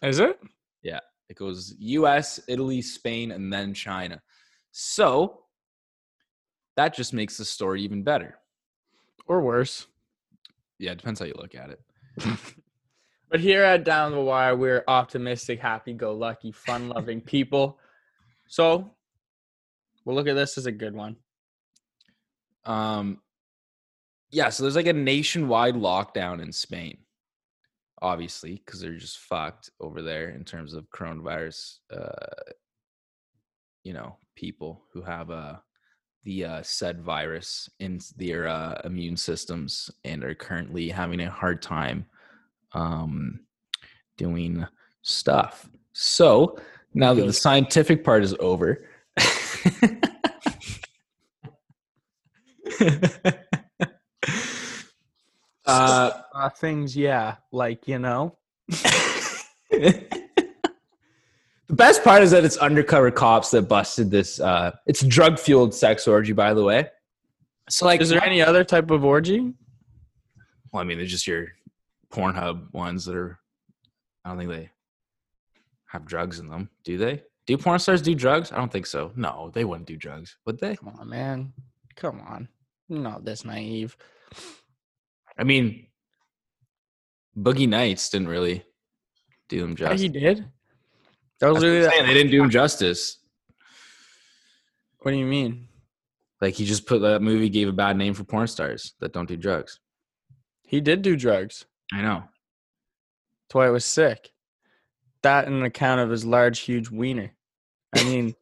Is 0.02 0.20
it? 0.20 0.38
Yeah, 0.82 1.00
it 1.28 1.36
goes 1.36 1.74
US, 1.78 2.38
Italy, 2.48 2.82
Spain, 2.82 3.32
and 3.32 3.52
then 3.52 3.74
China. 3.74 4.20
So 4.70 5.40
that 6.76 6.94
just 6.94 7.12
makes 7.12 7.38
the 7.38 7.44
story 7.44 7.82
even 7.82 8.04
better. 8.04 8.38
Or 9.26 9.40
worse. 9.40 9.86
Yeah, 10.78 10.92
it 10.92 10.98
depends 10.98 11.18
how 11.18 11.26
you 11.26 11.34
look 11.36 11.54
at 11.54 11.70
it. 11.70 11.80
But 13.30 13.40
here 13.40 13.62
at 13.62 13.84
Down 13.84 14.12
the 14.12 14.20
Wire, 14.20 14.56
we're 14.56 14.84
optimistic, 14.88 15.60
happy 15.60 15.92
go 15.92 16.14
lucky, 16.14 16.50
fun 16.50 16.88
loving 16.88 17.20
people. 17.34 17.78
So 18.46 18.94
we'll 20.08 20.16
look 20.16 20.26
at 20.26 20.34
this 20.34 20.56
as 20.56 20.64
a 20.64 20.72
good 20.72 20.94
one. 20.94 21.16
Um, 22.64 23.20
yeah, 24.30 24.48
so 24.48 24.62
there's 24.62 24.74
like 24.74 24.86
a 24.86 24.92
nationwide 24.94 25.74
lockdown 25.74 26.40
in 26.42 26.50
Spain, 26.50 26.96
obviously, 28.00 28.62
because 28.64 28.80
they're 28.80 28.96
just 28.96 29.18
fucked 29.18 29.68
over 29.80 30.00
there 30.00 30.30
in 30.30 30.44
terms 30.44 30.72
of 30.72 30.88
coronavirus. 30.88 31.80
Uh, 31.94 32.52
you 33.84 33.92
know, 33.92 34.16
people 34.34 34.82
who 34.94 35.02
have 35.02 35.30
uh, 35.30 35.56
the 36.24 36.42
uh, 36.42 36.62
said 36.62 37.02
virus 37.02 37.68
in 37.78 38.00
their 38.16 38.48
uh, 38.48 38.80
immune 38.84 39.16
systems 39.16 39.90
and 40.04 40.24
are 40.24 40.34
currently 40.34 40.88
having 40.88 41.20
a 41.20 41.30
hard 41.30 41.60
time 41.60 42.06
um, 42.72 43.40
doing 44.16 44.66
stuff. 45.02 45.68
So 45.92 46.58
now 46.94 47.12
that 47.12 47.26
the 47.26 47.32
scientific 47.32 48.02
part 48.02 48.24
is 48.24 48.34
over. 48.40 48.86
uh, 55.66 56.10
Uh, 56.34 56.48
things, 56.50 56.96
yeah, 56.96 57.36
like, 57.50 57.88
you 57.88 57.98
know. 57.98 58.36
the 58.68 60.04
best 61.70 62.04
part 62.04 62.22
is 62.22 62.30
that 62.30 62.44
it's 62.44 62.56
undercover 62.58 63.10
cops 63.10 63.50
that 63.50 63.62
busted 63.62 64.08
this. 64.10 64.38
Uh, 64.38 64.70
it's 64.86 65.02
drug 65.02 65.38
fueled 65.38 65.74
sex 65.74 66.06
orgy, 66.06 66.32
by 66.32 66.54
the 66.54 66.62
way. 66.62 66.88
So, 67.68 67.86
like, 67.86 68.00
Is 68.00 68.08
there 68.08 68.24
any 68.24 68.40
other 68.40 68.62
type 68.62 68.92
of 68.92 69.04
orgy? 69.04 69.52
Well, 70.72 70.80
I 70.80 70.84
mean, 70.84 70.98
they're 70.98 71.06
just 71.06 71.26
your 71.26 71.48
Pornhub 72.12 72.72
ones 72.72 73.04
that 73.06 73.16
are. 73.16 73.40
I 74.24 74.28
don't 74.28 74.38
think 74.38 74.50
they 74.50 74.70
have 75.86 76.04
drugs 76.04 76.38
in 76.38 76.48
them, 76.48 76.70
do 76.84 76.98
they? 76.98 77.22
Do 77.48 77.56
porn 77.56 77.78
stars 77.78 78.02
do 78.02 78.14
drugs? 78.14 78.52
I 78.52 78.56
don't 78.56 78.70
think 78.70 78.84
so. 78.84 79.10
No, 79.16 79.50
they 79.54 79.64
wouldn't 79.64 79.86
do 79.88 79.96
drugs, 79.96 80.36
would 80.44 80.60
they? 80.60 80.76
Come 80.76 80.88
on, 81.00 81.08
man. 81.08 81.54
Come 81.96 82.20
on. 82.20 82.46
You're 82.88 83.00
not 83.00 83.24
this 83.24 83.42
naive. 83.42 83.96
I 85.38 85.44
mean, 85.44 85.86
Boogie 87.34 87.66
Nights 87.66 88.10
didn't 88.10 88.28
really 88.28 88.64
do 89.48 89.66
Yeah, 89.66 89.74
justice. 89.74 90.00
he 90.02 90.08
did. 90.10 90.44
That 91.40 91.48
was 91.48 91.54
That's 91.54 91.54
what 91.54 91.64
I'm 91.64 91.72
really 91.72 91.88
saying, 91.88 92.06
They 92.06 92.12
didn't 92.12 92.32
do 92.32 92.42
him 92.42 92.50
justice. 92.50 93.16
What 94.98 95.12
do 95.12 95.16
you 95.16 95.24
mean? 95.24 95.68
Like 96.42 96.52
he 96.52 96.66
just 96.66 96.84
put 96.84 97.00
that 97.00 97.22
movie 97.22 97.48
gave 97.48 97.68
a 97.68 97.72
bad 97.72 97.96
name 97.96 98.12
for 98.12 98.24
porn 98.24 98.46
stars 98.46 98.92
that 99.00 99.14
don't 99.14 99.26
do 99.28 99.38
drugs. 99.38 99.80
He 100.66 100.82
did 100.82 101.00
do 101.00 101.16
drugs. 101.16 101.64
I 101.94 102.02
know. 102.02 102.24
That's 103.46 103.54
why 103.54 103.68
it 103.68 103.70
was 103.70 103.86
sick. 103.86 104.32
That 105.22 105.46
and 105.46 105.56
an 105.56 105.62
account 105.62 106.02
of 106.02 106.10
his 106.10 106.26
large, 106.26 106.58
huge 106.60 106.90
wiener. 106.90 107.32
I 107.96 108.04
mean, 108.04 108.34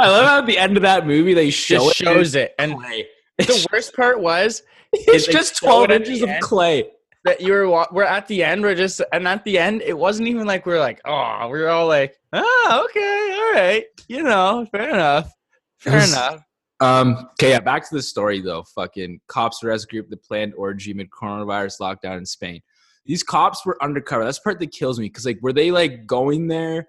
I 0.00 0.08
love 0.08 0.26
how 0.26 0.38
at 0.38 0.46
the 0.46 0.58
end 0.58 0.76
of 0.76 0.82
that 0.82 1.06
movie 1.06 1.34
they 1.34 1.50
show 1.50 1.76
just 1.88 2.00
it. 2.00 2.04
shows 2.04 2.34
it. 2.34 2.54
And 2.58 2.74
clay. 2.76 3.06
the 3.38 3.66
worst 3.72 3.94
part 3.94 4.20
was 4.20 4.62
It's 4.92 5.26
just 5.26 5.56
twelve 5.56 5.90
inches 5.90 6.22
of 6.22 6.28
end. 6.28 6.42
clay. 6.42 6.90
that 7.24 7.40
you 7.40 7.52
were. 7.52 7.86
We're 7.92 8.04
at 8.04 8.26
the 8.28 8.42
end. 8.42 8.62
We're 8.62 8.74
just 8.74 9.00
and 9.12 9.26
at 9.28 9.44
the 9.44 9.58
end, 9.58 9.82
it 9.82 9.96
wasn't 9.96 10.28
even 10.28 10.46
like 10.46 10.66
we're 10.66 10.80
like, 10.80 11.00
oh, 11.04 11.48
we 11.50 11.60
are 11.60 11.68
all 11.68 11.86
like, 11.86 12.16
oh, 12.32 12.86
okay, 12.90 13.36
all 13.38 13.52
right, 13.52 13.84
you 14.08 14.22
know, 14.22 14.66
fair 14.72 14.90
enough, 14.90 15.30
fair 15.78 15.94
was- 15.96 16.12
enough. 16.12 16.42
Um. 16.80 17.28
Okay. 17.32 17.50
Yeah. 17.50 17.60
Back 17.60 17.88
to 17.88 17.94
the 17.96 18.02
story 18.02 18.40
though. 18.40 18.62
Fucking 18.74 19.20
cops 19.26 19.64
arrest 19.64 19.88
group 19.90 20.08
that 20.10 20.22
planned 20.22 20.54
orgy 20.56 20.94
mid 20.94 21.10
coronavirus 21.10 21.80
lockdown 21.80 22.18
in 22.18 22.24
Spain. 22.26 22.60
These 23.04 23.24
cops 23.24 23.66
were 23.66 23.76
undercover. 23.82 24.24
That's 24.24 24.38
the 24.38 24.44
part 24.44 24.60
that 24.60 24.70
kills 24.70 24.98
me 25.00 25.06
because 25.06 25.26
like, 25.26 25.38
were 25.42 25.52
they 25.52 25.70
like 25.72 26.06
going 26.06 26.46
there, 26.46 26.86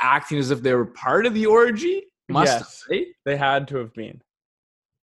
acting 0.00 0.38
as 0.38 0.50
if 0.50 0.62
they 0.62 0.74
were 0.74 0.86
part 0.86 1.26
of 1.26 1.34
the 1.34 1.46
orgy? 1.46 2.04
Must 2.28 2.52
Yes. 2.52 2.58
have, 2.58 2.90
right? 2.90 3.06
They 3.24 3.36
had 3.36 3.68
to 3.68 3.76
have 3.78 3.92
been. 3.94 4.22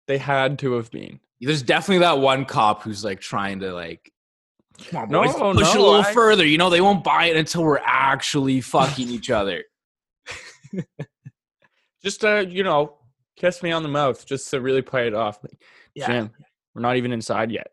They 0.08 0.18
had 0.18 0.60
to 0.60 0.74
have 0.74 0.90
been. 0.92 1.20
There's 1.42 1.62
definitely 1.64 2.00
that 2.00 2.20
one 2.20 2.46
cop 2.46 2.84
who's 2.84 3.04
like 3.04 3.20
trying 3.20 3.60
to 3.60 3.74
like, 3.74 4.12
come 4.90 5.02
on, 5.04 5.10
No, 5.10 5.24
boys, 5.24 5.34
push 5.34 5.76
it 5.76 5.80
a 5.80 5.84
little 5.84 6.02
I- 6.02 6.14
further. 6.14 6.46
You 6.46 6.58
know, 6.58 6.70
they 6.70 6.82
won't 6.82 7.04
buy 7.04 7.26
it 7.26 7.36
until 7.38 7.64
we're 7.64 7.80
actually 7.84 8.62
fucking 8.62 9.10
each 9.10 9.30
other. 9.30 9.64
Just 12.04 12.24
uh, 12.24 12.46
you 12.48 12.64
know, 12.64 12.98
kiss 13.36 13.62
me 13.64 13.72
on 13.72 13.84
the 13.84 13.90
mouth, 13.90 14.26
just 14.26 14.50
to 14.52 14.62
really 14.62 14.82
play 14.82 15.08
it 15.08 15.14
off. 15.14 15.40
Like, 15.44 15.60
Yeah. 15.96 16.08
Jim, 16.08 16.32
we're 16.74 16.82
not 16.82 16.96
even 16.98 17.12
inside 17.12 17.52
yet. 17.52 17.68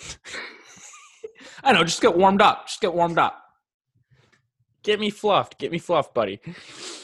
I 1.64 1.72
know. 1.72 1.84
Just 1.84 2.02
get 2.02 2.16
warmed 2.16 2.42
up. 2.42 2.66
Just 2.66 2.80
get 2.80 2.92
warmed 2.92 3.18
up. 3.18 3.41
Get 4.82 5.00
me 5.00 5.10
fluffed. 5.10 5.58
Get 5.58 5.72
me 5.72 5.78
fluffed, 5.78 6.14
buddy. 6.14 6.40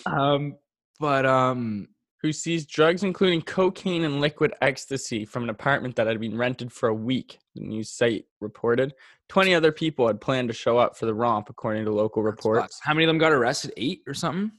Um, 0.06 0.56
but 0.98 1.26
um, 1.26 1.88
Who 2.22 2.32
seized 2.32 2.70
drugs, 2.70 3.02
including 3.02 3.42
cocaine 3.42 4.04
and 4.04 4.20
liquid 4.20 4.52
ecstasy, 4.60 5.24
from 5.24 5.44
an 5.44 5.50
apartment 5.50 5.96
that 5.96 6.06
had 6.06 6.20
been 6.20 6.36
rented 6.36 6.72
for 6.72 6.88
a 6.88 6.94
week, 6.94 7.38
the 7.54 7.62
news 7.62 7.90
site 7.90 8.24
reported. 8.40 8.94
20 9.28 9.54
other 9.54 9.72
people 9.72 10.06
had 10.06 10.20
planned 10.20 10.48
to 10.48 10.54
show 10.54 10.78
up 10.78 10.96
for 10.96 11.06
the 11.06 11.14
romp, 11.14 11.50
according 11.50 11.84
to 11.84 11.92
local 11.92 12.22
reports. 12.22 12.80
how 12.82 12.94
many 12.94 13.04
of 13.04 13.08
them 13.08 13.18
got 13.18 13.32
arrested? 13.32 13.72
Eight 13.76 14.02
or 14.06 14.14
something? 14.14 14.50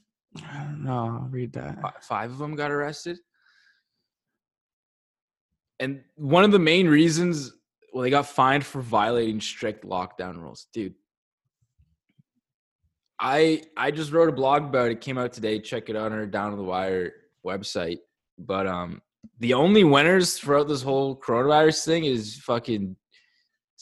I 0.48 0.58
don't 0.64 0.84
know. 0.84 1.18
I'll 1.22 1.28
read 1.28 1.52
that. 1.54 2.04
Five 2.04 2.30
of 2.30 2.38
them 2.38 2.54
got 2.54 2.70
arrested. 2.70 3.18
And 5.80 6.02
one 6.14 6.44
of 6.44 6.52
the 6.52 6.58
main 6.58 6.86
reasons, 6.88 7.52
well, 7.92 8.02
they 8.02 8.10
got 8.10 8.26
fined 8.26 8.64
for 8.64 8.80
violating 8.80 9.40
strict 9.40 9.84
lockdown 9.84 10.40
rules, 10.40 10.66
dude. 10.72 10.94
I 13.20 13.62
I 13.76 13.90
just 13.90 14.12
wrote 14.12 14.28
a 14.28 14.32
blog 14.32 14.64
about 14.64 14.90
it. 14.90 15.00
Came 15.00 15.18
out 15.18 15.32
today. 15.32 15.58
Check 15.60 15.90
it 15.90 15.96
out 15.96 16.12
on 16.12 16.18
our 16.18 16.26
Down 16.26 16.50
to 16.52 16.56
the 16.56 16.62
Wire 16.62 17.12
website. 17.46 17.98
But 18.38 18.66
um, 18.66 19.02
the 19.38 19.54
only 19.54 19.84
winners 19.84 20.38
throughout 20.38 20.68
this 20.68 20.82
whole 20.82 21.14
coronavirus 21.20 21.84
thing 21.84 22.04
is 22.04 22.38
fucking 22.38 22.96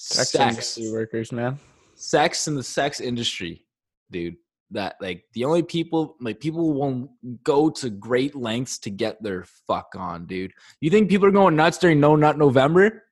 Sex, 0.01 0.31
sex, 0.31 0.53
industry 0.53 0.93
workers, 0.93 1.33
man. 1.33 1.59
sex 1.97 2.47
in 2.47 2.55
the 2.55 2.63
sex 2.63 3.01
industry, 3.01 3.67
dude. 4.13 4.37
That 4.71 4.95
like 5.01 5.25
the 5.33 5.45
only 5.45 5.63
people 5.63 6.15
like 6.21 6.39
people 6.39 6.73
won't 6.73 7.11
go 7.43 7.69
to 7.71 7.91
great 7.91 8.37
lengths 8.37 8.79
to 8.81 8.91
get 8.91 9.21
their 9.23 9.45
fuck 9.67 9.95
on, 9.97 10.27
dude. 10.27 10.53
You 10.81 10.91
think 10.91 11.09
people 11.09 11.27
are 11.27 11.33
going 11.33 11.57
nuts 11.57 11.79
during 11.79 11.99
No 11.99 12.15
Nut 12.15 12.39
November? 12.39 13.03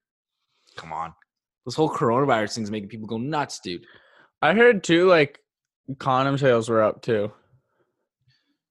Come 0.76 0.92
on, 0.92 1.12
this 1.64 1.74
whole 1.74 1.90
coronavirus 1.90 2.54
thing's 2.54 2.70
making 2.70 2.88
people 2.88 3.08
go 3.08 3.18
nuts, 3.18 3.58
dude. 3.58 3.84
I 4.40 4.54
heard 4.54 4.84
too, 4.84 5.08
like 5.08 5.40
condom 5.98 6.38
sales 6.38 6.68
were 6.68 6.82
up 6.82 7.02
too. 7.02 7.32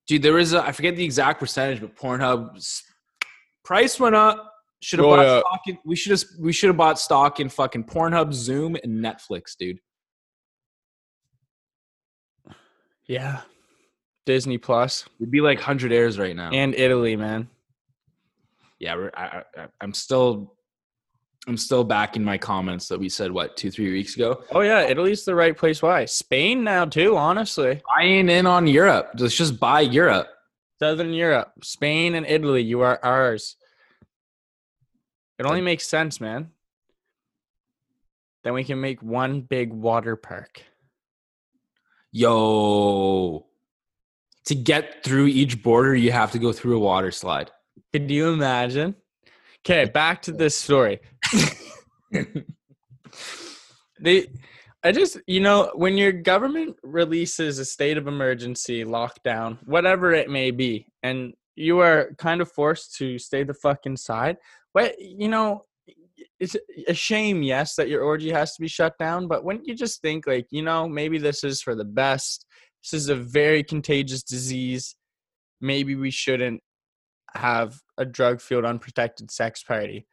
Dude, 0.08 0.22
there 0.22 0.34
was 0.34 0.54
a 0.54 0.62
I 0.64 0.72
forget 0.72 0.96
the 0.96 1.04
exact 1.06 1.40
percentage, 1.40 1.82
but 1.82 1.96
Pornhub's 1.96 2.84
price 3.64 4.00
went 4.00 4.16
up. 4.16 4.52
Should 4.82 5.00
have 5.00 5.08
bought 5.08 5.26
yeah. 5.26 5.40
stock 5.40 5.62
in, 5.68 5.78
we 5.84 5.96
should 5.96 6.12
have 6.12 6.24
we 6.40 6.54
should 6.54 6.68
have 6.68 6.78
bought 6.78 7.00
stock 7.00 7.40
in 7.40 7.50
fucking 7.50 7.86
Pornhub, 7.86 8.34
Zoom, 8.34 8.76
and 8.84 9.04
Netflix, 9.04 9.56
dude. 9.58 9.80
Yeah. 13.08 13.42
Disney 14.26 14.58
Plus 14.58 15.06
It'd 15.20 15.32
be 15.32 15.42
like 15.42 15.60
hundred 15.60 15.92
airs 15.92 16.18
right 16.18 16.36
now. 16.36 16.50
and 16.52 16.74
Italy, 16.74 17.16
man. 17.16 17.48
yeah, 18.80 18.96
we're, 18.96 19.12
I, 19.16 19.44
I, 19.56 19.68
I'm 19.82 19.94
still, 19.94 20.55
I'm 21.48 21.58
still 21.58 21.84
back 21.84 22.16
in 22.16 22.24
my 22.24 22.38
comments 22.38 22.88
that 22.88 23.00
we 23.00 23.08
said 23.08 23.32
what 23.32 23.56
two, 23.56 23.70
three 23.70 23.92
weeks 23.92 24.16
ago. 24.16 24.44
Oh 24.52 24.62
yeah, 24.62 24.82
Italy's 24.82 25.26
the 25.26 25.36
right 25.36 25.56
place. 25.56 25.82
Why? 25.82 26.06
Spain 26.06 26.64
now 26.64 26.86
too, 26.86 27.16
honestly. 27.16 27.82
I 27.98 28.04
ain't 28.04 28.30
in 28.30 28.48
on 28.48 28.66
Europe. 28.66 29.12
Let's 29.18 29.36
just 29.36 29.60
buy 29.60 29.82
Europe. 29.82 30.28
Southern 30.80 31.14
Europe, 31.14 31.54
Spain 31.64 32.16
and 32.16 32.26
Italy, 32.26 32.62
you 32.62 32.82
are 32.82 33.00
ours. 33.02 33.56
It 35.40 35.46
only 35.46 35.62
makes 35.62 35.88
sense, 35.88 36.20
man. 36.20 36.52
Then 38.44 38.54
we 38.54 38.64
can 38.64 38.82
make 38.82 39.02
one 39.02 39.42
big 39.42 39.72
water 39.72 40.16
park. 40.16 40.64
Yo, 42.12 43.46
to 44.46 44.56
get 44.56 45.04
through 45.04 45.28
each 45.28 45.64
border, 45.64 45.96
you 45.96 46.12
have 46.12 46.32
to 46.32 46.40
go 46.40 46.52
through 46.52 46.78
a 46.78 46.80
water 46.80 47.12
slide. 47.12 47.52
Could 47.92 48.10
you 48.12 48.30
imagine? 48.30 48.96
Okay, 49.66 49.86
back 49.86 50.22
to 50.24 50.32
this 50.32 50.56
story. 50.56 51.00
They, 54.00 54.28
I 54.84 54.92
just, 54.92 55.20
you 55.26 55.40
know, 55.40 55.72
when 55.74 55.98
your 55.98 56.12
government 56.12 56.76
releases 56.84 57.60
a 57.60 57.66
state 57.66 57.98
of 57.98 58.08
emergency, 58.08 58.84
lockdown, 58.84 59.58
whatever 59.66 60.14
it 60.14 60.30
may 60.30 60.52
be, 60.52 60.88
and 61.02 61.34
you 61.56 61.80
are 61.80 62.10
kind 62.18 62.42
of 62.42 62.52
forced 62.52 62.96
to 62.98 63.18
stay 63.18 63.44
the 63.44 63.54
fuck 63.54 63.86
inside, 63.86 64.38
but, 64.74 65.00
you 65.00 65.30
know, 65.30 65.64
it's 66.40 66.56
a 66.88 66.94
shame, 66.94 67.42
yes, 67.42 67.76
that 67.76 67.88
your 67.88 68.02
orgy 68.02 68.30
has 68.30 68.54
to 68.56 68.62
be 68.62 68.68
shut 68.68 68.98
down, 69.00 69.28
but 69.28 69.46
when 69.46 69.62
you 69.64 69.74
just 69.74 70.02
think, 70.02 70.28
like, 70.28 70.48
you 70.52 70.62
know, 70.62 70.88
maybe 70.88 71.18
this 71.18 71.44
is 71.44 71.62
for 71.62 71.74
the 71.74 71.86
best, 71.86 72.46
this 72.84 72.94
is 72.94 73.10
a 73.10 73.16
very 73.16 73.64
contagious 73.64 74.22
disease, 74.22 74.96
maybe 75.62 75.96
we 75.96 76.12
shouldn't 76.12 76.62
have 77.34 77.80
a 77.98 78.06
drug 78.06 78.42
fueled 78.42 78.66
unprotected 78.66 79.32
sex 79.32 79.64
party. 79.64 80.06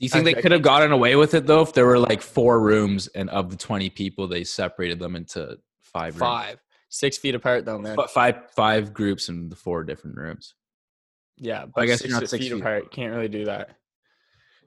Do 0.00 0.06
you 0.06 0.08
think 0.08 0.24
they 0.24 0.34
could 0.34 0.52
have 0.52 0.62
gotten 0.62 0.92
away 0.92 1.16
with 1.16 1.34
it 1.34 1.46
though 1.46 1.62
if 1.62 1.72
there 1.72 1.86
were 1.86 1.98
like 1.98 2.20
four 2.20 2.60
rooms 2.60 3.06
and 3.08 3.30
of 3.30 3.50
the 3.50 3.56
twenty 3.56 3.88
people 3.90 4.26
they 4.26 4.44
separated 4.44 4.98
them 4.98 5.16
into 5.16 5.58
five 5.82 6.14
rooms? 6.14 6.20
Five, 6.20 6.58
six 6.88 7.16
feet 7.16 7.34
apart, 7.34 7.64
though, 7.64 7.78
man. 7.78 7.96
But 7.96 8.10
five 8.10 8.50
five 8.54 8.92
groups 8.92 9.28
in 9.28 9.48
the 9.48 9.56
four 9.56 9.84
different 9.84 10.16
rooms. 10.16 10.54
Yeah, 11.36 11.66
but 11.66 11.82
I 11.82 11.86
guess 11.86 11.98
six, 12.00 12.10
you're 12.10 12.20
not 12.20 12.28
six 12.28 12.44
feet, 12.44 12.52
feet 12.52 12.60
apart. 12.60 12.90
Can't 12.92 13.14
really 13.14 13.28
do 13.28 13.44
that. 13.46 13.70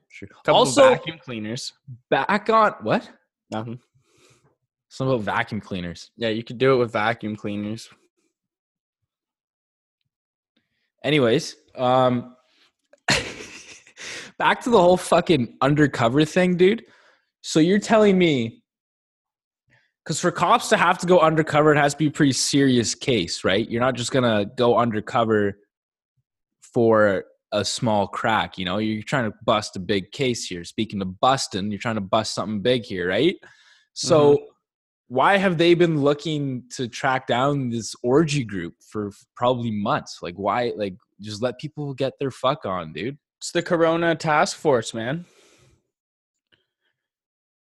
Sure. 0.08 0.28
Couple 0.28 0.54
Also, 0.54 0.90
vacuum 0.90 1.18
cleaners. 1.18 1.72
back 2.10 2.48
on 2.50 2.72
what? 2.82 3.08
Nothing. 3.50 3.78
Something 4.88 5.14
about 5.14 5.24
vacuum 5.24 5.60
cleaners. 5.60 6.10
Yeah, 6.16 6.30
you 6.30 6.42
could 6.42 6.58
do 6.58 6.72
it 6.72 6.76
with 6.76 6.92
vacuum 6.92 7.36
cleaners. 7.36 7.88
Anyways, 11.04 11.56
um 11.76 12.34
back 14.38 14.60
to 14.62 14.70
the 14.70 14.80
whole 14.80 14.96
fucking 14.96 15.56
undercover 15.60 16.24
thing, 16.24 16.56
dude. 16.56 16.84
So 17.42 17.60
you're 17.60 17.78
telling 17.78 18.18
me 18.18 18.62
because 20.04 20.20
for 20.20 20.30
cops 20.30 20.70
to 20.70 20.76
have 20.76 20.98
to 20.98 21.06
go 21.06 21.20
undercover, 21.20 21.72
it 21.72 21.78
has 21.78 21.92
to 21.92 21.98
be 21.98 22.06
a 22.06 22.10
pretty 22.10 22.32
serious 22.32 22.94
case, 22.94 23.44
right? 23.44 23.68
You're 23.68 23.82
not 23.82 23.94
just 23.94 24.10
gonna 24.10 24.46
go 24.56 24.76
undercover 24.76 25.58
for 26.72 27.24
a 27.52 27.64
small 27.64 28.06
crack, 28.06 28.58
you 28.58 28.64
know. 28.64 28.78
You're 28.78 29.02
trying 29.02 29.30
to 29.30 29.36
bust 29.44 29.76
a 29.76 29.80
big 29.80 30.12
case 30.12 30.46
here. 30.46 30.64
Speaking 30.64 31.00
of 31.02 31.18
busting, 31.20 31.70
you're 31.70 31.80
trying 31.80 31.96
to 31.96 32.00
bust 32.00 32.34
something 32.34 32.60
big 32.60 32.84
here, 32.84 33.08
right? 33.08 33.36
So 33.94 34.38
why 35.08 35.38
have 35.38 35.56
they 35.56 35.74
been 35.74 36.02
looking 36.02 36.64
to 36.70 36.86
track 36.86 37.26
down 37.26 37.70
this 37.70 37.94
orgy 38.02 38.44
group 38.44 38.74
for 38.80 39.10
probably 39.34 39.70
months? 39.70 40.18
Like 40.22 40.34
why 40.36 40.72
like 40.76 40.94
just 41.20 41.42
let 41.42 41.58
people 41.58 41.94
get 41.94 42.12
their 42.18 42.30
fuck 42.30 42.64
on, 42.66 42.92
dude? 42.92 43.18
It's 43.38 43.52
the 43.52 43.62
Corona 43.62 44.14
Task 44.14 44.56
Force, 44.56 44.92
man. 44.92 45.24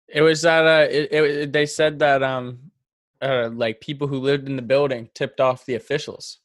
It 0.10 0.22
was 0.22 0.42
that 0.42 0.66
uh, 0.66 0.88
it, 0.90 1.12
it, 1.12 1.54
they 1.54 1.66
said 1.66 2.00
that 2.00 2.24
um, 2.24 2.72
uh, 3.22 3.50
like 3.52 3.82
people 3.82 4.08
who 4.08 4.20
lived 4.20 4.48
in 4.48 4.56
the 4.56 4.62
building 4.62 5.10
tipped 5.14 5.40
off 5.40 5.66
the 5.66 5.76
officials. 5.76 6.40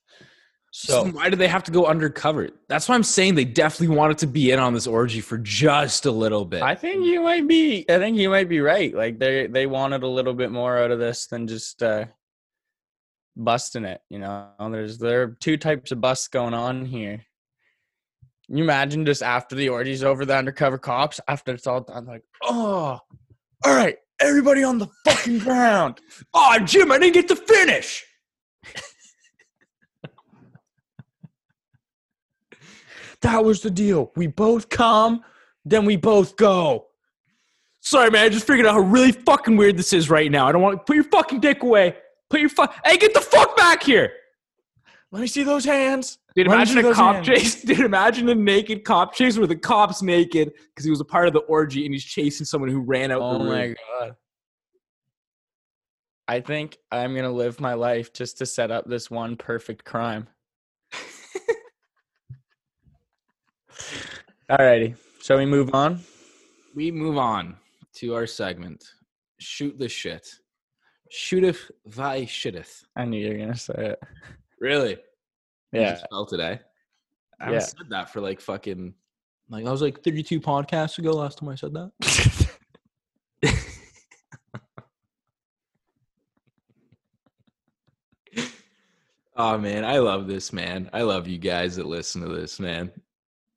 So 0.75 1.05
So 1.05 1.11
why 1.11 1.29
do 1.29 1.37
they 1.37 1.49
have 1.49 1.63
to 1.65 1.71
go 1.71 1.85
undercover? 1.85 2.49
That's 2.69 2.89
why 2.89 2.95
I'm 2.95 3.03
saying 3.03 3.35
they 3.35 3.45
definitely 3.45 3.95
wanted 3.95 4.19
to 4.19 4.27
be 4.27 4.51
in 4.51 4.59
on 4.59 4.73
this 4.73 4.87
orgy 4.87 5.21
for 5.21 5.37
just 5.37 6.07
a 6.07 6.11
little 6.11 6.47
bit. 6.47 6.63
I 6.63 6.75
think 6.75 7.05
you 7.05 7.21
might 7.21 7.47
be. 7.47 7.85
I 7.91 7.99
think 7.99 8.17
you 8.17 8.31
might 8.31 8.49
be 8.49 8.61
right. 8.61 8.93
Like 8.95 9.19
they 9.19 9.47
they 9.47 9.67
wanted 9.67 10.03
a 10.03 10.09
little 10.09 10.33
bit 10.33 10.51
more 10.51 10.79
out 10.79 10.91
of 10.91 10.99
this 10.99 11.27
than 11.27 11.47
just 11.47 11.83
uh, 11.83 12.07
busting 13.37 13.85
it. 13.85 14.01
You 14.09 14.21
know, 14.21 14.49
there's 14.71 14.97
there 14.97 15.23
are 15.23 15.37
two 15.41 15.59
types 15.59 15.93
of 15.93 16.01
busts 16.01 16.29
going 16.29 16.55
on 16.55 16.87
here. 16.87 17.23
Can 18.47 18.57
you 18.57 18.65
imagine 18.65 19.05
just 19.05 19.23
after 19.23 19.55
the 19.55 19.69
orgy's 19.69 20.03
over, 20.03 20.25
the 20.25 20.37
undercover 20.37 20.79
cops 20.79 21.21
after 21.29 21.53
it's 21.53 21.67
all 21.67 21.83
done, 21.83 22.07
like, 22.07 22.25
oh, 22.43 22.99
all 23.65 23.75
right, 23.77 23.97
everybody 24.21 24.63
on 24.63 24.79
the 24.79 24.89
fucking 25.05 25.39
ground. 25.41 26.01
oh, 26.33 26.59
Jim, 26.65 26.91
I 26.91 26.99
didn't 26.99 27.15
get 27.15 27.29
to 27.29 27.37
finish. 27.37 28.05
That 33.23 33.45
was 33.45 33.61
the 33.63 33.71
deal. 33.71 34.13
We 34.17 34.27
both 34.27 34.69
come, 34.69 35.23
then 35.65 35.85
we 35.85 35.97
both 35.97 36.37
go. 36.37 36.87
Sorry, 37.81 38.11
man. 38.11 38.25
I 38.25 38.29
just 38.29 38.47
figured 38.47 38.67
out 38.67 38.75
how 38.75 38.81
really 38.81 39.13
fucking 39.13 39.57
weird 39.57 39.77
this 39.77 39.93
is 39.93 40.09
right 40.11 40.31
now. 40.31 40.47
I 40.47 40.53
don't 40.53 40.63
want 40.63 40.79
to 40.79 40.85
put 40.85 40.95
your 40.95 41.05
fucking 41.05 41.41
dick 41.41 41.63
away. 41.63 41.97
Put 42.31 42.41
your 42.41 42.49
fuck. 42.49 42.75
Hey, 42.85 42.97
get 42.97 43.13
the 43.15 43.21
fuck 43.21 43.57
back 43.57 43.83
here. 43.83 44.13
Let 45.11 45.21
me 45.21 45.27
see 45.27 45.43
those 45.43 45.65
hands. 45.65 46.19
Dude, 46.35 46.47
Let 46.47 46.55
imagine 46.55 46.79
a 46.87 46.95
cop 46.95 47.17
hands. 47.17 47.27
chase. 47.27 47.63
Dude, 47.65 47.81
imagine 47.81 48.29
a 48.29 48.35
naked 48.35 48.85
cop 48.85 49.15
chase 49.15 49.37
where 49.37 49.47
the 49.47 49.57
cop's 49.57 50.01
naked 50.01 50.53
because 50.71 50.85
he 50.85 50.91
was 50.91 51.01
a 51.01 51.05
part 51.05 51.27
of 51.27 51.35
the 51.35 51.41
orgy 51.41 51.85
and 51.85 51.93
he's 51.93 52.05
chasing 52.05 52.47
someone 52.47 52.71
who 52.71 52.81
ran 52.81 53.11
out 53.11 53.21
Oh 53.21 53.35
the 53.39 53.45
room. 53.45 53.49
my 53.53 53.75
god. 53.99 54.17
I 56.29 56.41
think 56.41 56.79
I'm 56.91 57.15
gonna 57.15 57.31
live 57.33 57.61
my 57.61 57.75
life 57.75 58.13
just 58.13 58.39
to 58.39 58.47
set 58.47 58.71
up 58.71 58.87
this 58.89 59.11
one 59.11 59.37
perfect 59.37 59.85
crime. 59.85 60.29
Alrighty. 64.51 64.97
Shall 65.23 65.39
we 65.39 65.47
move 65.47 65.75
on? 65.75 66.01
We 66.75 66.91
move 66.91 67.17
on 67.17 67.57
to 67.97 68.15
our 68.15 68.27
segment. 68.27 68.85
Shoot 69.39 69.79
the 69.79 69.89
shit. 69.89 70.27
Shooteth 71.13 71.71
thy 71.87 72.23
shitteth. 72.23 72.85
I 72.97 73.05
knew 73.05 73.21
you 73.21 73.33
were 73.33 73.39
gonna 73.39 73.57
say 73.57 73.75
it. 73.77 74.01
Really? 74.61 74.97
Yeah. 75.73 76.01
felt 76.11 76.29
today. 76.29 76.53
Eh? 76.53 76.59
I 77.41 77.45
haven't 77.45 77.61
Yeah. 77.61 77.67
said 77.67 77.91
that 77.91 78.13
for 78.13 78.21
like 78.21 78.41
fucking 78.41 78.95
like 79.51 79.67
I 79.67 79.71
was 79.71 79.83
like 79.83 80.03
32 80.03 80.41
podcasts 80.41 80.99
ago 80.99 81.13
last 81.13 81.39
time 81.39 81.49
I 81.51 81.55
said 81.57 81.75
that. 81.75 81.91
oh 89.37 89.59
man, 89.59 89.85
I 89.85 89.99
love 89.99 90.27
this 90.27 90.53
man. 90.53 90.91
I 90.93 91.03
love 91.03 91.27
you 91.29 91.39
guys 91.39 91.77
that 91.77 91.87
listen 91.87 92.23
to 92.23 92.29
this, 92.29 92.61
man. 92.61 92.91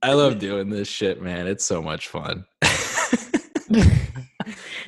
I 0.06 0.13
love 0.13 0.38
doing 0.38 0.70
this 0.70 0.88
shit, 0.88 1.20
man. 1.20 1.48
It's 1.48 1.65
so 1.65 1.82
much 1.82 2.10
fun. 2.10 2.46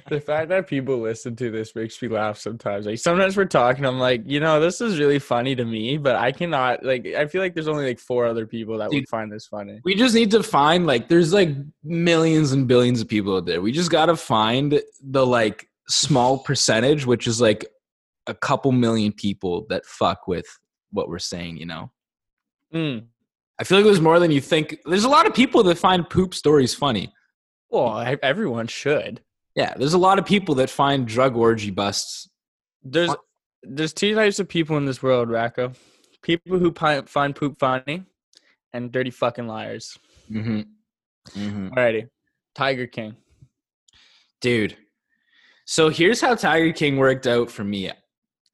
the 0.09 0.21
fact 0.23 0.49
that 0.49 0.67
people 0.67 0.99
listen 0.99 1.35
to 1.37 1.49
this 1.49 1.73
makes 1.75 1.99
me 2.03 2.07
laugh 2.07 2.37
sometimes. 2.37 2.85
Like 2.85 2.99
sometimes 2.99 3.35
we're 3.35 3.45
talking, 3.45 3.83
I'm 3.83 3.97
like, 3.97 4.21
you 4.27 4.39
know, 4.39 4.59
this 4.59 4.79
is 4.79 4.99
really 4.99 5.17
funny 5.17 5.55
to 5.55 5.65
me, 5.65 5.97
but 5.97 6.17
I 6.17 6.31
cannot 6.31 6.85
like 6.85 7.07
I 7.07 7.25
feel 7.25 7.41
like 7.41 7.55
there's 7.55 7.67
only 7.67 7.87
like 7.87 7.97
four 7.97 8.27
other 8.27 8.45
people 8.45 8.77
that 8.77 8.91
Dude. 8.91 9.01
would 9.01 9.09
find 9.09 9.31
this 9.31 9.47
funny. 9.47 9.79
we 9.83 9.95
just 9.95 10.13
need 10.13 10.29
to 10.29 10.43
find 10.43 10.85
like 10.85 11.07
there's 11.07 11.33
like 11.33 11.49
millions 11.83 12.51
and 12.51 12.67
billions 12.67 13.01
of 13.01 13.07
people 13.07 13.37
out 13.37 13.47
there. 13.47 13.59
We 13.59 13.71
just 13.71 13.89
got 13.89 14.05
to 14.05 14.15
find 14.15 14.79
the 15.01 15.25
like 15.25 15.67
small 15.89 16.37
percentage 16.37 17.07
which 17.07 17.25
is 17.25 17.41
like 17.41 17.65
a 18.27 18.35
couple 18.35 18.71
million 18.71 19.13
people 19.13 19.65
that 19.69 19.83
fuck 19.83 20.27
with 20.27 20.45
what 20.91 21.09
we're 21.09 21.17
saying, 21.17 21.57
you 21.57 21.65
know. 21.65 21.89
Mm. 22.71 23.07
I 23.59 23.63
feel 23.63 23.79
like 23.79 23.85
there's 23.85 24.01
more 24.01 24.19
than 24.19 24.31
you 24.31 24.41
think. 24.41 24.77
There's 24.85 25.03
a 25.03 25.09
lot 25.09 25.25
of 25.25 25.33
people 25.33 25.63
that 25.63 25.77
find 25.77 26.07
poop 26.09 26.33
stories 26.33 26.73
funny. 26.75 27.11
Well, 27.69 28.01
e- 28.07 28.17
everyone 28.21 28.67
should. 28.67 29.21
Yeah, 29.55 29.73
there's 29.75 29.93
a 29.95 29.97
lot 29.97 30.19
of 30.19 30.25
people 30.25 30.55
that 30.55 30.69
find 30.69 31.07
drug 31.07 31.35
orgy 31.35 31.71
busts. 31.71 32.29
There's 32.83 33.09
there's 33.63 33.93
two 33.93 34.13
types 34.13 34.39
of 34.39 34.47
people 34.47 34.77
in 34.77 34.85
this 34.85 35.01
world, 35.01 35.29
Racco. 35.29 35.73
People 36.21 36.59
who 36.59 36.71
pi- 36.71 37.01
find 37.01 37.35
poop 37.35 37.57
funny, 37.59 38.03
and 38.73 38.91
dirty 38.91 39.09
fucking 39.09 39.47
liars. 39.47 39.97
Mm-hmm. 40.31 40.61
Mm-hmm. 41.39 41.67
Alrighty, 41.69 42.09
Tiger 42.53 42.85
King. 42.87 43.15
Dude, 44.39 44.77
so 45.65 45.89
here's 45.89 46.21
how 46.21 46.35
Tiger 46.35 46.71
King 46.71 46.97
worked 46.97 47.25
out 47.25 47.49
for 47.49 47.63
me. 47.63 47.91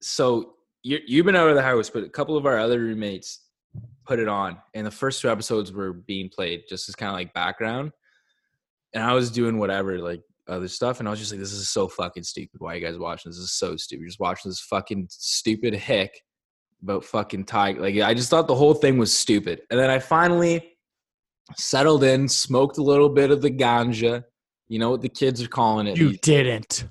So 0.01 0.53
you 0.81 0.99
you've 1.05 1.25
been 1.25 1.35
out 1.35 1.49
of 1.49 1.55
the 1.55 1.61
house, 1.61 1.89
but 1.89 2.03
a 2.03 2.09
couple 2.09 2.37
of 2.37 2.45
our 2.45 2.57
other 2.57 2.79
roommates 2.79 3.41
put 4.05 4.19
it 4.19 4.27
on, 4.27 4.57
and 4.73 4.85
the 4.85 4.91
first 4.91 5.21
two 5.21 5.29
episodes 5.29 5.71
were 5.71 5.93
being 5.93 6.29
played 6.29 6.63
just 6.69 6.89
as 6.89 6.95
kind 6.95 7.09
of 7.09 7.15
like 7.15 7.33
background. 7.33 7.91
And 8.93 9.03
I 9.03 9.13
was 9.13 9.31
doing 9.31 9.57
whatever, 9.57 9.99
like 9.99 10.21
other 10.47 10.67
stuff, 10.67 10.99
and 10.99 11.07
I 11.07 11.11
was 11.11 11.19
just 11.19 11.31
like, 11.31 11.39
"This 11.39 11.53
is 11.53 11.69
so 11.69 11.87
fucking 11.87 12.23
stupid. 12.23 12.59
Why 12.59 12.73
are 12.73 12.77
you 12.77 12.85
guys 12.85 12.97
watching 12.97 13.29
this? 13.29 13.37
This 13.37 13.45
is 13.45 13.53
so 13.53 13.75
stupid. 13.75 14.01
You're 14.01 14.09
just 14.09 14.19
watching 14.19 14.49
this 14.49 14.59
fucking 14.61 15.07
stupid 15.09 15.73
hick 15.73 16.21
about 16.81 17.05
fucking 17.05 17.45
Tiger." 17.45 17.81
Like 17.81 17.97
I 17.97 18.13
just 18.13 18.29
thought 18.29 18.47
the 18.47 18.55
whole 18.55 18.73
thing 18.73 18.97
was 18.97 19.17
stupid, 19.17 19.61
and 19.69 19.79
then 19.79 19.89
I 19.89 19.99
finally 19.99 20.75
settled 21.57 22.03
in, 22.03 22.27
smoked 22.27 22.77
a 22.77 22.83
little 22.83 23.09
bit 23.09 23.31
of 23.31 23.41
the 23.41 23.51
ganja. 23.51 24.23
You 24.67 24.79
know 24.79 24.89
what 24.89 25.01
the 25.01 25.09
kids 25.09 25.41
are 25.41 25.47
calling 25.47 25.87
it? 25.87 25.97
You 25.97 26.13
didn't. 26.17 26.87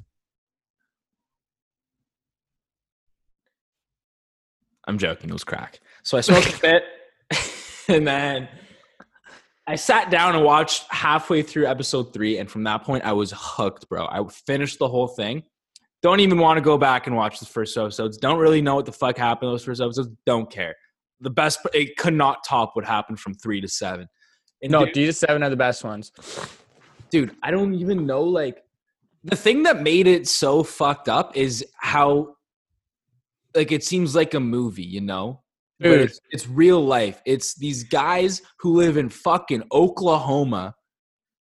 I'm 4.87 4.99
joking. 4.99 5.31
It 5.31 5.33
was 5.33 5.45
crack. 5.45 5.79
So 6.03 6.19
I 6.19 6.21
smoked 6.21 6.59
a 6.59 6.61
bit, 6.61 6.85
and 7.89 8.07
then 8.07 8.49
I 9.67 9.77
sat 9.77 10.11
down 10.11 10.35
and 10.35 10.45
watched 10.45 10.85
halfway 10.91 11.43
through 11.43 11.67
episode 11.67 12.13
three, 12.13 12.39
and 12.39 12.51
from 12.51 12.65
that 12.65 12.83
point, 12.83 13.05
I 13.05 13.13
was 13.13 13.33
hooked, 13.37 13.89
bro. 13.89 14.07
I 14.07 14.25
finished 14.47 14.79
the 14.79 14.89
whole 14.89 15.09
thing. 15.09 15.45
Don't 16.03 16.19
even 16.19 16.39
want 16.39 16.57
to 16.57 16.61
go 16.61 16.77
back 16.77 17.07
and 17.07 17.15
watch 17.15 17.39
the 17.39 17.47
first 17.47 17.79
episodes. 17.79 18.19
Don't 18.19 18.39
really 18.39 18.61
know 18.61 18.75
what 18.75 18.87
the 18.87 18.93
fuck 18.93 19.17
happened 19.17 19.53
those 19.53 19.65
first 19.65 19.81
episodes. 19.81 20.09
Don't 20.27 20.51
care. 20.51 20.75
The 21.21 21.31
best, 21.31 21.61
it 21.73 21.97
could 21.97 22.15
not 22.15 22.43
top 22.45 22.71
what 22.75 22.85
happened 22.85 23.21
from 23.21 23.35
three 23.35 23.61
to 23.61 23.69
seven. 23.69 24.09
And 24.61 24.73
No, 24.73 24.85
dude, 24.85 24.95
D 24.95 25.07
to 25.07 25.13
seven 25.13 25.45
are 25.45 25.51
the 25.51 25.57
best 25.57 25.85
ones. 25.85 26.11
dude, 27.11 27.37
I 27.41 27.53
don't 27.53 27.75
even 27.75 28.05
know. 28.05 28.23
Like, 28.25 28.65
the 29.23 29.37
thing 29.37 29.63
that 29.63 29.81
made 29.81 30.09
it 30.09 30.27
so 30.27 30.65
fucked 30.65 31.09
up 31.09 31.37
is 31.37 31.65
how, 31.77 32.35
like, 33.55 33.71
it 33.71 33.85
seems 33.85 34.17
like 34.17 34.35
a 34.35 34.41
movie, 34.41 34.83
you 34.83 35.01
know? 35.01 35.42
But 35.83 35.89
Dude. 35.89 36.01
it's, 36.03 36.21
it's 36.31 36.49
real 36.49 36.85
life. 36.85 37.21
It's 37.27 37.55
these 37.55 37.85
guys 37.85 38.43
who 38.61 38.77
live 38.77 38.97
in 38.97 39.09
fucking 39.09 39.65
Oklahoma 39.73 40.75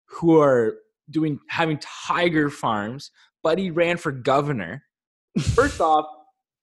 who 0.07 0.39
are 0.39 0.77
doing 1.09 1.39
having 1.49 1.79
tiger 1.79 2.49
farms. 2.49 3.11
Buddy 3.43 3.71
ran 3.71 3.97
for 3.97 4.11
governor. 4.11 4.83
First 5.39 5.79
off, 5.81 6.05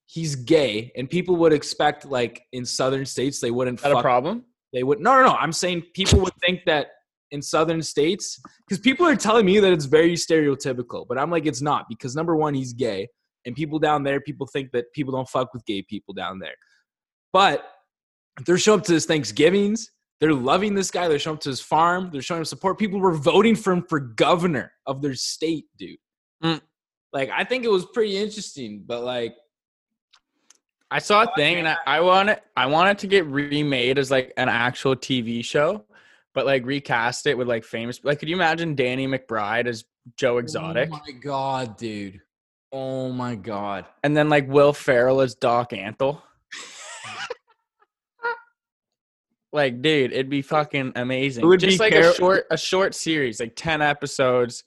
he's 0.06 0.34
gay, 0.36 0.92
and 0.96 1.08
people 1.08 1.36
would 1.36 1.52
expect 1.52 2.04
like 2.04 2.42
in 2.52 2.64
southern 2.64 3.04
states 3.04 3.40
they 3.40 3.50
wouldn't 3.50 3.80
that 3.82 3.92
a 3.92 4.00
problem? 4.00 4.44
they 4.72 4.82
would 4.82 5.00
no 5.00 5.14
no 5.16 5.28
no 5.28 5.34
i'm 5.34 5.52
saying 5.52 5.82
people 5.94 6.20
would 6.20 6.32
think 6.40 6.60
that 6.66 6.88
in 7.30 7.42
southern 7.42 7.82
states 7.82 8.40
because 8.66 8.80
people 8.80 9.06
are 9.06 9.16
telling 9.16 9.44
me 9.44 9.58
that 9.60 9.72
it's 9.72 9.84
very 9.84 10.14
stereotypical 10.14 11.06
but 11.08 11.18
i'm 11.18 11.30
like 11.30 11.46
it's 11.46 11.62
not 11.62 11.86
because 11.88 12.16
number 12.16 12.36
one 12.36 12.54
he's 12.54 12.72
gay 12.72 13.06
and 13.44 13.54
people 13.54 13.78
down 13.78 14.02
there 14.02 14.20
people 14.20 14.46
think 14.46 14.70
that 14.72 14.92
people 14.92 15.12
don't 15.12 15.28
fuck 15.28 15.52
with 15.52 15.64
gay 15.66 15.82
people 15.82 16.14
down 16.14 16.38
there 16.38 16.54
but 17.38 17.70
they're 18.44 18.58
showing 18.58 18.80
up 18.80 18.86
to 18.86 18.94
his 18.94 19.06
thanksgivings. 19.06 19.92
They're 20.18 20.34
loving 20.34 20.74
this 20.74 20.90
guy. 20.90 21.06
They're 21.06 21.20
showing 21.20 21.36
up 21.36 21.42
to 21.42 21.50
his 21.50 21.60
farm. 21.60 22.10
They're 22.10 22.20
showing 22.20 22.40
him 22.40 22.46
support. 22.46 22.80
People 22.80 22.98
were 22.98 23.14
voting 23.14 23.54
for 23.54 23.72
him 23.72 23.84
for 23.88 24.00
governor 24.00 24.72
of 24.86 25.02
their 25.02 25.14
state 25.14 25.66
dude. 25.78 25.98
Mm. 26.42 26.60
like 27.12 27.30
i 27.30 27.42
think 27.42 27.64
it 27.64 27.70
was 27.70 27.84
pretty 27.86 28.16
interesting 28.16 28.84
but 28.86 29.02
like 29.02 29.34
I 30.88 31.00
saw 31.00 31.24
a 31.24 31.34
thing 31.34 31.56
and 31.58 31.66
I, 31.66 31.76
I 31.84 32.00
want 32.00 32.28
it 32.28 32.42
I 32.56 32.66
want 32.66 32.90
it 32.90 32.98
to 32.98 33.06
get 33.08 33.26
remade 33.26 33.98
as 33.98 34.08
like 34.10 34.32
an 34.36 34.48
actual 34.48 34.94
TV 34.94 35.44
show, 35.44 35.84
but 36.34 36.46
like 36.46 36.64
recast 36.64 37.26
it 37.26 37.36
with 37.36 37.48
like 37.48 37.64
famous 37.64 38.00
like 38.04 38.20
could 38.20 38.28
you 38.28 38.36
imagine 38.36 38.76
Danny 38.76 39.08
McBride 39.08 39.66
as 39.66 39.84
Joe 40.16 40.38
Exotic? 40.38 40.90
oh 40.92 41.00
my 41.04 41.12
god 41.12 41.76
dude. 41.76 42.20
Oh 42.70 43.10
my 43.10 43.34
god. 43.34 43.86
And 44.04 44.16
then 44.16 44.28
like 44.28 44.46
Will 44.48 44.72
Ferrell 44.72 45.20
as 45.20 45.34
Doc 45.34 45.70
Antle. 45.72 46.22
Like, 49.52 49.80
dude, 49.82 50.12
it'd 50.12 50.28
be 50.28 50.42
fucking 50.42 50.92
amazing. 50.96 51.44
It 51.44 51.46
would 51.46 51.60
Just 51.60 51.78
be 51.78 51.84
like 51.84 51.92
Carol- 51.92 52.10
a 52.10 52.14
short 52.14 52.46
a 52.50 52.56
short 52.58 52.94
series, 52.94 53.40
like 53.40 53.52
ten 53.56 53.80
episodes. 53.82 54.64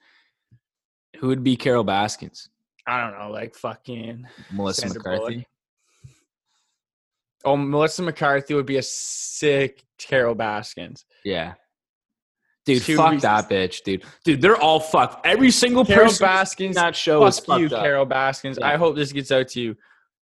who 1.17 1.27
would 1.27 1.43
be 1.43 1.55
carol 1.55 1.83
baskins 1.83 2.49
I 2.87 2.99
don't 3.01 3.19
know, 3.19 3.29
like 3.29 3.53
fucking 3.53 4.25
melissa 4.51 4.81
Sandra 4.89 4.99
mccarthy 5.01 5.33
Bullock. 5.35 5.45
Oh, 7.43 7.57
Melissa 7.57 8.03
McCarthy 8.03 8.53
would 8.53 8.65
be 8.67 8.77
a 8.77 8.83
sick 8.83 9.83
Carol 9.97 10.35
Baskins. 10.35 11.05
Yeah. 11.23 11.53
Dude, 12.65 12.83
Two 12.83 12.95
fuck 12.95 13.13
reasons- 13.13 13.23
that 13.23 13.49
bitch, 13.49 13.81
dude. 13.83 14.03
Dude, 14.23 14.41
they're 14.41 14.57
all 14.61 14.79
fucked. 14.79 15.25
Every 15.25 15.49
single 15.49 15.83
Carol 15.83 16.05
person 16.09 16.23
in 16.25 16.29
Baskins, 16.29 16.75
that 16.75 16.95
show 16.95 17.25
is 17.25 17.39
fucked 17.39 17.61
you, 17.61 17.65
up. 17.75 17.81
Carol 17.83 18.05
Baskins. 18.05 18.57
Yeah. 18.59 18.67
I 18.67 18.77
hope 18.77 18.95
this 18.95 19.11
gets 19.11 19.31
out 19.31 19.47
to 19.49 19.61
you. 19.61 19.75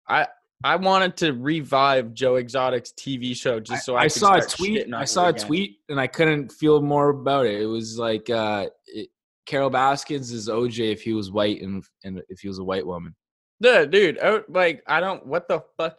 I 0.06 0.26
I 0.64 0.74
wanted 0.74 1.16
to 1.18 1.32
revive 1.32 2.14
Joe 2.14 2.36
Exotic's 2.36 2.92
TV 2.92 3.36
show 3.36 3.60
just 3.60 3.84
so 3.84 3.94
I, 3.94 4.00
I 4.00 4.02
could 4.04 4.12
saw 4.12 4.34
a 4.34 4.42
tweet. 4.42 4.92
I 4.92 5.04
saw 5.04 5.26
a 5.26 5.28
again. 5.28 5.46
tweet, 5.46 5.76
and 5.88 6.00
I 6.00 6.08
couldn't 6.08 6.50
feel 6.50 6.82
more 6.82 7.10
about 7.10 7.46
it. 7.46 7.60
It 7.60 7.66
was 7.66 7.96
like 7.96 8.28
uh, 8.28 8.66
it, 8.86 9.08
Carol 9.46 9.70
Baskins 9.70 10.32
is 10.32 10.48
OJ 10.48 10.92
if 10.92 11.02
he 11.02 11.12
was 11.12 11.30
white 11.30 11.62
and 11.62 11.84
and 12.02 12.22
if 12.28 12.40
he 12.40 12.48
was 12.48 12.58
a 12.58 12.64
white 12.64 12.86
woman. 12.86 13.14
Dude, 13.60 13.90
dude, 13.90 14.18
oh, 14.20 14.42
like 14.48 14.82
I 14.88 14.98
don't. 14.98 15.24
What 15.24 15.46
the 15.46 15.62
fuck? 15.76 15.96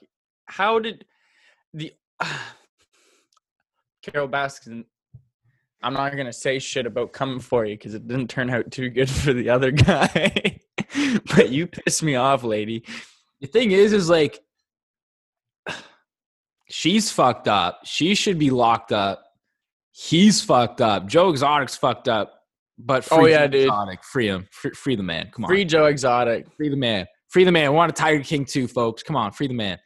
How 0.48 0.80
did 0.80 1.06
the 1.74 1.94
Carol 4.04 4.28
Baskin? 4.28 4.84
I'm 5.82 5.94
not 5.94 6.18
gonna 6.18 6.34
say 6.34 6.60
shit 6.60 6.86
about 6.86 7.14
coming 7.14 7.40
for 7.40 7.66
you 7.66 7.76
because 7.76 7.94
it 7.94 8.10
didn't 8.10 8.30
turn 8.30 8.50
out 8.50 8.72
too 8.72 8.90
good 8.90 9.10
for 9.10 9.32
the 9.32 9.50
other 9.50 9.72
guy. 9.72 10.60
but 11.34 11.50
you 11.50 11.68
pissed 11.68 12.04
me 12.04 12.16
off, 12.16 12.44
lady. 12.44 12.84
The 13.40 13.48
thing 13.48 13.72
is, 13.72 13.94
is 13.94 14.10
like 14.10 14.42
she's 16.70 17.12
fucked 17.12 17.48
up. 17.48 17.82
She 17.84 18.16
should 18.16 18.40
be 18.40 18.50
locked 18.50 18.92
up. 18.92 19.26
He's 19.92 20.42
fucked 20.42 20.82
up. 20.82 21.08
Joe 21.08 21.30
Exotic's 21.30 21.76
fucked 21.76 22.08
up. 22.08 22.36
But 22.78 23.08
oh, 23.12 23.18
free 23.18 23.34
Oh, 23.34 23.40
yeah, 23.40 23.48
Joe 23.48 23.52
dude. 23.52 23.64
Exotic. 23.66 24.04
Free 24.04 24.28
him. 24.28 24.48
Free, 24.52 24.72
free 24.72 24.96
the 24.96 25.04
man. 25.04 25.30
Come 25.34 25.46
on. 25.46 25.50
Free 25.50 25.66
Joe 25.66 25.86
Exotic. 25.86 26.48
Free 26.56 26.70
the 26.70 26.78
man. 26.78 27.06
Free 27.28 27.44
the 27.44 27.52
man. 27.52 27.72
We 27.72 27.78
want 27.78 27.92
a 27.92 27.96
Tiger 27.96 28.24
King 28.24 28.46
too, 28.46 28.68
folks. 28.68 29.04
Come 29.04 29.16
on, 29.16 29.32
free 29.32 29.48
the 29.48 29.54
man. 29.54 29.78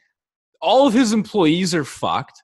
All 0.60 0.86
of 0.86 0.94
his 0.94 1.12
employees 1.12 1.74
are 1.74 1.84
fucked. 1.84 2.42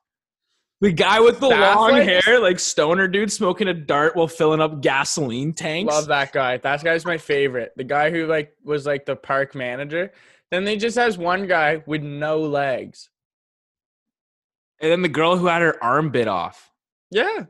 The 0.81 0.91
guy 0.91 1.19
with 1.19 1.39
the 1.39 1.47
Staff 1.47 1.75
long 1.75 1.93
ladies? 1.93 2.25
hair, 2.25 2.39
like 2.39 2.59
stoner 2.59 3.07
dude, 3.07 3.31
smoking 3.31 3.67
a 3.67 3.73
dart 3.73 4.15
while 4.15 4.27
filling 4.27 4.61
up 4.61 4.81
gasoline 4.81 5.53
tanks. 5.53 5.93
Love 5.93 6.07
that 6.07 6.33
guy. 6.33 6.57
That 6.57 6.83
guy's 6.83 7.05
my 7.05 7.19
favorite. 7.19 7.71
The 7.77 7.83
guy 7.83 8.09
who 8.09 8.25
like 8.25 8.55
was 8.63 8.85
like 8.85 9.05
the 9.05 9.15
park 9.15 9.53
manager. 9.53 10.11
Then 10.49 10.63
they 10.63 10.77
just 10.77 10.97
has 10.97 11.17
one 11.17 11.47
guy 11.47 11.83
with 11.85 12.01
no 12.01 12.39
legs. 12.39 13.09
And 14.81 14.91
then 14.91 15.01
the 15.01 15.09
girl 15.09 15.37
who 15.37 15.45
had 15.47 15.61
her 15.61 15.81
arm 15.83 16.09
bit 16.09 16.27
off, 16.27 16.71
Yeah, 17.11 17.45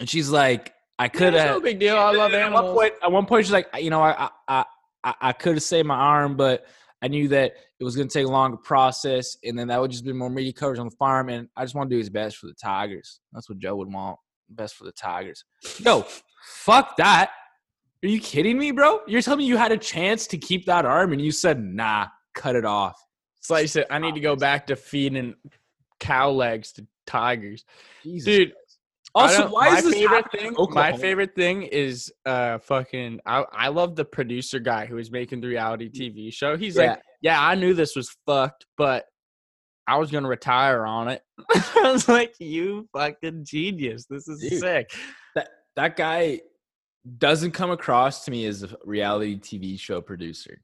and 0.00 0.08
she's 0.08 0.28
like, 0.30 0.74
"I 0.98 1.08
could 1.08 1.18
could 1.18 1.32
no 1.34 1.38
have." 1.38 1.62
big 1.62 1.78
deal. 1.78 1.96
I 1.96 2.10
love 2.12 2.32
at 2.34 2.52
one 2.52 2.62
animals. 2.64 2.74
point, 2.76 2.94
at 3.02 3.10
one 3.12 3.26
point, 3.26 3.46
she's 3.46 3.52
like, 3.52 3.68
"You 3.78 3.90
know, 3.90 4.02
I, 4.02 4.28
I, 4.48 4.64
I, 5.04 5.14
I 5.20 5.32
could 5.32 5.54
have 5.54 5.62
saved 5.62 5.86
my 5.88 5.96
arm, 5.96 6.36
but 6.36 6.66
I 7.00 7.08
knew 7.08 7.28
that 7.28 7.54
it 7.80 7.84
was 7.84 7.94
going 7.96 8.08
to 8.08 8.12
take 8.12 8.26
a 8.26 8.30
longer 8.30 8.56
process, 8.58 9.36
and 9.44 9.58
then 9.58 9.68
that 9.68 9.80
would 9.80 9.90
just 9.90 10.04
be 10.04 10.12
more 10.12 10.28
media 10.30 10.52
coverage 10.52 10.78
on 10.80 10.88
the 10.88 10.96
farm, 10.96 11.28
and 11.30 11.48
I 11.56 11.64
just 11.64 11.74
want 11.74 11.88
to 11.88 11.94
do 11.94 11.98
his 11.98 12.10
best 12.10 12.36
for 12.36 12.46
the 12.48 12.54
Tigers. 12.54 13.20
That's 13.32 13.48
what 13.48 13.58
Joe 13.58 13.76
would 13.76 13.92
want, 13.92 14.18
best 14.50 14.74
for 14.74 14.84
the 14.84 14.92
Tigers. 14.92 15.44
Yo, 15.78 16.04
fuck 16.44 16.96
that. 16.96 17.30
Are 18.04 18.08
you 18.08 18.20
kidding 18.20 18.58
me, 18.58 18.72
bro? 18.72 19.00
You're 19.06 19.22
telling 19.22 19.38
me 19.38 19.44
you 19.46 19.56
had 19.56 19.72
a 19.72 19.76
chance 19.78 20.26
to 20.28 20.38
keep 20.38 20.66
that 20.66 20.84
arm, 20.84 21.12
and 21.12 21.20
you 21.22 21.32
said, 21.32 21.60
"Nah, 21.64 22.08
cut 22.34 22.56
it 22.56 22.64
off." 22.64 23.00
Slice 23.40 23.76
it. 23.76 23.86
I 23.90 23.98
need 23.98 24.14
to 24.14 24.20
go 24.20 24.36
back 24.36 24.66
to 24.66 24.76
feeding 24.76 25.34
cow 26.00 26.30
legs 26.30 26.72
to 26.72 26.86
tigers, 27.06 27.64
Jesus. 28.02 28.24
dude. 28.24 28.52
Also, 29.14 29.48
why 29.48 29.70
my 29.70 29.78
is 29.78 29.84
this 29.84 29.94
favorite 29.94 30.30
thing? 30.30 30.54
in 30.58 30.66
My 30.74 30.92
favorite 30.92 31.34
thing 31.34 31.62
is 31.62 32.12
uh 32.26 32.58
fucking. 32.58 33.20
I 33.26 33.44
I 33.52 33.68
love 33.68 33.96
the 33.96 34.04
producer 34.04 34.58
guy 34.60 34.86
who 34.86 34.98
is 34.98 35.10
making 35.10 35.40
the 35.40 35.48
reality 35.48 35.90
TV 35.90 36.32
show. 36.32 36.56
He's 36.56 36.76
Yeah. 36.76 36.90
like, 36.90 37.02
yeah, 37.22 37.42
I 37.42 37.54
knew 37.54 37.72
this 37.74 37.96
was 37.96 38.14
fucked, 38.26 38.66
but 38.76 39.06
I 39.86 39.96
was 39.96 40.10
gonna 40.10 40.28
retire 40.28 40.84
on 40.84 41.08
it. 41.08 41.22
I 41.50 41.90
was 41.92 42.06
like, 42.06 42.34
you 42.38 42.86
fucking 42.92 43.44
genius. 43.46 44.04
This 44.08 44.28
is 44.28 44.40
Dude. 44.40 44.60
sick. 44.60 44.90
that 45.34 45.48
that 45.76 45.96
guy 45.96 46.40
doesn't 47.16 47.52
come 47.52 47.70
across 47.70 48.26
to 48.26 48.30
me 48.30 48.44
as 48.44 48.62
a 48.62 48.68
reality 48.84 49.38
TV 49.38 49.80
show 49.80 50.02
producer. 50.02 50.60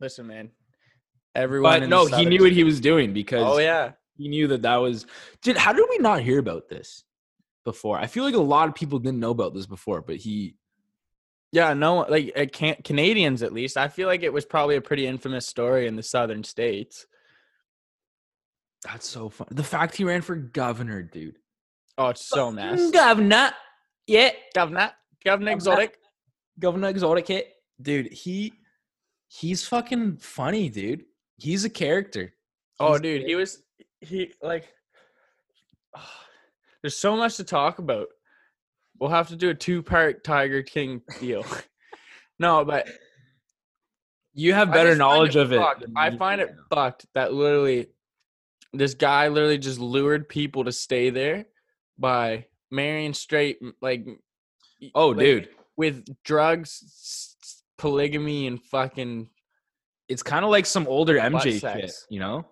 Listen, 0.00 0.28
man. 0.28 0.50
Everyone. 1.34 1.80
But 1.80 1.88
no, 1.88 2.06
he 2.06 2.24
knew 2.26 2.42
what 2.42 2.52
he 2.52 2.62
was 2.62 2.78
doing 2.80 3.12
because 3.12 3.42
Oh 3.44 3.58
yeah. 3.58 3.92
He 4.16 4.28
knew 4.28 4.48
that 4.48 4.62
that 4.62 4.76
was. 4.76 5.06
Dude, 5.42 5.56
how 5.56 5.72
did 5.72 5.86
we 5.90 5.98
not 5.98 6.22
hear 6.22 6.38
about 6.38 6.68
this? 6.68 7.04
before. 7.64 7.98
I 7.98 8.06
feel 8.06 8.24
like 8.24 8.34
a 8.34 8.38
lot 8.38 8.68
of 8.68 8.74
people 8.74 8.98
didn't 8.98 9.20
know 9.20 9.30
about 9.30 9.54
this 9.54 9.66
before, 9.66 10.02
but 10.02 10.16
he 10.16 10.56
Yeah, 11.52 11.74
no, 11.74 11.98
like 12.08 12.32
uh, 12.36 12.46
can 12.52 12.76
Canadians 12.84 13.42
at 13.42 13.52
least. 13.52 13.76
I 13.76 13.88
feel 13.88 14.08
like 14.08 14.22
it 14.22 14.32
was 14.32 14.44
probably 14.44 14.76
a 14.76 14.80
pretty 14.80 15.06
infamous 15.06 15.46
story 15.46 15.86
in 15.86 15.96
the 15.96 16.02
southern 16.02 16.44
states. 16.44 17.06
that's 18.84 19.06
so 19.06 19.28
fun. 19.28 19.48
The 19.50 19.64
fact 19.64 19.96
he 19.96 20.04
ran 20.04 20.22
for 20.22 20.36
governor, 20.36 21.02
dude. 21.02 21.38
Oh, 21.98 22.08
it's 22.08 22.24
so 22.24 22.50
messed. 22.50 22.92
Governor. 22.92 23.52
Yeah. 24.06 24.30
Governor, 24.54 24.92
Governor. 25.24 25.52
Exotic. 25.52 25.98
Governor 26.58 26.88
Exotic 26.88 27.28
hit. 27.28 27.52
Dude, 27.80 28.12
he 28.12 28.54
he's 29.28 29.66
fucking 29.66 30.16
funny, 30.18 30.68
dude. 30.68 31.04
He's 31.36 31.64
a 31.64 31.70
character. 31.70 32.34
Oh, 32.80 32.92
He's 32.92 32.98
a 32.98 33.02
dude, 33.02 33.22
he 33.22 33.34
was 33.34 33.62
he 34.02 34.32
like. 34.42 34.68
there's 36.82 36.96
so 36.96 37.16
much 37.16 37.36
to 37.36 37.44
talk 37.44 37.78
about. 37.78 38.08
We'll 38.98 39.10
have 39.10 39.28
to 39.28 39.36
do 39.36 39.50
a 39.50 39.54
two-part 39.54 40.22
Tiger 40.22 40.62
King 40.62 41.02
deal. 41.20 41.44
no, 42.38 42.64
but 42.64 42.86
You 44.34 44.54
have 44.54 44.72
better 44.72 44.94
knowledge 44.94 45.34
of 45.36 45.52
it. 45.52 45.58
fucked. 45.58 45.84
I 45.96 46.16
find 46.16 46.40
it 46.40 46.50
now. 46.54 46.62
fucked 46.76 47.06
that 47.14 47.32
literally 47.32 47.88
this 48.72 48.94
guy 48.94 49.28
literally 49.28 49.58
just 49.58 49.78
lured 49.80 50.28
people 50.28 50.64
to 50.64 50.72
stay 50.72 51.10
there 51.10 51.46
by 51.98 52.46
marrying 52.70 53.12
straight 53.12 53.58
like 53.80 54.06
Oh, 54.94 55.08
like, 55.08 55.18
dude. 55.18 55.48
with 55.76 56.06
drugs, 56.24 57.36
polygamy, 57.78 58.46
and 58.46 58.62
fucking 58.62 59.28
It's 60.08 60.22
kind 60.22 60.44
of 60.44 60.50
like 60.50 60.66
some 60.66 60.86
older 60.86 61.18
MJ 61.18 61.60
shit, 61.60 61.92
you 62.08 62.20
know? 62.20 62.46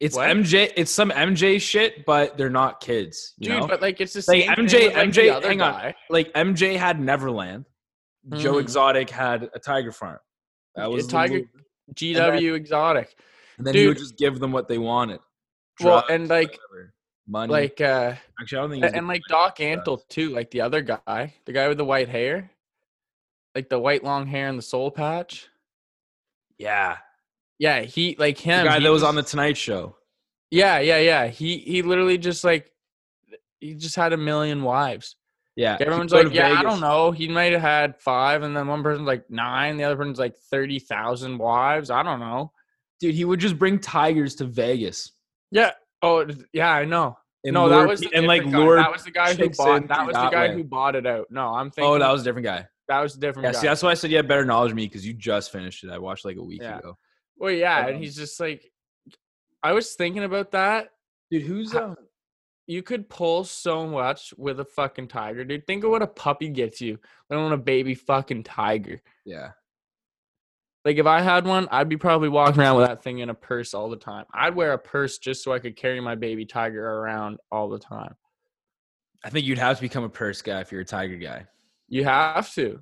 It's 0.00 0.16
What? 0.16 0.30
MJ. 0.30 0.72
It's 0.76 0.90
some 0.90 1.10
MJ 1.10 1.60
shit, 1.60 2.04
but 2.06 2.36
they're 2.38 2.48
not 2.50 2.80
kids. 2.80 3.34
You 3.38 3.50
dude. 3.50 3.60
know? 3.60 3.66
But 3.66 3.82
like 3.82 4.00
it's 4.00 4.14
the 4.14 4.24
Like, 4.26 4.44
same 4.44 4.50
MJ 4.50 4.70
thing 4.70 4.86
with, 4.86 4.96
like, 4.96 5.08
MJ 5.08 5.42
hang 5.44 5.60
on. 5.60 5.94
like 6.08 6.32
MJ 6.34 6.76
had 6.76 6.98
Neverland. 6.98 7.66
Joe 8.36 8.54
Mhm. 8.54 8.60
Exotic 8.62 9.10
had 9.10 9.50
a 9.54 9.58
tiger 9.58 9.92
farm. 9.92 10.18
That 10.74 10.90
was 10.90 11.06
Tiger-. 11.06 11.42
GW 11.94 12.54
Exotic. 12.54 13.14
and 13.58 13.66
then 13.66 13.74
he 13.74 13.86
would 13.86 13.98
just 13.98 14.16
give 14.16 14.38
them 14.40 14.52
what 14.52 14.68
they 14.68 14.78
wanted. 14.78 15.20
Well, 15.80 16.04
and, 16.08 16.28
like- 16.28 16.58
whatever. 16.70 16.94
money. 17.26 17.50
Like 17.52 17.80
uh 17.80 18.14
actually, 18.40 18.58
I 18.58 18.60
don't 18.62 18.70
think. 18.70 18.84
A- 18.84 18.86
he's 18.88 18.96
and 18.96 19.06
like 19.08 19.22
Doc 19.28 19.58
Antle 19.58 19.84
drugs. 19.84 20.04
too, 20.08 20.30
like 20.30 20.50
the 20.50 20.60
other 20.62 20.80
guy, 20.82 21.34
the 21.44 21.52
guy 21.52 21.68
with 21.68 21.78
the 21.78 21.84
white 21.84 22.08
hair, 22.08 22.50
like 23.54 23.68
the 23.68 23.78
white 23.78 24.02
long 24.04 24.26
hair 24.26 24.48
and 24.48 24.58
the 24.58 24.62
soul 24.62 24.90
patch. 24.90 25.48
Yeah, 26.58 26.98
Yeah, 27.60 27.82
he 27.82 28.16
like 28.18 28.38
him. 28.38 28.64
the 28.64 28.70
guy 28.70 28.80
that 28.80 28.90
was 28.90 29.02
just- 29.02 29.08
on 29.08 29.14
the 29.14 29.22
Tonight 29.22 29.56
Show. 29.56 29.96
Yeah, 30.50 30.80
yeah, 30.80 30.98
yeah. 30.98 31.26
He 31.28 31.58
he 31.58 31.82
literally 31.82 32.18
just 32.18 32.42
like 32.42 32.72
he 33.60 33.74
just 33.74 33.94
had 33.94 34.12
a 34.12 34.16
million 34.16 34.62
wives. 34.64 35.14
Yeah, 35.56 35.76
Everyone's 35.78 36.12
like, 36.12 36.32
yeah, 36.32 36.58
I 36.58 36.62
don't 36.62 36.80
know. 36.80 37.10
He 37.10 37.28
might 37.28 37.52
have 37.52 37.60
had 37.60 38.00
five, 38.00 38.42
and 38.42 38.56
then 38.56 38.66
one 38.66 38.82
person's 38.82 39.06
like 39.06 39.28
nine, 39.30 39.76
the 39.76 39.84
other 39.84 39.96
person's 39.96 40.18
like 40.18 40.34
thirty 40.50 40.78
thousand 40.78 41.36
wives. 41.38 41.90
I 41.90 42.02
don't 42.02 42.18
know. 42.18 42.50
dude. 42.98 43.14
He 43.14 43.24
would 43.26 43.40
just 43.40 43.58
bring 43.58 43.78
tigers 43.78 44.34
to 44.36 44.46
Vegas. 44.46 45.12
Yeah. 45.50 45.72
Oh, 46.02 46.26
yeah, 46.54 46.70
I 46.72 46.86
know. 46.86 47.16
And 47.44 47.54
no, 47.54 47.68
that 47.68 47.86
was 47.86 48.02
and 48.14 48.26
like 48.26 48.44
lure. 48.44 48.76
That 48.76 48.90
was 48.90 49.04
the 49.04 49.10
guy 49.10 49.34
who 49.34 49.50
bought. 49.50 49.86
That 49.88 50.06
was 50.06 50.14
the 50.16 50.30
guy 50.30 50.48
way. 50.48 50.54
who 50.54 50.64
bought 50.64 50.96
it 50.96 51.06
out. 51.06 51.26
No, 51.30 51.48
I'm 51.48 51.66
oh, 51.66 51.70
thinking. 51.70 51.84
oh, 51.92 51.98
that 51.98 52.10
was 52.10 52.22
a 52.22 52.24
different 52.24 52.46
guy. 52.46 52.66
that 52.88 53.00
was 53.00 53.16
a 53.16 53.20
different 53.20 53.44
Yeah, 53.46 53.52
guy. 53.52 53.60
see, 53.60 53.66
that's 53.66 53.82
why 53.82 53.90
I 53.90 53.94
said 53.94 54.10
you 54.10 54.16
had 54.16 54.28
better 54.28 54.44
knowledge 54.46 54.72
me 54.72 54.86
because 54.86 55.06
you 55.06 55.12
just 55.12 55.52
finished 55.52 55.84
it. 55.84 55.90
I 55.90 55.98
watched 55.98 56.24
like 56.24 56.36
a 56.38 56.42
week 56.42 56.62
Yeah. 56.62 56.78
ago. 56.78 56.96
Well, 57.40 57.50
yeah, 57.50 57.80
Um, 57.80 57.88
and 57.88 57.98
he's 57.98 58.14
just 58.14 58.38
like, 58.38 58.70
I 59.62 59.72
was 59.72 59.94
thinking 59.94 60.22
about 60.22 60.52
that. 60.52 60.90
Dude, 61.30 61.42
who's 61.42 61.72
How- 61.72 61.96
You 62.66 62.82
could 62.84 63.08
pull 63.08 63.42
so 63.42 63.86
much 63.86 64.32
with 64.36 64.60
a 64.60 64.64
fucking 64.64 65.08
tiger, 65.08 65.42
dude. 65.44 65.66
Think 65.66 65.82
of 65.82 65.90
what 65.90 66.02
a 66.02 66.06
puppy 66.06 66.48
gets 66.50 66.80
you, 66.80 66.98
I 67.28 67.34
don't 67.34 67.42
want 67.44 67.54
a 67.54 67.58
baby 67.58 67.94
fucking 67.96 68.44
tiger. 68.44 69.02
yeah. 69.24 69.52
Like 70.82 70.96
if 70.96 71.04
I 71.04 71.20
had 71.20 71.46
one, 71.46 71.68
I'd 71.70 71.90
be 71.90 71.98
probably 71.98 72.30
walking 72.30 72.58
around 72.62 72.76
with 72.78 72.86
that 72.88 73.02
thing 73.02 73.18
in 73.18 73.28
a 73.28 73.34
purse 73.34 73.74
all 73.74 73.90
the 73.90 73.96
time. 73.98 74.24
I'd 74.32 74.54
wear 74.54 74.72
a 74.72 74.78
purse 74.78 75.18
just 75.18 75.44
so 75.44 75.52
I 75.52 75.58
could 75.58 75.76
carry 75.76 76.00
my 76.00 76.14
baby 76.14 76.46
tiger 76.46 76.82
around 76.82 77.38
all 77.52 77.68
the 77.68 77.78
time. 77.78 78.14
I 79.22 79.28
think 79.28 79.44
you'd 79.44 79.58
have 79.58 79.76
to 79.76 79.82
become 79.82 80.04
a 80.04 80.08
purse 80.08 80.40
guy 80.40 80.60
if 80.60 80.72
you're 80.72 80.80
a 80.80 80.84
tiger 80.86 81.16
guy. 81.16 81.46
You 81.88 82.04
have 82.04 82.50
to 82.54 82.80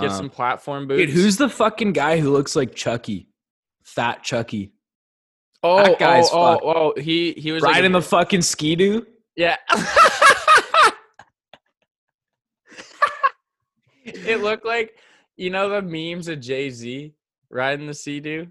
get 0.00 0.10
Um, 0.10 0.16
some 0.16 0.30
platform 0.30 0.86
boots. 0.86 1.06
dude. 1.06 1.10
Who's 1.14 1.36
the 1.36 1.48
fucking 1.48 1.92
guy 1.92 2.18
who 2.20 2.30
looks 2.30 2.54
like 2.54 2.74
Chucky? 2.74 3.28
Fat 3.82 4.22
Chucky. 4.22 4.72
oh 5.62 5.82
that 5.84 5.98
guy's 5.98 6.28
oh, 6.32 6.58
oh 6.62 6.72
oh 6.96 7.00
he 7.00 7.32
he 7.32 7.50
was 7.52 7.62
like 7.62 7.72
a- 7.72 7.74
Riding 7.78 7.92
the 7.92 8.02
fucking 8.02 8.42
ski-doo? 8.42 9.06
yeah. 9.36 9.56
it 14.04 14.40
looked 14.40 14.64
like 14.64 14.96
you 15.36 15.50
know 15.50 15.68
the 15.68 15.82
memes 15.82 16.28
of 16.28 16.40
Jay 16.40 16.70
Z 16.70 17.12
riding 17.50 17.86
the 17.86 17.94
sea 17.94 18.20
doo. 18.20 18.46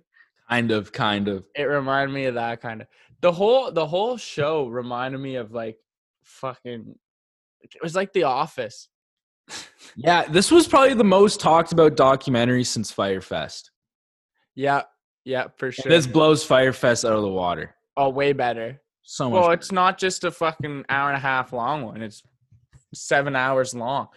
Kind 0.50 0.72
of, 0.72 0.92
kind 0.92 1.28
of. 1.28 1.46
It 1.56 1.64
reminded 1.64 2.12
me 2.14 2.26
of 2.26 2.34
that 2.36 2.60
kind 2.62 2.82
of. 2.82 2.88
The 3.22 3.32
whole 3.32 3.72
the 3.72 3.86
whole 3.86 4.18
show 4.18 4.68
reminded 4.68 5.20
me 5.20 5.36
of 5.36 5.52
like 5.52 5.78
fucking. 6.24 6.96
It 7.62 7.84
was 7.84 7.96
like 7.96 8.14
The 8.14 8.24
Office. 8.24 8.88
Yeah, 9.96 10.26
this 10.28 10.52
was 10.52 10.68
probably 10.68 10.94
the 10.94 11.04
most 11.04 11.40
talked 11.40 11.72
about 11.74 11.98
documentary 11.98 12.64
since 12.64 12.92
Fyre 12.92 13.22
Fest. 13.22 13.72
Yeah, 14.56 14.84
yeah, 15.26 15.48
for 15.58 15.68
And 15.68 15.76
sure. 15.76 15.90
This 15.90 16.08
blows 16.08 16.44
Fyre 16.44 16.74
Fest 16.74 17.04
out 17.06 17.14
of 17.14 17.22
the 17.22 17.28
water. 17.30 17.76
oh, 17.98 18.10
way 18.10 18.34
better. 18.34 18.82
So 19.02 19.30
much. 19.30 19.42
Well, 19.42 19.52
it's 19.52 19.72
not 19.72 19.98
just 19.98 20.24
a 20.24 20.32
fucking 20.32 20.86
hour 20.88 21.10
and 21.10 21.18
a 21.18 21.20
half 21.20 21.52
long 21.52 21.84
one. 21.84 22.02
It's 22.02 22.22
seven 22.94 23.36
hours 23.36 23.74
long. 23.74 24.08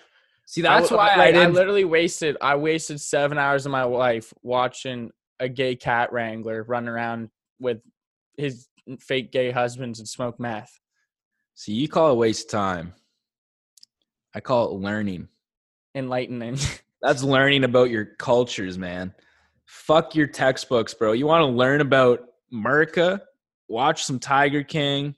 See, 0.47 0.61
that's 0.61 0.93
I, 0.93 0.95
why 0.95 1.17
like, 1.17 1.35
I 1.35 1.43
I 1.45 1.47
literally 1.47 1.85
wasted. 1.85 2.37
I 2.41 2.57
wasted 2.57 3.01
seven 3.01 3.39
hours 3.39 3.65
of 3.65 3.73
my 3.73 3.85
life 3.85 4.33
watching 4.43 5.11
a 5.41 5.49
gay 5.49 5.75
cat 5.75 6.13
wrangler 6.13 6.63
run 6.65 6.89
around 6.89 7.31
with 7.59 7.79
his 8.37 8.69
fake 9.01 9.33
gay 9.33 9.51
husbands 9.51 9.99
and 9.99 10.07
smoke 10.07 10.39
meth. 10.39 10.79
See, 11.55 11.73
you 11.73 11.89
call 11.89 12.13
it 12.13 12.17
waste 12.17 12.47
of 12.47 12.51
time. 12.51 12.95
I 14.35 14.41
call 14.41 14.71
it 14.71 14.81
learning. 14.81 15.29
Enlightening. 15.95 16.59
That's 17.03 17.23
learning 17.23 17.65
about 17.65 17.91
your 17.91 18.05
cultures, 18.19 18.79
man. 18.79 19.15
Fuck 19.67 20.15
your 20.15 20.27
textbooks, 20.27 20.95
bro. 20.95 21.13
You 21.13 21.27
want 21.27 21.43
to 21.43 21.47
learn 21.47 21.81
about 21.81 22.21
America? 22.53 23.21
Watch 23.69 24.05
some 24.05 24.19
Tiger 24.19 24.63
King. 24.63 25.15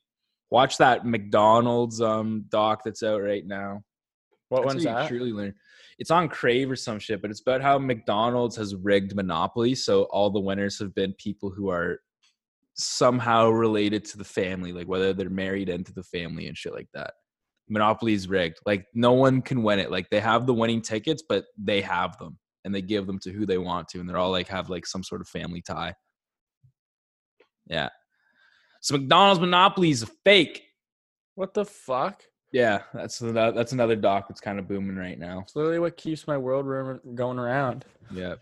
Watch 0.51 0.79
that 0.79 1.05
McDonald's 1.05 2.01
um 2.01 2.45
doc 2.49 2.83
that's 2.85 3.03
out 3.03 3.23
right 3.23 3.45
now. 3.47 3.83
what 4.49 4.62
That's 4.62 4.75
one's 4.75 4.85
that? 4.85 5.09
Truly 5.09 5.33
learn. 5.33 5.55
It's 5.99 6.11
on 6.11 6.29
Crave 6.29 6.71
or 6.71 6.77
some 6.77 6.99
shit, 6.99 7.23
but 7.23 7.31
it's 7.31 7.41
about 7.41 7.62
how 7.62 7.79
McDonald's 7.79 8.57
has 8.57 8.75
rigged 8.75 9.15
Monopoly, 9.15 9.75
so 9.75 10.05
all 10.05 10.31
the 10.31 10.41
winners 10.41 10.79
have 10.79 10.95
been 10.95 11.12
people 11.15 11.51
who 11.51 11.71
are 11.71 12.01
somehow 12.75 13.49
related 13.49 14.05
to 14.05 14.19
the 14.19 14.25
family, 14.25 14.73
like 14.73 14.89
whether 14.89 15.12
they're 15.12 15.31
married 15.31 15.69
into 15.69 15.93
the 15.93 16.03
family 16.03 16.49
and 16.49 16.57
shit 16.57 16.73
like 16.73 16.89
that. 16.95 17.15
Monopoly's 17.69 18.29
rigged. 18.29 18.59
Like 18.67 18.87
no 18.95 19.12
one 19.12 19.43
can 19.43 19.62
win 19.62 19.79
it. 19.79 19.91
Like 19.91 20.11
they 20.11 20.21
have 20.21 20.47
the 20.47 20.55
winning 20.55 20.83
tickets, 20.83 21.23
but 21.29 21.45
they 21.59 21.81
have 21.81 22.19
them 22.19 22.39
and 22.65 22.75
they 22.75 22.83
give 22.83 23.07
them 23.07 23.19
to 23.21 23.31
who 23.31 23.47
they 23.47 23.59
want 23.59 23.89
to, 23.89 24.01
and 24.01 24.09
they're 24.09 24.19
all 24.19 24.31
like 24.31 24.49
have 24.49 24.71
like 24.71 24.87
some 24.87 25.03
sort 25.03 25.21
of 25.21 25.29
family 25.29 25.62
tie. 25.62 25.95
Yeah. 27.67 27.89
So 28.81 28.97
McDonald's 28.97 29.41
Monopoly 29.41 29.91
is 29.91 30.03
a 30.03 30.09
fake. 30.25 30.62
What 31.35 31.55
the 31.55 31.65
fuck? 31.65 32.23
Yeah, 32.53 32.83
that's 32.93 33.21
another, 33.21 33.53
that's 33.53 33.73
another 33.73 33.97
doc 33.97 34.29
that's 34.29 34.41
kind 34.41 34.59
of 34.59 34.69
booming 34.69 34.97
right 34.97 35.19
now. 35.19 35.41
It's 35.41 35.57
literally 35.57 35.81
what 35.81 35.97
keeps 35.97 36.27
my 36.27 36.39
world 36.39 36.67
room 36.67 37.01
going 37.15 37.39
around. 37.39 37.85
Yeah. 38.12 38.37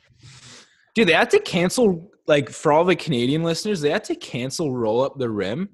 Dude, 0.95 1.09
they 1.09 1.15
had 1.15 1.31
to 1.31 1.41
cancel 1.41 2.11
like 2.27 2.51
for 2.51 2.73
all 2.73 2.85
the 2.85 2.95
Canadian 2.95 3.43
listeners, 3.43 3.81
they 3.81 3.91
had 3.91 4.05
to 4.05 4.15
cancel 4.15 4.75
roll 4.75 5.03
up 5.03 5.19
the 5.19 5.31
rim 5.31 5.71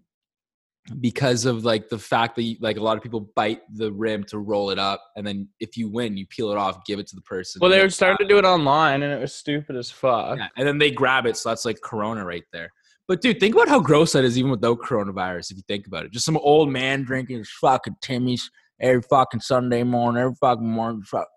because 1.01 1.45
of 1.45 1.65
like 1.65 1.89
the 1.89 1.99
fact 1.99 2.37
that 2.37 2.43
you, 2.43 2.57
like 2.61 2.77
a 2.77 2.83
lot 2.83 2.97
of 2.97 3.03
people 3.03 3.31
bite 3.35 3.61
the 3.75 3.93
rim 3.93 4.25
to 4.25 4.39
roll 4.39 4.71
it 4.71 4.79
up 4.79 5.03
and 5.17 5.27
then 5.27 5.49
if 5.61 5.77
you 5.77 5.89
win, 5.89 6.17
you 6.17 6.27
peel 6.27 6.51
it 6.51 6.57
off, 6.57 6.85
give 6.85 6.99
it 6.99 7.07
to 7.09 7.17
the 7.17 7.23
person. 7.23 7.61
Well, 7.61 7.71
they 7.71 7.83
were 7.83 7.91
starting 7.91 8.27
to 8.27 8.33
do 8.33 8.39
it 8.39 8.45
online, 8.45 9.03
and 9.03 9.13
it 9.13 9.21
was 9.21 9.35
stupid 9.35 9.77
as 9.77 9.91
fuck. 9.91 10.39
yeah, 10.39 10.49
and 10.57 10.67
then 10.67 10.79
they 10.79 10.91
grab 10.91 11.27
it, 11.27 11.37
so 11.37 11.49
that's 11.49 11.65
like 11.65 11.81
corona 11.83 12.25
right 12.25 12.45
there. 12.53 12.73
But 13.07 13.23
dude, 13.23 13.41
think 13.41 13.55
about 13.55 13.69
how 13.69 13.81
gross 13.81 14.13
that 14.13 14.25
is 14.25 14.39
even 14.39 14.51
without 14.51 14.81
coronavirus 14.81 15.51
if 15.51 15.57
you 15.57 15.63
think 15.67 15.87
about 15.87 16.05
it. 16.05 16.13
Just 16.13 16.27
some 16.27 16.37
old 16.37 16.71
man 16.71 17.05
drinking 17.05 17.39
his 17.39 17.51
fucking 17.61 17.97
Timmy's 18.03 18.51
every 18.81 19.03
fucking 19.03 19.41
Sunday 19.41 19.83
morning, 19.83 20.23
every 20.23 20.35
fucking 20.35 20.69
morning. 20.69 21.03
Fuck, 21.03 21.29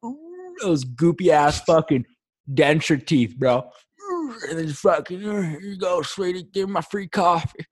those 0.61 0.83
goopy 0.83 1.29
ass 1.29 1.61
fucking 1.61 2.05
denture 2.53 3.05
teeth, 3.05 3.35
bro. 3.37 3.69
And 4.49 4.59
then 4.59 4.69
fucking, 4.69 5.21
here 5.21 5.59
you 5.61 5.77
go, 5.77 6.01
sweetie, 6.01 6.43
give 6.43 6.67
me 6.67 6.73
my 6.73 6.81
free 6.81 7.07
coffee. 7.07 7.65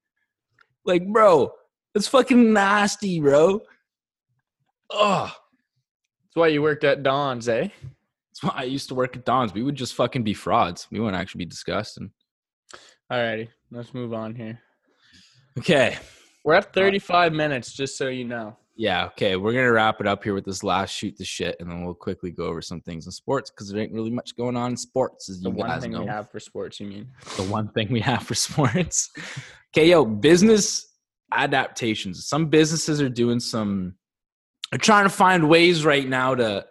Like, 0.86 1.06
bro, 1.08 1.52
it's 1.96 2.08
fucking 2.08 2.54
nasty, 2.54 3.20
bro. 3.20 3.62
Ugh. 4.92 5.30
That's 5.30 6.36
why 6.36 6.48
you 6.48 6.62
worked 6.62 6.84
at 6.84 7.04
Don's, 7.04 7.48
eh? 7.50 7.70
That's 8.30 8.44
why 8.44 8.54
I 8.56 8.64
used 8.64 8.88
to 8.90 8.96
work 8.96 9.16
at 9.16 9.26
Don's. 9.26 9.54
We 9.54 9.64
would 9.64 9.76
just 9.76 9.96
fucking 9.96 10.24
be 10.24 10.34
frauds. 10.34 10.88
We 10.92 11.00
wouldn't 11.00 11.20
actually 11.20 11.40
be 11.40 11.46
disgusting. 11.50 12.12
Alrighty, 13.12 13.48
let's 13.72 13.94
move 13.94 14.14
on 14.14 14.36
here. 14.36 14.60
Okay. 15.58 15.98
We're 16.46 16.54
at 16.54 16.74
35 16.74 17.34
minutes, 17.34 17.74
just 17.74 17.98
so 17.98 18.08
you 18.08 18.24
know. 18.26 18.56
Yeah, 18.76 19.08
okay. 19.08 19.36
We're 19.36 19.52
gonna 19.52 19.72
wrap 19.74 20.00
it 20.00 20.08
up 20.08 20.24
here 20.24 20.34
with 20.34 20.46
this 20.46 20.64
last 20.64 20.92
shoot 20.96 21.18
the 21.18 21.26
shit, 21.26 21.58
and 21.60 21.70
then 21.70 21.84
we'll 21.84 21.94
quickly 21.94 22.32
go 22.32 22.46
over 22.46 22.62
some 22.62 22.80
things 22.80 23.08
in 23.08 23.12
sports 23.12 23.50
because 23.52 23.70
there 23.70 23.82
ain't 23.82 23.92
really 23.92 24.10
much 24.10 24.38
going 24.38 24.56
on 24.56 24.72
in 24.72 24.78
sports, 24.78 25.28
as 25.30 25.42
The 25.42 25.50
you 25.50 25.56
one 25.56 25.68
guys 25.68 25.82
thing 25.82 25.92
know. 25.92 26.02
we 26.02 26.08
have 26.08 26.32
for 26.32 26.40
sports, 26.40 26.80
you 26.80 26.88
mean? 26.88 27.10
the 27.36 27.44
one 27.44 27.68
thing 27.70 27.92
we 27.92 28.00
have 28.00 28.24
for 28.24 28.36
sports. 28.36 29.10
Okay, 29.76 29.90
yo, 29.90 30.06
business 30.06 30.89
adaptations. 31.32 32.28
Some 32.28 32.48
businesses 32.48 33.02
are 33.02 33.10
doing 33.10 33.40
some 33.40 33.96
are 34.72 34.78
trying 34.78 35.06
to 35.06 35.10
find 35.10 35.50
ways 35.50 35.84
right 35.84 36.08
now 36.08 36.36
to 36.36 36.66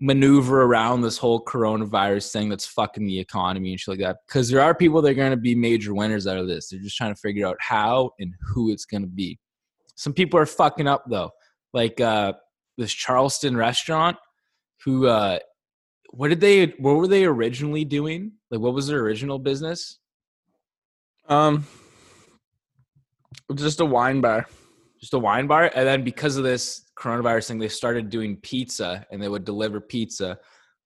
maneuver 0.00 0.62
around 0.62 1.02
this 1.02 1.16
whole 1.16 1.42
coronavirus 1.44 2.32
thing 2.32 2.48
that's 2.48 2.66
fucking 2.66 3.06
the 3.06 3.18
economy 3.18 3.70
and 3.70 3.78
shit 3.78 3.92
like 3.92 4.00
that. 4.00 4.16
Because 4.26 4.48
there 4.48 4.60
are 4.60 4.74
people 4.74 5.00
that 5.02 5.10
are 5.10 5.14
gonna 5.14 5.36
be 5.36 5.54
major 5.54 5.94
winners 5.94 6.26
out 6.26 6.36
of 6.36 6.48
this. 6.48 6.68
They're 6.68 6.80
just 6.80 6.96
trying 6.96 7.14
to 7.14 7.20
figure 7.20 7.46
out 7.46 7.56
how 7.60 8.10
and 8.18 8.34
who 8.40 8.70
it's 8.70 8.84
gonna 8.84 9.06
be. 9.06 9.38
Some 9.94 10.12
people 10.12 10.38
are 10.40 10.46
fucking 10.46 10.88
up 10.88 11.04
though. 11.08 11.30
Like 11.72 12.00
uh 12.00 12.34
this 12.76 12.92
Charleston 12.92 13.56
restaurant 13.56 14.16
who 14.84 15.06
uh 15.06 15.38
what 16.10 16.28
did 16.28 16.40
they 16.40 16.66
what 16.78 16.96
were 16.96 17.08
they 17.08 17.24
originally 17.24 17.84
doing? 17.84 18.32
Like 18.50 18.60
what 18.60 18.74
was 18.74 18.88
their 18.88 19.00
original 19.00 19.38
business? 19.38 19.98
Um, 21.28 21.66
just 23.54 23.80
a 23.80 23.84
wine 23.84 24.20
bar. 24.20 24.46
just 25.00 25.14
a 25.14 25.18
wine 25.18 25.46
bar. 25.46 25.70
And 25.74 25.86
then 25.86 26.02
because 26.04 26.36
of 26.36 26.44
this 26.44 26.90
coronavirus 26.98 27.48
thing, 27.48 27.58
they 27.58 27.68
started 27.68 28.08
doing 28.10 28.36
pizza 28.38 29.06
and 29.10 29.22
they 29.22 29.28
would 29.28 29.44
deliver 29.44 29.80
pizza. 29.80 30.38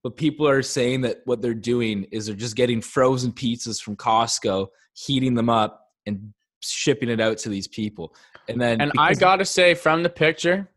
But 0.02 0.16
people 0.16 0.48
are 0.48 0.62
saying 0.62 1.00
that 1.02 1.18
what 1.24 1.42
they're 1.42 1.54
doing 1.54 2.04
is 2.12 2.26
they're 2.26 2.34
just 2.36 2.56
getting 2.56 2.80
frozen 2.80 3.32
pizzas 3.32 3.82
from 3.82 3.96
Costco, 3.96 4.68
heating 4.94 5.34
them 5.34 5.48
up, 5.50 5.84
and 6.06 6.32
shipping 6.60 7.08
it 7.08 7.20
out 7.20 7.38
to 7.38 7.48
these 7.48 7.68
people. 7.68 8.14
And 8.48 8.60
then 8.60 8.80
And 8.80 8.92
I 8.98 9.14
gotta 9.14 9.44
say, 9.44 9.74
from 9.74 10.02
the 10.02 10.08
picture, 10.08 10.68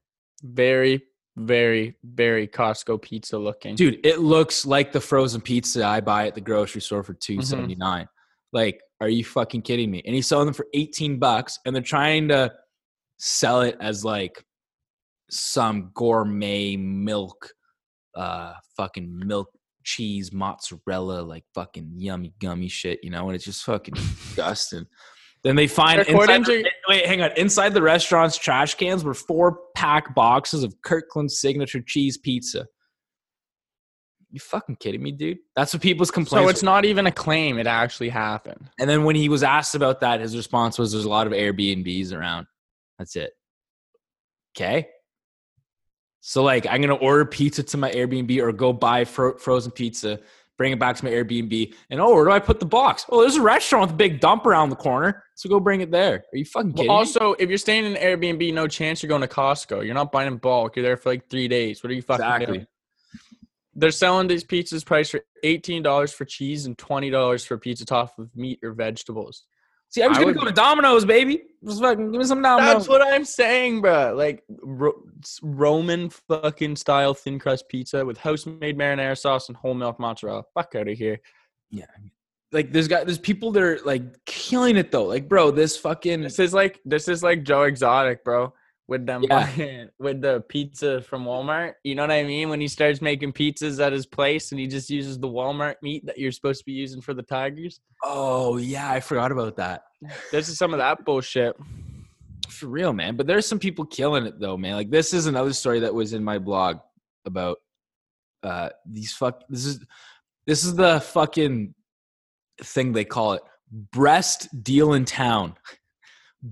very, 0.43 1.03
very, 1.38 1.95
very 2.03 2.47
Costco 2.47 3.01
pizza 3.01 3.38
looking. 3.38 3.76
dude, 3.76 4.05
it 4.05 4.19
looks 4.19 4.65
like 4.65 4.91
the 4.91 4.99
frozen 4.99 5.39
pizza 5.39 5.86
I 5.86 6.01
buy 6.01 6.28
at 6.28 6.36
the 6.36 6.41
grocery 6.41 6.82
store 6.82 7.03
for 7.03 7.13
Mm-hmm. 7.13 7.39
two 7.39 7.41
seventy 7.45 7.76
nine. 7.76 8.07
Like, 8.51 8.82
are 9.02 9.10
you 9.10 9.26
fucking 9.26 9.64
kidding 9.64 9.91
me? 9.91 10.02
And 10.06 10.16
he's 10.16 10.28
selling 10.28 10.45
them 10.45 10.54
for 10.54 10.68
eighteen 10.74 11.20
bucks, 11.20 11.58
and 11.66 11.76
they're 11.76 11.84
trying 11.84 12.30
to 12.30 12.54
sell 13.18 13.62
it 13.62 13.76
as 13.82 14.06
like 14.06 14.43
some 15.30 15.91
gourmet 15.93 16.76
milk, 16.78 17.49
uh, 18.16 18.54
fucking 18.78 19.20
milk 19.26 19.49
cheese 19.84 20.32
mozzarella, 20.32 21.22
like 21.22 21.43
fucking 21.56 21.91
yummy 21.95 22.34
gummy 22.39 22.68
shit, 22.68 22.99
you 23.02 23.10
know. 23.10 23.28
And 23.28 23.36
it's 23.36 23.45
just 23.45 23.64
fucking 23.64 23.95
disgusting. 23.95 24.86
Then 25.43 25.56
they 25.56 25.66
find 25.68 25.99
inside 26.08 26.43
to- 26.45 26.70
wait, 26.88 27.06
hang 27.08 27.22
on. 27.24 27.32
Inside 27.36 27.74
the 27.74 27.82
restaurant's 27.82 28.38
trash 28.38 28.76
cans 28.76 29.04
were 29.04 29.16
four 29.16 29.58
pack 29.76 30.14
boxes 30.14 30.64
of 30.64 30.76
Kirkland 30.84 31.32
signature 31.32 31.82
cheese 31.82 32.18
pizza. 32.18 32.68
You 34.32 34.39
fucking 34.39 34.77
kidding 34.77 35.03
me, 35.03 35.11
dude? 35.11 35.39
That's 35.57 35.73
what 35.73 35.82
people's 35.82 36.09
complaints. 36.09 36.45
so 36.45 36.49
it's 36.49 36.61
were. 36.61 36.65
not 36.67 36.86
even 36.86 37.05
a 37.05 37.11
claim; 37.11 37.59
it 37.59 37.67
actually 37.67 38.09
happened. 38.09 38.69
And 38.79 38.89
then 38.89 39.03
when 39.03 39.15
he 39.15 39.27
was 39.27 39.43
asked 39.43 39.75
about 39.75 39.99
that, 40.01 40.21
his 40.21 40.36
response 40.38 40.79
was, 40.79 40.93
"There's 40.93 41.03
a 41.05 41.09
lot 41.09 41.27
of 41.27 41.34
Airbnbs 41.34 42.13
around. 42.13 42.47
That's 42.97 43.15
it." 43.17 43.34
Okay. 44.57 44.88
So 46.21 46.43
like, 46.43 46.65
I'm 46.67 46.82
gonna 46.82 46.95
order 46.95 47.25
pizza 47.25 47.63
to 47.63 47.77
my 47.77 47.91
Airbnb 47.91 48.38
or 48.41 48.51
go 48.53 48.71
buy 48.71 49.03
fro- 49.05 49.38
frozen 49.38 49.71
pizza, 49.71 50.19
bring 50.57 50.71
it 50.71 50.79
back 50.79 50.95
to 50.97 51.03
my 51.05 51.11
Airbnb, 51.11 51.73
and 51.89 51.99
oh, 51.99 52.13
where 52.13 52.25
do 52.25 52.32
I 52.32 52.39
put 52.39 52.59
the 52.59 52.65
box? 52.65 53.05
Oh, 53.09 53.21
there's 53.21 53.38
a 53.38 53.41
restaurant 53.41 53.88
with 53.88 53.93
a 53.95 53.97
big 53.97 54.19
dump 54.19 54.45
around 54.45 54.69
the 54.69 54.75
corner, 54.75 55.23
so 55.36 55.49
go 55.49 55.59
bring 55.59 55.82
it 55.82 55.89
there. 55.91 56.23
Are 56.32 56.38
you 56.38 56.45
fucking 56.45 56.73
kidding? 56.73 56.88
me? 56.88 56.93
also, 56.93 57.34
if 57.39 57.49
you're 57.49 57.57
staying 57.57 57.86
in 57.86 57.97
an 57.97 58.01
Airbnb, 58.01 58.53
no 58.53 58.67
chance 58.67 59.01
you're 59.01 59.07
going 59.09 59.21
to 59.21 59.27
Costco. 59.27 59.84
You're 59.84 59.95
not 59.95 60.11
buying 60.11 60.27
in 60.27 60.38
bulk. 60.38 60.75
You're 60.75 60.84
there 60.84 60.95
for 60.97 61.09
like 61.09 61.27
three 61.29 61.47
days. 61.47 61.84
What 61.84 61.89
are 61.91 61.95
you 61.95 62.01
fucking 62.03 62.23
Exactly. 62.23 62.57
doing? 62.59 62.67
They're 63.82 63.91
selling 63.91 64.27
these 64.27 64.43
pizzas 64.43 64.86
priced 64.86 65.11
for 65.11 65.21
eighteen 65.43 65.82
dollars 65.82 66.13
for 66.13 66.23
cheese 66.23 66.67
and 66.67 66.77
twenty 66.77 67.09
dollars 67.09 67.43
for 67.43 67.57
pizza 67.57 67.84
topped 67.84 68.19
with 68.19 68.34
meat 68.36 68.59
or 68.63 68.73
vegetables. 68.73 69.43
See, 69.89 70.01
I 70.03 70.07
was 70.07 70.17
I 70.17 70.21
gonna 70.21 70.34
would- 70.34 70.39
go 70.39 70.45
to 70.45 70.51
Domino's, 70.53 71.03
baby. 71.03 71.41
Just 71.65 71.82
fucking 71.82 72.11
give 72.11 72.19
me 72.19 72.25
some 72.25 72.41
Domino's. 72.43 72.73
That's 72.75 72.88
what 72.88 73.01
I'm 73.01 73.25
saying, 73.25 73.82
bro. 73.82 74.13
Like 74.15 74.43
Ro- 74.61 75.03
Roman 75.41 76.09
fucking 76.11 76.75
style 76.75 77.13
thin 77.15 77.39
crust 77.39 77.67
pizza 77.69 78.05
with 78.05 78.17
house 78.19 78.45
made 78.45 78.77
marinara 78.77 79.17
sauce 79.17 79.49
and 79.49 79.57
whole 79.57 79.73
milk 79.73 79.99
mozzarella. 79.99 80.43
Fuck 80.53 80.75
out 80.75 80.88
of 80.88 80.97
here. 80.97 81.19
yeah. 81.71 81.86
Like 82.53 82.71
there's 82.73 82.88
got 82.89 83.05
there's 83.05 83.17
people 83.17 83.51
that 83.53 83.63
are 83.63 83.79
like 83.86 84.03
killing 84.25 84.77
it 84.77 84.91
though. 84.91 85.05
Like, 85.05 85.27
bro, 85.27 85.51
this 85.51 85.75
fucking 85.77 86.21
This 86.21 86.38
is 86.38 86.53
like 86.53 86.79
this 86.86 87.07
is 87.07 87.23
like 87.23 87.43
Joe 87.43 87.63
Exotic, 87.63 88.23
bro. 88.25 88.53
With 88.91 89.05
them 89.05 89.23
Yeah. 89.23 89.85
with 89.99 90.19
the 90.21 90.43
pizza 90.49 91.01
from 91.01 91.23
Walmart. 91.23 91.75
You 91.85 91.95
know 91.95 92.01
what 92.03 92.11
I 92.11 92.23
mean? 92.23 92.49
When 92.49 92.59
he 92.59 92.67
starts 92.67 93.01
making 93.01 93.31
pizzas 93.31 93.81
at 93.81 93.93
his 93.93 94.05
place 94.05 94.51
and 94.51 94.59
he 94.59 94.67
just 94.67 94.89
uses 94.89 95.17
the 95.17 95.29
Walmart 95.29 95.75
meat 95.81 96.05
that 96.07 96.17
you're 96.17 96.33
supposed 96.33 96.59
to 96.59 96.65
be 96.65 96.73
using 96.73 96.99
for 96.99 97.13
the 97.13 97.23
Tigers. 97.23 97.79
Oh 98.03 98.57
yeah, 98.57 98.91
I 98.91 98.99
forgot 98.99 99.31
about 99.31 99.55
that. 99.55 99.85
This 100.29 100.49
is 100.49 100.57
some 100.57 100.73
of 100.73 100.79
that 100.79 101.05
bullshit. 101.05 101.55
For 102.49 102.67
real, 102.67 102.91
man. 102.91 103.15
But 103.15 103.27
there's 103.27 103.45
some 103.47 103.59
people 103.59 103.85
killing 103.85 104.25
it 104.25 104.41
though, 104.41 104.57
man. 104.57 104.75
Like 104.75 104.89
this 104.91 105.13
is 105.13 105.25
another 105.25 105.53
story 105.53 105.79
that 105.79 105.93
was 105.93 106.11
in 106.11 106.21
my 106.21 106.37
blog 106.37 106.79
about 107.25 107.59
uh 108.43 108.71
these 108.85 109.13
fuck 109.13 109.43
this 109.47 109.65
is 109.65 109.79
this 110.45 110.65
is 110.65 110.75
the 110.75 110.99
fucking 110.99 111.73
thing 112.61 112.91
they 112.91 113.05
call 113.05 113.31
it. 113.33 113.43
Breast 113.71 114.49
deal 114.65 114.91
in 114.95 115.05
town. 115.05 115.55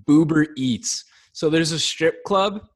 Boober 0.07 0.45
eats. 0.55 1.03
So 1.39 1.49
there's 1.49 1.71
a 1.71 1.79
strip 1.79 2.25
club 2.25 2.67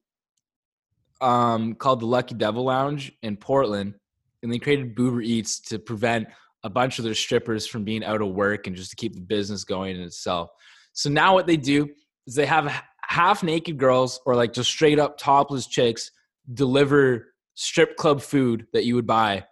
um 1.19 1.75
called 1.75 1.99
the 1.99 2.05
Lucky 2.05 2.33
Devil 2.33 2.63
Lounge 2.63 3.11
in 3.21 3.35
Portland 3.35 3.95
and 4.41 4.53
they 4.53 4.57
created 4.57 4.95
Boober 4.95 5.21
Eats 5.21 5.59
to 5.63 5.77
prevent 5.77 6.29
a 6.63 6.69
bunch 6.69 6.97
of 6.97 7.03
their 7.03 7.13
strippers 7.13 7.67
from 7.67 7.83
being 7.83 8.05
out 8.05 8.21
of 8.21 8.29
work 8.29 8.65
and 8.65 8.73
just 8.73 8.91
to 8.91 8.95
keep 8.95 9.15
the 9.15 9.19
business 9.19 9.65
going 9.65 9.97
in 9.97 10.01
itself. 10.03 10.49
So 10.93 11.09
now 11.09 11.33
what 11.33 11.45
they 11.45 11.57
do 11.57 11.89
is 12.25 12.35
they 12.35 12.45
have 12.45 12.85
half 13.01 13.43
naked 13.43 13.77
girls 13.77 14.21
or 14.25 14.33
like 14.33 14.53
just 14.53 14.69
straight 14.69 14.97
up 14.97 15.17
topless 15.17 15.67
chicks 15.67 16.09
deliver 16.53 17.33
strip 17.55 17.97
club 17.97 18.21
food 18.21 18.67
that 18.71 18.85
you 18.85 18.95
would 18.95 19.05
buy 19.05 19.43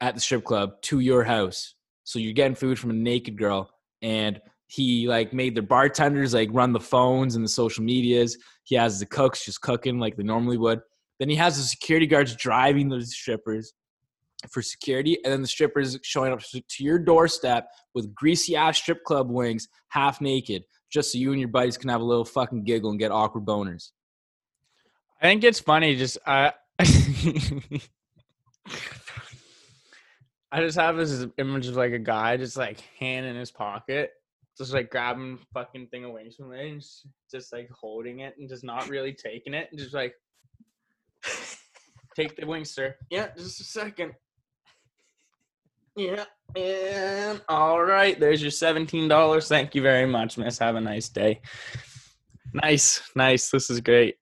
at 0.00 0.14
the 0.14 0.22
strip 0.22 0.42
club 0.42 0.80
to 0.84 1.00
your 1.00 1.22
house. 1.22 1.74
So 2.04 2.18
you're 2.18 2.32
getting 2.32 2.54
food 2.54 2.78
from 2.78 2.88
a 2.88 2.94
naked 2.94 3.36
girl 3.36 3.68
and 4.00 4.40
he 4.66 5.08
like 5.08 5.32
made 5.32 5.54
the 5.54 5.62
bartenders 5.62 6.34
like 6.34 6.48
run 6.52 6.72
the 6.72 6.80
phones 6.80 7.36
and 7.36 7.44
the 7.44 7.48
social 7.48 7.84
medias. 7.84 8.36
He 8.64 8.74
has 8.76 8.98
the 8.98 9.06
cooks 9.06 9.44
just 9.44 9.60
cooking 9.60 9.98
like 9.98 10.16
they 10.16 10.22
normally 10.22 10.58
would. 10.58 10.80
Then 11.18 11.28
he 11.28 11.36
has 11.36 11.56
the 11.56 11.62
security 11.62 12.06
guards 12.06 12.34
driving 12.34 12.88
the 12.88 13.04
strippers 13.04 13.72
for 14.50 14.62
security, 14.62 15.18
and 15.24 15.32
then 15.32 15.40
the 15.40 15.48
strippers 15.48 15.98
showing 16.02 16.32
up 16.32 16.40
to 16.40 16.84
your 16.84 16.98
doorstep 16.98 17.68
with 17.94 18.14
greasy 18.14 18.56
ass 18.56 18.78
strip 18.78 19.04
club 19.04 19.30
wings, 19.30 19.68
half 19.88 20.20
naked, 20.20 20.64
just 20.90 21.12
so 21.12 21.18
you 21.18 21.30
and 21.30 21.40
your 21.40 21.48
buddies 21.48 21.76
can 21.76 21.88
have 21.88 22.00
a 22.00 22.04
little 22.04 22.24
fucking 22.24 22.64
giggle 22.64 22.90
and 22.90 22.98
get 22.98 23.10
awkward 23.10 23.44
boners. 23.44 23.90
I 25.20 25.26
think 25.26 25.44
it's 25.44 25.60
funny. 25.60 25.96
Just 25.96 26.18
I, 26.26 26.52
I 26.78 26.84
just 30.60 30.78
have 30.78 30.96
this 30.96 31.26
image 31.38 31.68
of 31.68 31.76
like 31.76 31.92
a 31.92 31.98
guy 31.98 32.36
just 32.36 32.56
like 32.56 32.80
hand 32.98 33.26
in 33.26 33.36
his 33.36 33.50
pocket, 33.50 34.10
just 34.56 34.72
like 34.72 34.90
grabbing 34.90 35.38
fucking 35.52 35.88
thing 35.88 36.04
away 36.04 36.30
from 36.30 36.52
it, 36.52 36.66
and 36.66 36.80
just, 36.80 37.06
just 37.30 37.52
like 37.52 37.68
holding 37.70 38.20
it 38.20 38.34
and 38.38 38.48
just 38.48 38.64
not 38.64 38.88
really 38.88 39.12
taking 39.12 39.54
it, 39.54 39.68
and 39.70 39.78
just 39.78 39.94
like 39.94 40.14
take 42.16 42.36
the 42.36 42.46
wing, 42.46 42.64
sir. 42.64 42.94
Yeah, 43.10 43.28
just 43.36 43.60
a 43.60 43.64
second. 43.64 44.12
Yeah, 45.96 46.24
and 46.56 47.40
all 47.48 47.82
right, 47.82 48.18
there's 48.18 48.42
your 48.42 48.50
seventeen 48.50 49.08
dollars. 49.08 49.48
Thank 49.48 49.74
you 49.74 49.82
very 49.82 50.06
much, 50.06 50.38
miss. 50.38 50.58
Have 50.58 50.76
a 50.76 50.80
nice 50.80 51.08
day. 51.08 51.40
Nice, 52.52 53.02
nice. 53.16 53.50
This 53.50 53.70
is 53.70 53.80
great. 53.80 54.16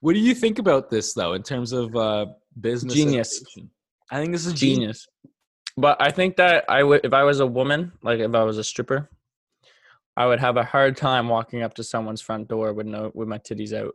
What 0.00 0.14
do 0.14 0.20
you 0.20 0.34
think 0.34 0.58
about 0.58 0.90
this 0.90 1.12
though, 1.12 1.34
in 1.34 1.42
terms 1.42 1.72
of 1.72 1.94
uh, 1.96 2.26
business? 2.60 2.94
Genius. 2.94 3.36
education? 3.36 3.70
I 4.10 4.20
think 4.20 4.32
this 4.32 4.46
is 4.46 4.54
genius. 4.54 4.78
genius. 4.78 5.08
But 5.78 6.02
I 6.02 6.10
think 6.10 6.36
that 6.38 6.64
I 6.68 6.82
would, 6.82 7.02
if 7.04 7.12
I 7.12 7.22
was 7.22 7.38
a 7.38 7.46
woman, 7.46 7.92
like 8.02 8.18
if 8.18 8.34
I 8.34 8.42
was 8.42 8.58
a 8.58 8.64
stripper, 8.64 9.08
I 10.16 10.26
would 10.26 10.40
have 10.40 10.56
a 10.56 10.64
hard 10.64 10.96
time 10.96 11.28
walking 11.28 11.62
up 11.62 11.74
to 11.74 11.84
someone's 11.84 12.20
front 12.20 12.48
door 12.48 12.72
with 12.72 12.86
no 12.86 13.12
with 13.14 13.28
my 13.28 13.38
titties 13.38 13.72
out. 13.72 13.94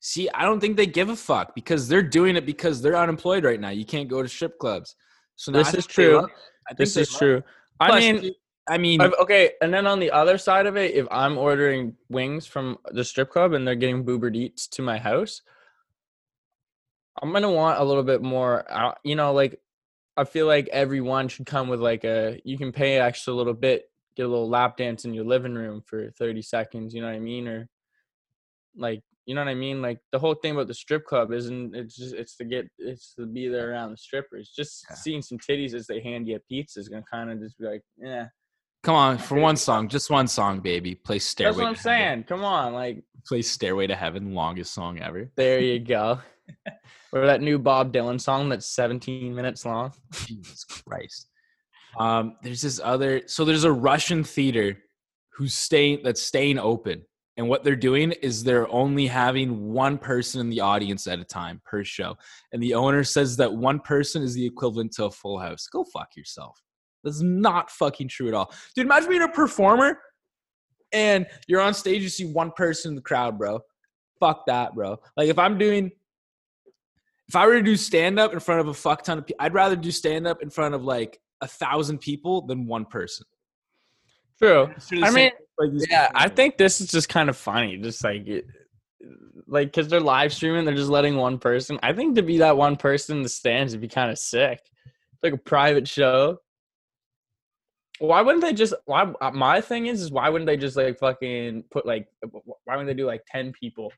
See, 0.00 0.28
I 0.34 0.42
don't 0.42 0.60
think 0.60 0.76
they 0.76 0.84
give 0.84 1.08
a 1.08 1.16
fuck 1.16 1.54
because 1.54 1.88
they're 1.88 2.02
doing 2.02 2.36
it 2.36 2.44
because 2.44 2.82
they're 2.82 2.98
unemployed 2.98 3.42
right 3.42 3.58
now. 3.58 3.70
You 3.70 3.86
can't 3.86 4.06
go 4.06 4.22
to 4.22 4.28
strip 4.28 4.58
clubs. 4.58 4.96
So 5.36 5.50
now 5.50 5.62
This 5.62 5.72
is 5.72 5.86
true. 5.86 6.28
I 6.68 6.74
This 6.74 6.94
is 6.98 7.10
true. 7.10 7.42
I 7.80 7.88
Plus, 7.88 8.00
mean, 8.02 8.32
I 8.68 8.76
mean, 8.76 9.00
okay, 9.00 9.52
and 9.62 9.72
then 9.72 9.86
on 9.86 10.00
the 10.00 10.10
other 10.10 10.36
side 10.36 10.66
of 10.66 10.76
it, 10.76 10.94
if 10.94 11.06
I'm 11.10 11.38
ordering 11.38 11.96
wings 12.10 12.46
from 12.46 12.76
the 12.92 13.02
strip 13.02 13.30
club 13.30 13.54
and 13.54 13.66
they're 13.66 13.74
getting 13.74 14.04
boobered 14.04 14.36
eats 14.36 14.66
to 14.68 14.82
my 14.82 14.98
house, 14.98 15.40
I'm 17.22 17.32
gonna 17.32 17.50
want 17.50 17.80
a 17.80 17.84
little 17.84 18.02
bit 18.02 18.20
more. 18.20 18.66
You 19.04 19.16
know, 19.16 19.32
like 19.32 19.58
I 20.16 20.24
feel 20.24 20.46
like 20.46 20.68
everyone 20.68 21.28
should 21.28 21.46
come 21.46 21.68
with 21.68 21.80
like 21.80 22.04
a. 22.04 22.40
You 22.44 22.56
can 22.58 22.72
pay 22.72 22.98
extra 22.98 23.32
a 23.32 23.34
little 23.34 23.54
bit, 23.54 23.84
get 24.16 24.26
a 24.26 24.28
little 24.28 24.48
lap 24.48 24.76
dance 24.76 25.04
in 25.04 25.12
your 25.14 25.24
living 25.24 25.54
room 25.54 25.82
for 25.84 26.10
30 26.18 26.40
seconds. 26.42 26.94
You 26.94 27.00
know 27.00 27.08
what 27.08 27.16
I 27.16 27.20
mean? 27.20 27.48
Or 27.48 27.68
like 28.76 29.02
you 29.26 29.34
know 29.34 29.40
what 29.40 29.48
I 29.50 29.54
mean? 29.54 29.80
Like 29.80 30.00
the 30.12 30.18
whole 30.18 30.34
thing 30.34 30.52
about 30.52 30.66
the 30.68 30.74
strip 30.74 31.06
club 31.06 31.32
isn't 31.32 31.74
it's 31.74 31.96
just 31.96 32.14
it's 32.14 32.36
to 32.36 32.44
get 32.44 32.68
it's 32.78 33.14
to 33.14 33.24
be 33.26 33.48
there 33.48 33.70
around 33.70 33.90
the 33.90 33.96
strippers. 33.96 34.52
Just 34.54 34.84
Yeah. 34.90 34.96
seeing 34.96 35.22
some 35.22 35.38
titties 35.38 35.74
as 35.74 35.86
they 35.86 36.00
hand 36.00 36.28
you 36.28 36.36
a 36.36 36.40
pizza 36.40 36.78
is 36.78 36.88
gonna 36.88 37.04
kind 37.10 37.30
of 37.30 37.40
just 37.40 37.58
be 37.58 37.64
like, 37.66 37.82
yeah. 37.96 38.26
Come 38.82 38.96
on, 38.96 39.16
for 39.16 39.38
one 39.38 39.56
song, 39.56 39.88
just 39.88 40.10
one 40.10 40.28
song, 40.28 40.60
baby. 40.60 40.94
Play 40.94 41.18
Stairway. 41.18 41.52
That's 41.52 41.58
what 41.62 41.68
I'm 41.68 41.74
to 41.74 41.80
Heaven. 41.88 42.00
saying. 42.08 42.24
Come 42.24 42.44
on, 42.44 42.74
like 42.74 43.02
Play 43.26 43.40
Stairway 43.40 43.86
to 43.86 43.96
Heaven, 43.96 44.34
longest 44.34 44.74
song 44.74 45.00
ever. 45.00 45.30
there 45.36 45.58
you 45.58 45.78
go. 45.80 46.18
or 47.14 47.26
that 47.26 47.40
new 47.40 47.58
Bob 47.58 47.92
Dylan 47.92 48.20
song 48.20 48.48
that's 48.48 48.66
17 48.66 49.34
minutes 49.34 49.64
long. 49.64 49.92
Jesus 50.26 50.64
Christ. 50.64 51.30
Um, 51.98 52.36
there's 52.42 52.60
this 52.60 52.80
other. 52.82 53.22
So 53.26 53.44
there's 53.44 53.64
a 53.64 53.72
Russian 53.72 54.24
theater 54.24 54.76
who's 55.32 55.54
staying 55.54 56.00
that's 56.02 56.20
staying 56.22 56.58
open, 56.58 57.02
and 57.36 57.48
what 57.48 57.62
they're 57.64 57.76
doing 57.76 58.12
is 58.12 58.42
they're 58.42 58.68
only 58.68 59.06
having 59.06 59.72
one 59.72 59.96
person 59.96 60.40
in 60.40 60.50
the 60.50 60.60
audience 60.60 61.06
at 61.06 61.20
a 61.20 61.24
time 61.24 61.62
per 61.64 61.84
show, 61.84 62.16
and 62.52 62.62
the 62.62 62.74
owner 62.74 63.04
says 63.04 63.36
that 63.36 63.52
one 63.52 63.78
person 63.78 64.22
is 64.22 64.34
the 64.34 64.44
equivalent 64.44 64.92
to 64.94 65.04
a 65.04 65.10
full 65.10 65.38
house. 65.38 65.68
Go 65.68 65.84
fuck 65.84 66.16
yourself. 66.16 66.60
That's 67.04 67.20
not 67.20 67.70
fucking 67.70 68.08
true 68.08 68.28
at 68.28 68.34
all, 68.34 68.52
dude. 68.74 68.86
Imagine 68.86 69.10
being 69.10 69.22
a 69.22 69.28
performer 69.28 69.98
and 70.94 71.26
you're 71.48 71.60
on 71.60 71.74
stage, 71.74 72.02
you 72.02 72.08
see 72.08 72.24
one 72.24 72.52
person 72.52 72.92
in 72.92 72.94
the 72.94 73.02
crowd, 73.02 73.36
bro. 73.36 73.60
Fuck 74.20 74.46
that, 74.46 74.74
bro. 74.74 74.98
Like 75.16 75.28
if 75.28 75.38
I'm 75.38 75.58
doing 75.58 75.90
if 77.28 77.36
I 77.36 77.46
were 77.46 77.54
to 77.54 77.62
do 77.62 77.76
stand 77.76 78.18
up 78.18 78.32
in 78.32 78.40
front 78.40 78.60
of 78.60 78.68
a 78.68 78.74
fuck 78.74 79.02
ton 79.02 79.18
of 79.18 79.26
people, 79.26 79.44
I'd 79.44 79.54
rather 79.54 79.76
do 79.76 79.90
stand 79.90 80.26
up 80.26 80.42
in 80.42 80.50
front 80.50 80.74
of 80.74 80.84
like 80.84 81.20
a 81.40 81.46
thousand 81.46 81.98
people 81.98 82.42
than 82.42 82.66
one 82.66 82.84
person. 82.84 83.26
True. 84.38 84.70
I 85.02 85.10
mean, 85.10 85.30
like 85.58 85.72
these 85.72 85.86
yeah, 85.88 86.08
I 86.14 86.28
think 86.28 86.56
this 86.58 86.80
is 86.80 86.90
just 86.90 87.08
kind 87.08 87.28
of 87.28 87.36
funny. 87.36 87.76
Just 87.78 88.04
like, 88.04 88.26
it, 88.26 88.46
like, 89.46 89.72
cause 89.72 89.88
they're 89.88 90.00
live 90.00 90.32
streaming, 90.32 90.64
they're 90.64 90.74
just 90.74 90.90
letting 90.90 91.16
one 91.16 91.38
person. 91.38 91.78
I 91.82 91.92
think 91.92 92.16
to 92.16 92.22
be 92.22 92.38
that 92.38 92.56
one 92.56 92.76
person 92.76 93.18
in 93.18 93.22
the 93.22 93.28
stands 93.28 93.72
would 93.72 93.80
be 93.80 93.88
kind 93.88 94.10
of 94.10 94.18
sick, 94.18 94.60
like 95.22 95.32
a 95.32 95.38
private 95.38 95.88
show. 95.88 96.38
Why 98.00 98.22
wouldn't 98.22 98.42
they 98.42 98.52
just? 98.52 98.74
Why 98.86 99.12
uh, 99.20 99.30
my 99.30 99.60
thing 99.60 99.86
is, 99.86 100.02
is 100.02 100.10
why 100.10 100.28
wouldn't 100.28 100.46
they 100.46 100.56
just 100.56 100.76
like 100.76 100.98
fucking 100.98 101.64
put 101.70 101.86
like? 101.86 102.08
Why 102.64 102.76
wouldn't 102.76 102.88
they 102.88 103.00
do 103.00 103.06
like 103.06 103.22
ten 103.30 103.52
people, 103.52 103.92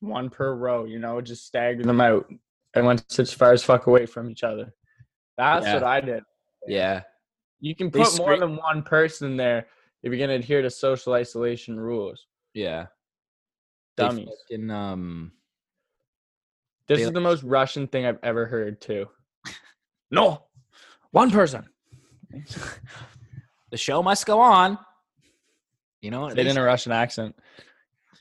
one 0.00 0.30
per 0.30 0.54
row? 0.54 0.84
You 0.84 0.98
know, 0.98 1.20
just 1.20 1.46
stagger 1.46 1.82
them 1.82 2.00
out 2.00 2.26
and 2.74 2.86
went 2.86 3.04
as 3.18 3.32
far 3.32 3.52
as 3.52 3.62
fuck 3.62 3.86
away 3.86 4.06
from 4.06 4.30
each 4.30 4.42
other. 4.42 4.72
That's 5.36 5.66
Yeah. 5.66 5.74
what 5.74 5.82
I 5.84 6.00
did. 6.00 6.22
yeah, 6.66 7.02
You 7.60 7.74
can 7.74 7.90
put 7.90 8.16
more 8.18 8.36
than 8.38 8.56
one 8.56 8.82
person 8.82 9.36
there 9.36 9.66
if 10.02 10.12
you're 10.12 10.18
gonna 10.18 10.38
adhere 10.38 10.62
to 10.62 10.70
social 10.70 11.14
isolation 11.14 11.78
rules. 11.78 12.26
yeah. 12.54 12.86
They 13.96 14.04
Dummies. 14.04 14.28
fucking, 14.48 14.70
um, 14.70 15.32
This 16.86 17.00
is 17.00 17.06
like- 17.06 17.14
the 17.14 17.20
most 17.20 17.42
Russian 17.42 17.86
thing 17.88 18.06
I've 18.06 18.18
ever 18.22 18.46
heard 18.46 18.80
too. 18.80 19.08
No, 20.10 20.44
one 21.10 21.30
person. 21.30 21.68
the 23.70 23.76
show 23.76 24.02
must 24.02 24.24
go 24.26 24.40
on. 24.40 24.78
You 26.00 26.10
know, 26.10 26.28
They 26.28 26.36
did 26.42 26.46
in 26.48 26.56
a 26.58 26.62
Russian 26.62 26.92
accent. 26.92 27.36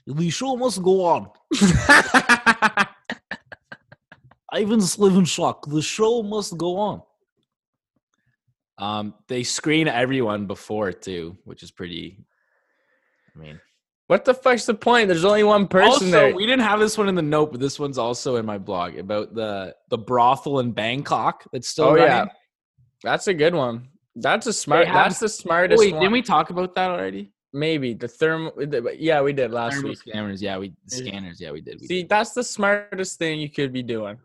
the 0.06 0.30
show 0.30 0.56
must 0.58 0.82
go 0.84 1.04
on. 1.06 1.30
Ivan 4.52 4.80
Slivenshok, 4.80 5.70
the 5.72 5.82
show 5.82 6.24
must 6.24 6.58
go 6.58 6.78
on. 6.78 7.02
Um, 8.78 9.14
they 9.28 9.44
screen 9.44 9.88
everyone 9.88 10.48
before 10.48 10.92
too, 10.92 11.38
which 11.46 11.62
is 11.64 11.72
pretty. 11.72 12.26
I 13.36 13.40
mean, 13.40 13.60
what 14.08 14.26
the 14.26 14.34
fuck's 14.34 14.66
the 14.66 14.74
point? 14.74 15.08
There's 15.08 15.24
only 15.24 15.44
one 15.44 15.68
person 15.68 15.88
also, 15.92 16.06
there. 16.10 16.36
we 16.36 16.46
didn't 16.46 16.64
have 16.66 16.80
this 16.80 16.98
one 16.98 17.08
in 17.08 17.16
the 17.16 17.22
note, 17.22 17.52
but 17.52 17.60
this 17.60 17.80
one's 17.80 17.98
also 17.98 18.38
in 18.38 18.46
my 18.46 18.58
blog 18.58 18.98
about 18.98 19.34
the 19.36 19.76
the 19.90 19.98
brothel 19.98 20.60
in 20.60 20.72
Bangkok 20.72 21.46
that's 21.54 21.68
still 21.70 21.86
Oh, 21.86 21.94
running. 21.96 22.08
yeah. 22.08 22.26
That's 23.04 23.28
a 23.28 23.34
good 23.34 23.54
one. 23.56 23.88
That's 24.16 24.48
a 24.48 24.54
smart. 24.54 24.88
have- 24.88 24.96
That's 24.96 25.20
the 25.20 25.30
smartest 25.30 25.80
Wait, 25.80 25.94
one. 25.94 26.02
didn't 26.02 26.14
we 26.14 26.22
talk 26.22 26.50
about 26.50 26.76
that 26.76 26.90
already? 26.90 27.32
Maybe 27.54 27.94
the 27.94 28.08
thermal. 28.08 28.54
Yeah, 28.98 29.22
we 29.22 29.34
did 29.34 29.52
last 29.52 29.76
Thermal 29.76 29.90
week. 29.90 30.00
Scanners. 30.00 30.42
yeah, 30.42 30.58
we 30.58 30.74
scanners, 30.88 31.40
yeah, 31.40 31.52
we 31.52 31.62
did. 31.62 31.80
We 31.82 31.88
See, 31.88 32.02
did. 32.02 32.10
that's 32.10 32.32
the 32.32 32.44
smartest 32.44 33.20
thing 33.20 33.40
you 33.40 33.50
could 33.50 33.72
be 33.74 33.84
doing. 33.84 34.18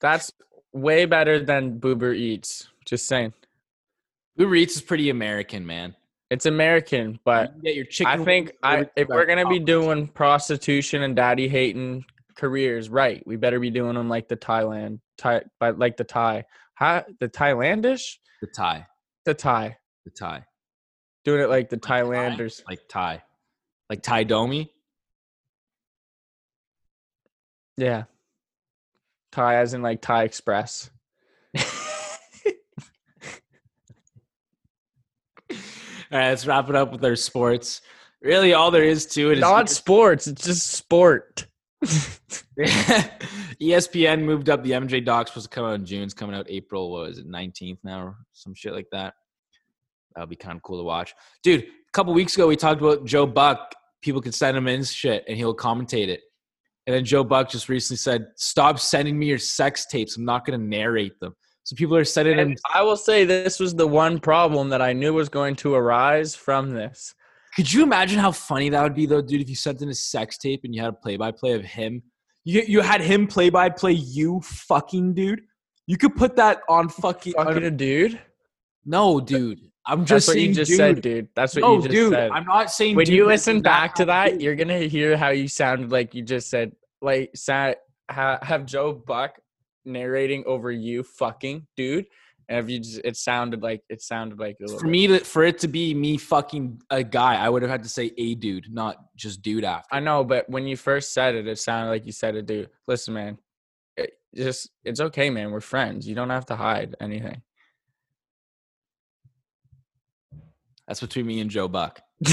That's 0.00 0.32
way 0.72 1.04
better 1.04 1.42
than 1.44 1.78
Boober 1.80 2.14
Eats. 2.14 2.68
Just 2.86 3.06
saying. 3.06 3.32
Uber 4.36 4.54
Eats 4.54 4.76
is 4.76 4.82
pretty 4.82 5.10
American, 5.10 5.66
man. 5.66 5.94
It's 6.30 6.46
American, 6.46 7.18
but 7.24 7.52
can 7.52 7.60
get 7.60 7.74
your 7.74 7.84
chicken. 7.84 8.20
I 8.20 8.24
think 8.24 8.52
I, 8.62 8.86
if 8.94 9.08
we're 9.08 9.26
gonna 9.26 9.48
be 9.48 9.58
doing 9.58 10.06
prostitution 10.06 11.02
and 11.02 11.16
daddy 11.16 11.48
hating 11.48 12.04
careers, 12.36 12.88
right? 12.88 13.22
We 13.26 13.34
better 13.36 13.58
be 13.58 13.70
doing 13.70 13.94
them 13.94 14.08
like 14.08 14.28
the 14.28 14.36
Thailand, 14.36 15.00
Thai, 15.18 15.42
but 15.58 15.78
like 15.78 15.96
the 15.96 16.04
Thai, 16.04 16.44
the 16.78 17.28
Thailandish, 17.28 18.18
the 18.40 18.46
Thai, 18.46 18.86
the 19.24 19.34
Thai, 19.34 19.76
the 20.04 20.10
Thai, 20.12 20.44
doing 21.24 21.40
it 21.40 21.50
like 21.50 21.68
the 21.68 21.76
Thai? 21.76 22.02
Thailanders. 22.02 22.62
like 22.68 22.80
Thai, 22.88 23.22
like 23.90 24.02
Thai 24.02 24.22
Domi. 24.22 24.72
Yeah, 27.76 28.04
Thai 29.32 29.56
as 29.56 29.74
in 29.74 29.82
like 29.82 30.00
Thai 30.00 30.24
Express. 30.24 30.90
All 36.12 36.18
right, 36.18 36.30
let's 36.30 36.44
wrap 36.44 36.68
it 36.68 36.74
up 36.74 36.90
with 36.90 37.04
our 37.04 37.14
sports. 37.14 37.82
Really, 38.20 38.52
all 38.52 38.72
there 38.72 38.82
is 38.82 39.06
to 39.06 39.30
it 39.30 39.38
is 39.38 39.40
Not 39.40 39.70
sports. 39.70 40.26
It's 40.26 40.44
just 40.44 40.66
sport. 40.66 41.46
ESPN 43.60 44.24
moved 44.24 44.48
up 44.50 44.64
the 44.64 44.72
MJ 44.72 45.04
doc 45.04 45.28
supposed 45.28 45.50
to 45.50 45.54
come 45.54 45.64
out 45.64 45.74
in 45.74 45.86
June. 45.86 46.02
It's 46.02 46.14
coming 46.14 46.34
out 46.34 46.46
April. 46.48 46.90
What 46.90 47.10
is 47.10 47.18
it, 47.18 47.28
19th 47.28 47.78
now 47.84 48.06
or 48.06 48.16
some 48.32 48.54
shit 48.54 48.72
like 48.72 48.88
that? 48.90 49.14
That'll 50.14 50.26
be 50.26 50.34
kind 50.36 50.56
of 50.56 50.62
cool 50.62 50.78
to 50.78 50.84
watch. 50.84 51.14
Dude, 51.44 51.62
a 51.62 51.92
couple 51.92 52.12
weeks 52.12 52.34
ago 52.34 52.48
we 52.48 52.56
talked 52.56 52.80
about 52.80 53.04
Joe 53.04 53.26
Buck. 53.26 53.72
People 54.02 54.20
could 54.20 54.34
send 54.34 54.56
him 54.56 54.66
in 54.66 54.82
shit 54.82 55.24
and 55.28 55.36
he'll 55.36 55.54
commentate 55.54 56.08
it. 56.08 56.22
And 56.86 56.96
then 56.96 57.04
Joe 57.04 57.24
Buck 57.24 57.50
just 57.50 57.68
recently 57.68 57.98
said, 57.98 58.28
Stop 58.36 58.78
sending 58.78 59.18
me 59.18 59.26
your 59.26 59.38
sex 59.38 59.86
tapes. 59.86 60.16
I'm 60.16 60.24
not 60.24 60.44
going 60.44 60.58
to 60.58 60.66
narrate 60.66 61.18
them. 61.20 61.34
So 61.64 61.76
people 61.76 61.96
are 61.96 62.04
sending 62.04 62.38
him. 62.38 62.56
I 62.74 62.82
will 62.82 62.96
say 62.96 63.24
this 63.24 63.60
was 63.60 63.74
the 63.74 63.86
one 63.86 64.18
problem 64.18 64.70
that 64.70 64.82
I 64.82 64.92
knew 64.92 65.12
was 65.12 65.28
going 65.28 65.56
to 65.56 65.74
arise 65.74 66.34
from 66.34 66.70
this. 66.70 67.14
Could 67.54 67.72
you 67.72 67.82
imagine 67.82 68.18
how 68.18 68.32
funny 68.32 68.68
that 68.70 68.82
would 68.82 68.94
be, 68.94 69.06
though, 69.06 69.20
dude, 69.20 69.40
if 69.40 69.48
you 69.48 69.56
sent 69.56 69.82
in 69.82 69.88
a 69.88 69.94
sex 69.94 70.38
tape 70.38 70.62
and 70.64 70.74
you 70.74 70.80
had 70.80 70.90
a 70.90 70.96
play 70.96 71.16
by 71.16 71.32
play 71.32 71.52
of 71.52 71.64
him? 71.64 72.02
You, 72.44 72.62
you 72.66 72.80
had 72.80 73.00
him 73.00 73.26
play 73.26 73.50
by 73.50 73.68
play 73.68 73.92
you 73.92 74.40
fucking 74.40 75.14
dude? 75.14 75.42
You 75.86 75.96
could 75.96 76.16
put 76.16 76.36
that 76.36 76.60
on 76.68 76.88
fucking. 76.88 77.34
Fucking 77.34 77.64
a 77.64 77.70
dude. 77.70 78.20
no, 78.84 79.20
dude. 79.20 79.69
I'm 79.90 80.00
That's 80.00 80.08
just 80.10 80.28
what 80.28 80.34
saying, 80.34 80.48
you 80.50 80.54
just 80.54 80.68
dude. 80.70 80.76
said, 80.78 81.00
dude. 81.02 81.28
That's 81.34 81.54
what 81.54 81.60
no, 81.62 81.72
you 81.74 81.78
just 81.82 81.90
dude. 81.90 82.12
said. 82.12 82.30
I'm 82.30 82.44
not 82.46 82.70
saying. 82.70 82.96
when 82.96 83.10
you 83.10 83.26
listen 83.26 83.60
back 83.60 83.94
to 83.96 84.04
that, 84.06 84.30
dude- 84.32 84.42
you're 84.42 84.54
gonna 84.54 84.80
hear 84.80 85.16
how 85.16 85.30
you 85.30 85.48
sounded 85.48 85.90
like 85.90 86.14
you 86.14 86.22
just 86.22 86.48
said, 86.48 86.72
like, 87.02 87.30
sa- 87.34 87.74
ha- 88.10 88.38
have 88.42 88.64
Joe 88.66 88.92
Buck 88.92 89.38
narrating 89.84 90.44
over 90.46 90.70
you, 90.70 91.02
fucking 91.02 91.66
dude. 91.76 92.06
And 92.48 92.58
if 92.58 92.68
you 92.68 92.80
just, 92.80 93.00
it 93.04 93.16
sounded 93.16 93.62
like 93.62 93.82
it 93.88 94.02
sounded 94.02 94.38
like 94.40 94.56
a 94.60 94.64
little 94.64 94.78
for 94.80 94.84
bit- 94.86 94.90
me 94.90 95.06
to 95.06 95.18
for 95.20 95.44
it 95.44 95.58
to 95.60 95.68
be 95.68 95.94
me 95.94 96.16
fucking 96.18 96.80
a 96.90 97.02
guy, 97.04 97.36
I 97.36 97.48
would 97.48 97.62
have 97.62 97.70
had 97.70 97.82
to 97.84 97.88
say 97.88 98.12
a 98.18 98.34
dude, 98.34 98.72
not 98.72 98.96
just 99.16 99.40
dude 99.42 99.64
after. 99.64 99.86
I 99.94 100.00
know, 100.00 100.24
but 100.24 100.48
when 100.50 100.66
you 100.66 100.76
first 100.76 101.14
said 101.14 101.34
it, 101.36 101.46
it 101.46 101.58
sounded 101.58 101.90
like 101.90 102.06
you 102.06 102.12
said 102.12 102.34
it, 102.34 102.46
dude. 102.46 102.68
Listen, 102.88 103.14
man, 103.14 103.38
it 103.96 104.14
just 104.34 104.68
it's 104.84 105.00
okay, 105.00 105.30
man. 105.30 105.50
We're 105.52 105.60
friends. 105.60 106.08
You 106.08 106.14
don't 106.16 106.30
have 106.30 106.46
to 106.46 106.56
hide 106.56 106.96
anything. 107.00 107.40
That's 110.90 111.00
between 111.00 111.26
me 111.28 111.38
and 111.38 111.48
Joe 111.48 111.68
Buck. 111.68 112.00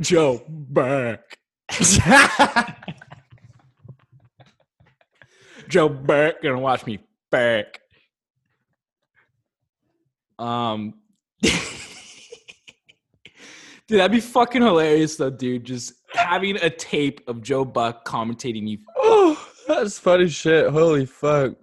Joe 0.00 0.42
Buck. 0.48 1.20
Joe 5.68 5.90
Buck 5.90 6.36
gonna 6.42 6.58
watch 6.58 6.86
me 6.86 7.00
back. 7.30 7.80
Um, 10.38 10.94
dude, 11.42 11.52
that'd 13.88 14.10
be 14.10 14.20
fucking 14.20 14.62
hilarious 14.62 15.16
though, 15.16 15.28
dude. 15.28 15.64
Just 15.64 15.92
having 16.14 16.56
a 16.62 16.70
tape 16.70 17.20
of 17.28 17.42
Joe 17.42 17.66
Buck 17.66 18.06
commentating 18.06 18.66
you. 18.66 18.78
oh, 18.96 19.46
that's 19.68 19.98
funny 19.98 20.28
shit. 20.30 20.70
Holy 20.70 21.04
fuck. 21.04 21.56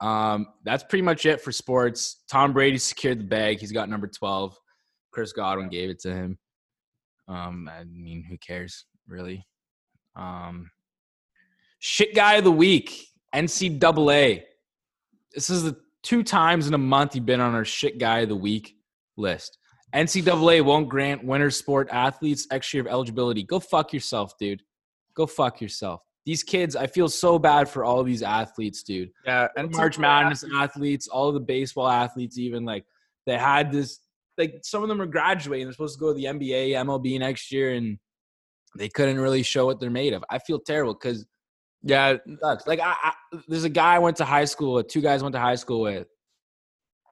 Um, 0.00 0.46
that's 0.64 0.84
pretty 0.84 1.02
much 1.02 1.26
it 1.26 1.40
for 1.40 1.52
sports. 1.52 2.22
Tom 2.30 2.52
Brady 2.52 2.78
secured 2.78 3.20
the 3.20 3.24
bag. 3.24 3.58
He's 3.58 3.72
got 3.72 3.88
number 3.88 4.06
twelve. 4.06 4.56
Chris 5.12 5.32
Godwin 5.32 5.68
gave 5.68 5.90
it 5.90 5.98
to 6.00 6.14
him. 6.14 6.38
Um, 7.26 7.68
I 7.68 7.84
mean, 7.84 8.24
who 8.28 8.38
cares, 8.38 8.86
really? 9.06 9.46
Um, 10.16 10.70
shit 11.78 12.14
guy 12.14 12.34
of 12.34 12.44
the 12.44 12.52
week, 12.52 13.06
NCAA. 13.34 14.42
This 15.34 15.50
is 15.50 15.62
the 15.62 15.76
two 16.02 16.22
times 16.22 16.66
in 16.66 16.74
a 16.74 16.78
month 16.78 17.14
you've 17.14 17.26
been 17.26 17.40
on 17.40 17.54
our 17.54 17.64
shit 17.64 17.98
guy 17.98 18.20
of 18.20 18.28
the 18.28 18.36
week 18.36 18.76
list. 19.16 19.58
NCAA 19.94 20.62
won't 20.64 20.88
grant 20.88 21.24
winter 21.24 21.50
sport 21.50 21.88
athletes 21.90 22.46
extra 22.50 22.78
year 22.78 22.86
of 22.86 22.92
eligibility. 22.92 23.42
Go 23.42 23.58
fuck 23.60 23.92
yourself, 23.92 24.32
dude. 24.38 24.62
Go 25.14 25.26
fuck 25.26 25.60
yourself. 25.60 26.02
These 26.28 26.42
kids, 26.42 26.76
I 26.76 26.86
feel 26.86 27.08
so 27.08 27.38
bad 27.38 27.70
for 27.70 27.86
all 27.86 28.04
these 28.04 28.22
athletes, 28.22 28.82
dude. 28.82 29.12
Yeah, 29.24 29.48
And 29.56 29.70
March 29.70 29.98
Madness 29.98 30.44
athletes, 30.54 31.08
all 31.08 31.32
the 31.32 31.40
baseball 31.40 31.88
athletes, 31.88 32.36
even 32.36 32.66
like 32.66 32.84
they 33.24 33.38
had 33.38 33.72
this, 33.72 34.00
like 34.36 34.60
some 34.62 34.82
of 34.82 34.90
them 34.90 35.00
are 35.00 35.06
graduating. 35.06 35.64
They're 35.64 35.72
supposed 35.72 35.98
to 35.98 36.00
go 36.00 36.08
to 36.08 36.14
the 36.14 36.26
NBA, 36.26 36.72
MLB 36.72 37.18
next 37.18 37.50
year, 37.50 37.72
and 37.72 37.98
they 38.76 38.90
couldn't 38.90 39.18
really 39.18 39.42
show 39.42 39.64
what 39.64 39.80
they're 39.80 39.88
made 39.88 40.12
of. 40.12 40.22
I 40.28 40.38
feel 40.38 40.58
terrible 40.58 40.92
because 40.92 41.24
Yeah. 41.82 42.18
Like 42.42 42.80
I, 42.80 42.94
I, 43.02 43.12
there's 43.48 43.64
a 43.64 43.70
guy 43.70 43.94
I 43.94 43.98
went 43.98 44.18
to 44.18 44.26
high 44.26 44.44
school 44.44 44.74
with, 44.74 44.88
two 44.88 45.00
guys 45.00 45.22
I 45.22 45.24
went 45.24 45.32
to 45.32 45.40
high 45.40 45.54
school 45.54 45.80
with, 45.80 46.08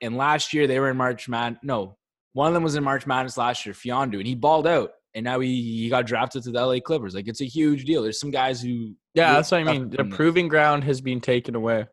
and 0.02 0.18
last 0.18 0.52
year 0.52 0.66
they 0.66 0.78
were 0.78 0.90
in 0.90 0.96
March 0.98 1.26
Mad. 1.26 1.56
No, 1.62 1.96
one 2.34 2.48
of 2.48 2.52
them 2.52 2.64
was 2.64 2.76
in 2.76 2.84
March 2.84 3.06
Madness 3.06 3.38
last 3.38 3.64
year, 3.64 3.74
Fiondu, 3.74 4.18
and 4.18 4.26
he 4.26 4.34
balled 4.34 4.66
out, 4.66 4.90
and 5.16 5.24
now 5.24 5.40
he 5.40 5.80
he 5.80 5.88
got 5.88 6.06
drafted 6.06 6.42
to 6.44 6.50
the 6.50 6.64
LA 6.64 6.78
Clippers. 6.78 7.14
Like 7.14 7.26
it's 7.26 7.40
a 7.40 7.46
huge 7.46 7.86
deal. 7.86 8.02
There's 8.02 8.20
some 8.20 8.30
guys 8.30 8.60
who 8.60 8.94
yeah, 9.14 9.32
that's 9.32 9.50
what 9.50 9.62
I 9.62 9.64
mean. 9.64 9.88
The 9.88 10.04
proving 10.04 10.46
ground 10.46 10.84
has 10.84 11.00
been 11.00 11.22
taken 11.22 11.56
away. 11.56 11.86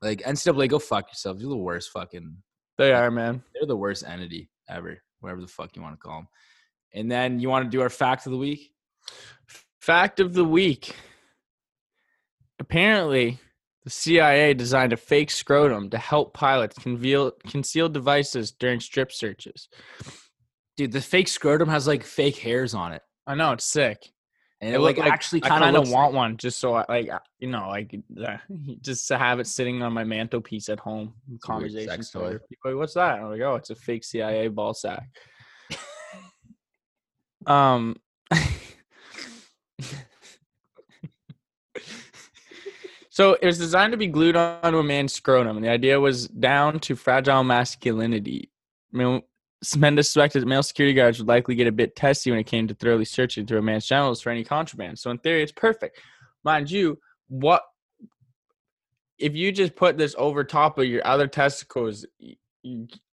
like 0.00 0.22
NCAA. 0.22 0.70
Go 0.70 0.78
fuck 0.78 1.08
yourself. 1.08 1.38
You're 1.38 1.50
the 1.50 1.56
worst 1.56 1.90
fucking. 1.92 2.38
They 2.78 2.92
are, 2.92 3.10
man. 3.10 3.42
They're 3.52 3.66
the 3.66 3.76
worst 3.76 4.02
entity 4.06 4.48
ever. 4.68 4.98
Whatever 5.20 5.42
the 5.42 5.46
fuck 5.46 5.76
you 5.76 5.82
want 5.82 5.94
to 5.94 5.98
call 5.98 6.20
them. 6.20 6.28
And 6.94 7.10
then 7.10 7.38
you 7.38 7.50
want 7.50 7.66
to 7.66 7.70
do 7.70 7.82
our 7.82 7.90
fact 7.90 8.24
of 8.24 8.32
the 8.32 8.38
week. 8.38 8.72
Fact 9.82 10.18
of 10.18 10.32
the 10.32 10.44
week. 10.44 10.96
Apparently, 12.58 13.38
the 13.84 13.90
CIA 13.90 14.54
designed 14.54 14.94
a 14.94 14.96
fake 14.96 15.30
scrotum 15.30 15.90
to 15.90 15.98
help 15.98 16.32
pilots 16.32 16.78
conceal, 16.78 17.32
conceal 17.46 17.90
devices 17.90 18.52
during 18.52 18.80
strip 18.80 19.12
searches. 19.12 19.68
Dude, 20.78 20.92
the 20.92 21.00
fake 21.00 21.26
scrotum 21.26 21.68
has 21.68 21.88
like 21.88 22.04
fake 22.04 22.36
hairs 22.38 22.72
on 22.72 22.92
it, 22.92 23.02
I 23.26 23.34
know 23.34 23.50
it's 23.52 23.64
sick. 23.64 24.12
and 24.60 24.72
It 24.72 24.76
it, 24.76 24.80
like 24.80 24.96
like- 24.96 25.10
actually 25.12 25.40
kind 25.40 25.54
of 25.54 25.60
kind 25.66 25.76
of 25.76 25.82
looks 25.82 25.92
want 25.92 26.14
one 26.14 26.36
just 26.36 26.60
so 26.60 26.74
I 26.74 26.84
like 26.88 27.10
uh, 27.10 27.18
you 27.40 27.48
know 27.48 27.68
like 27.68 27.94
uh, 28.24 28.36
just 28.80 29.08
to 29.08 29.18
have 29.18 29.40
it 29.40 29.48
sitting 29.48 29.82
on 29.82 29.92
my 29.92 30.04
mantelpiece 30.04 30.68
at 30.68 30.78
home. 30.78 31.14
Conversation 31.42 31.88
sex 31.90 32.10
toy. 32.10 32.20
starter. 32.20 32.42
People 32.48 32.70
are 32.70 32.74
like, 32.74 32.78
What's 32.78 32.94
that? 32.94 33.18
I'm 33.18 33.28
like, 33.28 33.40
oh, 33.40 33.56
it's 33.56 33.70
a 33.70 33.74
fake 33.74 34.04
CIA 34.04 34.46
ball 34.48 34.72
sack. 34.72 35.08
um. 37.46 37.96
So 43.10 43.32
it 43.42 43.46
was 43.46 43.58
designed 43.58 43.90
to 43.90 43.96
be 43.96 44.06
glued 44.06 44.36
onto 44.36 44.78
a 44.78 44.82
man's 44.84 45.12
scrotum, 45.12 45.56
and 45.56 45.64
the 45.66 45.70
idea 45.70 45.98
was 45.98 46.28
down 46.28 46.78
to 46.80 46.94
fragile 46.94 47.42
masculinity. 47.42 48.48
I 48.94 48.96
mean, 48.96 49.22
Mendez 49.76 50.06
suspected 50.06 50.42
that 50.42 50.46
male 50.46 50.62
security 50.62 50.94
guards 50.94 51.18
would 51.18 51.28
likely 51.28 51.54
get 51.54 51.66
a 51.66 51.72
bit 51.72 51.96
testy 51.96 52.30
when 52.30 52.38
it 52.38 52.46
came 52.46 52.68
to 52.68 52.74
thoroughly 52.74 53.04
searching 53.04 53.46
through 53.46 53.58
a 53.58 53.62
man's 53.62 53.86
genitals 53.86 54.20
for 54.20 54.30
any 54.30 54.44
contraband. 54.44 54.98
So 54.98 55.10
in 55.10 55.18
theory, 55.18 55.42
it's 55.42 55.52
perfect. 55.52 56.00
Mind 56.44 56.70
you, 56.70 56.98
what 57.28 57.62
if 59.18 59.34
you 59.34 59.50
just 59.50 59.74
put 59.74 59.98
this 59.98 60.14
over 60.16 60.44
top 60.44 60.78
of 60.78 60.86
your 60.86 61.04
other 61.06 61.26
testicles? 61.26 62.06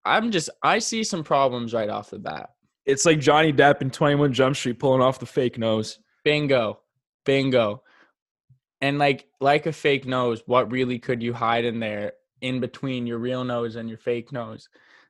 I'm 0.05 0.31
just 0.31 0.49
I 0.61 0.79
see 0.79 1.03
some 1.03 1.23
problems 1.23 1.73
right 1.73 1.89
off 1.89 2.09
the 2.09 2.19
bat. 2.19 2.49
It's 2.85 3.05
like 3.05 3.19
Johnny 3.19 3.53
Depp 3.53 3.81
in 3.81 3.89
21 3.89 4.33
Jump 4.33 4.57
Street 4.57 4.79
pulling 4.79 5.01
off 5.01 5.19
the 5.19 5.25
fake 5.25 5.57
nose. 5.57 5.99
Bingo, 6.25 6.81
bingo. 7.25 7.83
And 8.81 8.99
like 8.99 9.27
like 9.39 9.65
a 9.65 9.71
fake 9.71 10.05
nose, 10.05 10.43
what 10.45 10.71
really 10.71 10.99
could 10.99 11.23
you 11.23 11.33
hide 11.33 11.63
in 11.63 11.79
there 11.79 12.13
in 12.41 12.59
between 12.59 13.07
your 13.07 13.19
real 13.19 13.45
nose 13.45 13.77
and 13.77 13.87
your 13.87 13.97
fake 13.97 14.33
nose? 14.33 14.67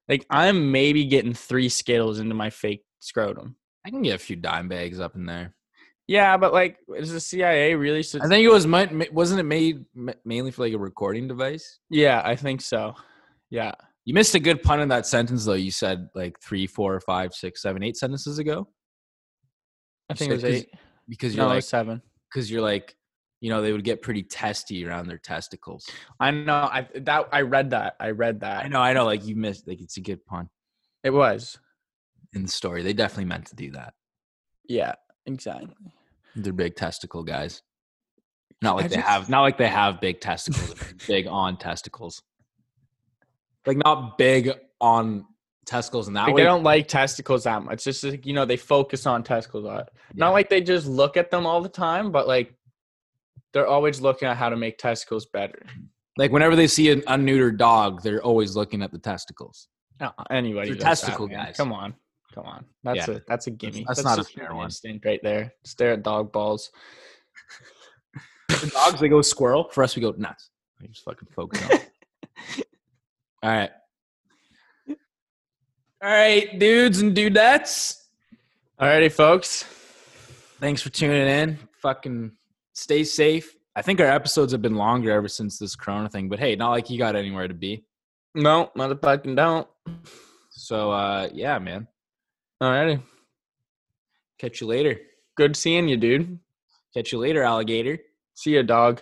Like 0.09 0.25
I'm 0.29 0.71
maybe 0.71 1.05
getting 1.05 1.33
three 1.33 1.69
Skittles 1.69 2.19
into 2.19 2.35
my 2.35 2.49
fake 2.49 2.83
scrotum. 2.99 3.55
I 3.85 3.89
can 3.89 4.01
get 4.01 4.15
a 4.15 4.19
few 4.19 4.35
dime 4.35 4.67
bags 4.67 4.99
up 4.99 5.15
in 5.15 5.25
there. 5.25 5.55
Yeah, 6.07 6.35
but 6.37 6.51
like, 6.51 6.77
is 6.97 7.11
the 7.13 7.19
CIA 7.21 7.75
really? 7.75 7.99
I 7.99 8.27
think 8.27 8.43
it 8.45 8.49
was 8.51 8.67
wasn't 9.11 9.39
it 9.39 9.43
made 9.43 9.85
mainly 10.25 10.51
for 10.51 10.63
like 10.63 10.73
a 10.73 10.77
recording 10.77 11.27
device? 11.27 11.79
yeah, 11.89 12.21
I 12.25 12.35
think 12.35 12.61
so. 12.61 12.93
Yeah, 13.49 13.71
You 14.05 14.13
missed 14.13 14.35
a 14.35 14.39
good 14.39 14.61
pun 14.63 14.81
in 14.81 14.89
that 14.89 15.05
sentence 15.05 15.45
though. 15.45 15.53
You 15.53 15.71
said 15.71 16.09
like 16.15 16.39
three, 16.41 16.67
four, 16.67 16.99
five, 16.99 17.33
six, 17.33 17.61
seven, 17.61 17.83
eight 17.83 17.95
sentences 17.95 18.39
ago 18.39 18.67
I 20.09 20.13
You 20.13 20.17
think 20.17 20.31
it 20.31 20.35
was 20.35 20.43
eight. 20.43 20.69
because 21.07 21.35
you're 21.35 21.45
it 21.45 21.49
like 21.49 21.63
seven. 21.63 22.01
because 22.33 22.51
you're 22.51 22.61
like 22.61 22.95
you 23.43 23.49
know 23.49 23.61
they 23.61 23.73
would 23.73 23.83
get 23.83 24.01
pretty 24.01 24.23
testy 24.23 24.85
around 24.87 25.07
their 25.07 25.17
testicles. 25.17 25.85
I 26.17 26.31
know. 26.31 26.53
I 26.53 26.87
that 26.95 27.27
I 27.33 27.41
read 27.41 27.71
that. 27.71 27.97
I 27.99 28.11
read 28.11 28.39
that. 28.39 28.63
I 28.63 28.69
know, 28.69 28.79
I 28.79 28.93
know. 28.93 29.03
Like 29.03 29.25
you 29.25 29.35
missed. 29.35 29.67
Like 29.67 29.81
it's 29.81 29.97
a 29.97 30.01
good 30.01 30.25
pun 30.25 30.49
It 31.03 31.09
was. 31.09 31.59
in 32.33 32.43
the 32.43 32.47
story. 32.47 32.83
They 32.83 32.93
definitely 32.93 33.25
meant 33.25 33.47
to 33.47 33.55
do 33.57 33.71
that. 33.71 33.95
Yeah, 34.69 34.93
exactly. 35.25 35.75
They're 36.37 36.53
big 36.53 36.75
testicle 36.77 37.23
guys. 37.23 37.61
Not 38.61 38.77
like 38.77 38.85
I 38.85 38.87
they 38.87 38.95
just- 38.95 39.07
have. 39.09 39.29
Not 39.29 39.41
like 39.41 39.57
they 39.57 39.67
have 39.67 39.99
big 39.99 40.21
testicles. 40.21 40.73
big 41.05 41.27
on 41.27 41.57
testicles. 41.57 42.23
Like 43.65 43.77
not 43.77 44.17
big 44.17 44.51
on 44.79 45.25
testicles 45.65 46.07
in 46.07 46.13
that 46.13 46.27
Like 46.27 46.35
way. 46.35 46.41
they 46.41 46.45
don't 46.45 46.63
like 46.63 46.87
testicles 46.87 47.43
that 47.43 47.61
much. 47.63 47.83
Just 47.83 48.03
like, 48.05 48.25
you 48.25 48.33
know, 48.33 48.45
they 48.45 48.57
focus 48.57 49.05
on 49.05 49.23
testicles 49.23 49.65
a 49.65 49.67
lot. 49.67 49.89
Yeah. 49.93 50.13
Not 50.15 50.31
like 50.31 50.49
they 50.49 50.61
just 50.61 50.87
look 50.87 51.17
at 51.17 51.29
them 51.29 51.45
all 51.45 51.61
the 51.61 51.69
time, 51.69 52.11
but 52.11 52.25
like 52.27 52.53
they're 53.53 53.67
always 53.67 54.01
looking 54.01 54.27
at 54.27 54.37
how 54.37 54.49
to 54.49 54.55
make 54.57 54.77
testicles 54.77 55.25
better. 55.27 55.61
Like 56.17 56.31
whenever 56.31 56.55
they 56.55 56.67
see 56.67 56.89
an 56.91 57.01
unneutered 57.01 57.57
dog, 57.57 58.01
they're 58.03 58.21
always 58.21 58.55
looking 58.55 58.81
at 58.81 58.91
the 58.91 58.99
testicles. 58.99 59.67
Uh, 59.99 60.09
anybody 60.29 60.69
They're 60.69 60.77
that, 60.77 60.83
testicle 60.83 61.27
man. 61.27 61.45
guys. 61.45 61.57
Come 61.57 61.71
on, 61.71 61.93
come 62.33 62.45
on. 62.45 62.65
That's 62.83 63.07
Yeah. 63.07 63.15
a 63.15 63.19
that's 63.27 63.47
a 63.47 63.51
gimme. 63.51 63.85
that's 63.87 64.03
not 64.03 64.19
a 64.19 64.23
fair 64.23 64.53
one. 64.53 64.65
Instinct 64.65 65.05
right 65.05 65.19
there. 65.23 65.53
Stare 65.63 65.93
at 65.93 66.03
dog 66.03 66.31
balls. 66.31 66.71
For 68.51 68.67
dogs, 68.67 68.99
they 68.99 69.07
go 69.09 69.21
squirrel. 69.21 69.69
For 69.71 69.83
us, 69.83 69.95
we 69.95 70.01
go 70.01 70.13
nuts. 70.17 70.49
We 70.81 70.87
just 70.87 71.03
fucking 71.03 71.29
focus 71.35 71.63
on. 71.63 71.79
All 73.43 73.49
right. 73.51 73.71
All 74.89 76.09
right, 76.09 76.59
dudes 76.59 77.01
and 77.01 77.15
dudettes. 77.15 78.01
Alrighty, 78.79 79.11
folks. 79.11 79.63
Thanks 80.59 80.81
for 80.81 80.89
tuning 80.89 81.27
in. 81.27 81.57
Fucking 81.81 82.31
stay 82.73 83.03
safe. 83.03 83.55
I 83.75 83.81
think 83.81 83.99
our 83.99 84.07
episodes 84.07 84.51
have 84.51 84.61
been 84.61 84.75
longer 84.75 85.11
ever 85.11 85.27
since 85.27 85.57
this 85.57 85.75
Corona 85.75 86.09
thing, 86.09 86.29
but 86.29 86.39
hey, 86.39 86.55
not 86.55 86.71
like 86.71 86.89
you 86.89 86.97
got 86.97 87.15
anywhere 87.15 87.47
to 87.47 87.53
be. 87.53 87.85
No, 88.35 88.71
motherfucking 88.77 89.35
don't. 89.35 89.67
So 90.49 90.91
uh 90.91 91.29
yeah, 91.33 91.57
man. 91.59 91.87
Alrighty. 92.61 93.01
Catch 94.39 94.61
you 94.61 94.67
later. 94.67 94.99
Good 95.35 95.55
seeing 95.55 95.87
you, 95.87 95.97
dude. 95.97 96.39
Catch 96.93 97.11
you 97.11 97.19
later, 97.19 97.43
alligator. 97.43 97.99
See 98.35 98.51
you, 98.51 98.63
dog. 98.63 99.01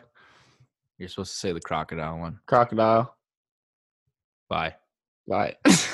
You're 0.98 1.10
supposed 1.10 1.32
to 1.32 1.38
say 1.38 1.52
the 1.52 1.60
crocodile 1.60 2.20
one. 2.20 2.40
Crocodile. 2.46 3.16
Bye. 4.50 4.76
Bye. 5.28 5.56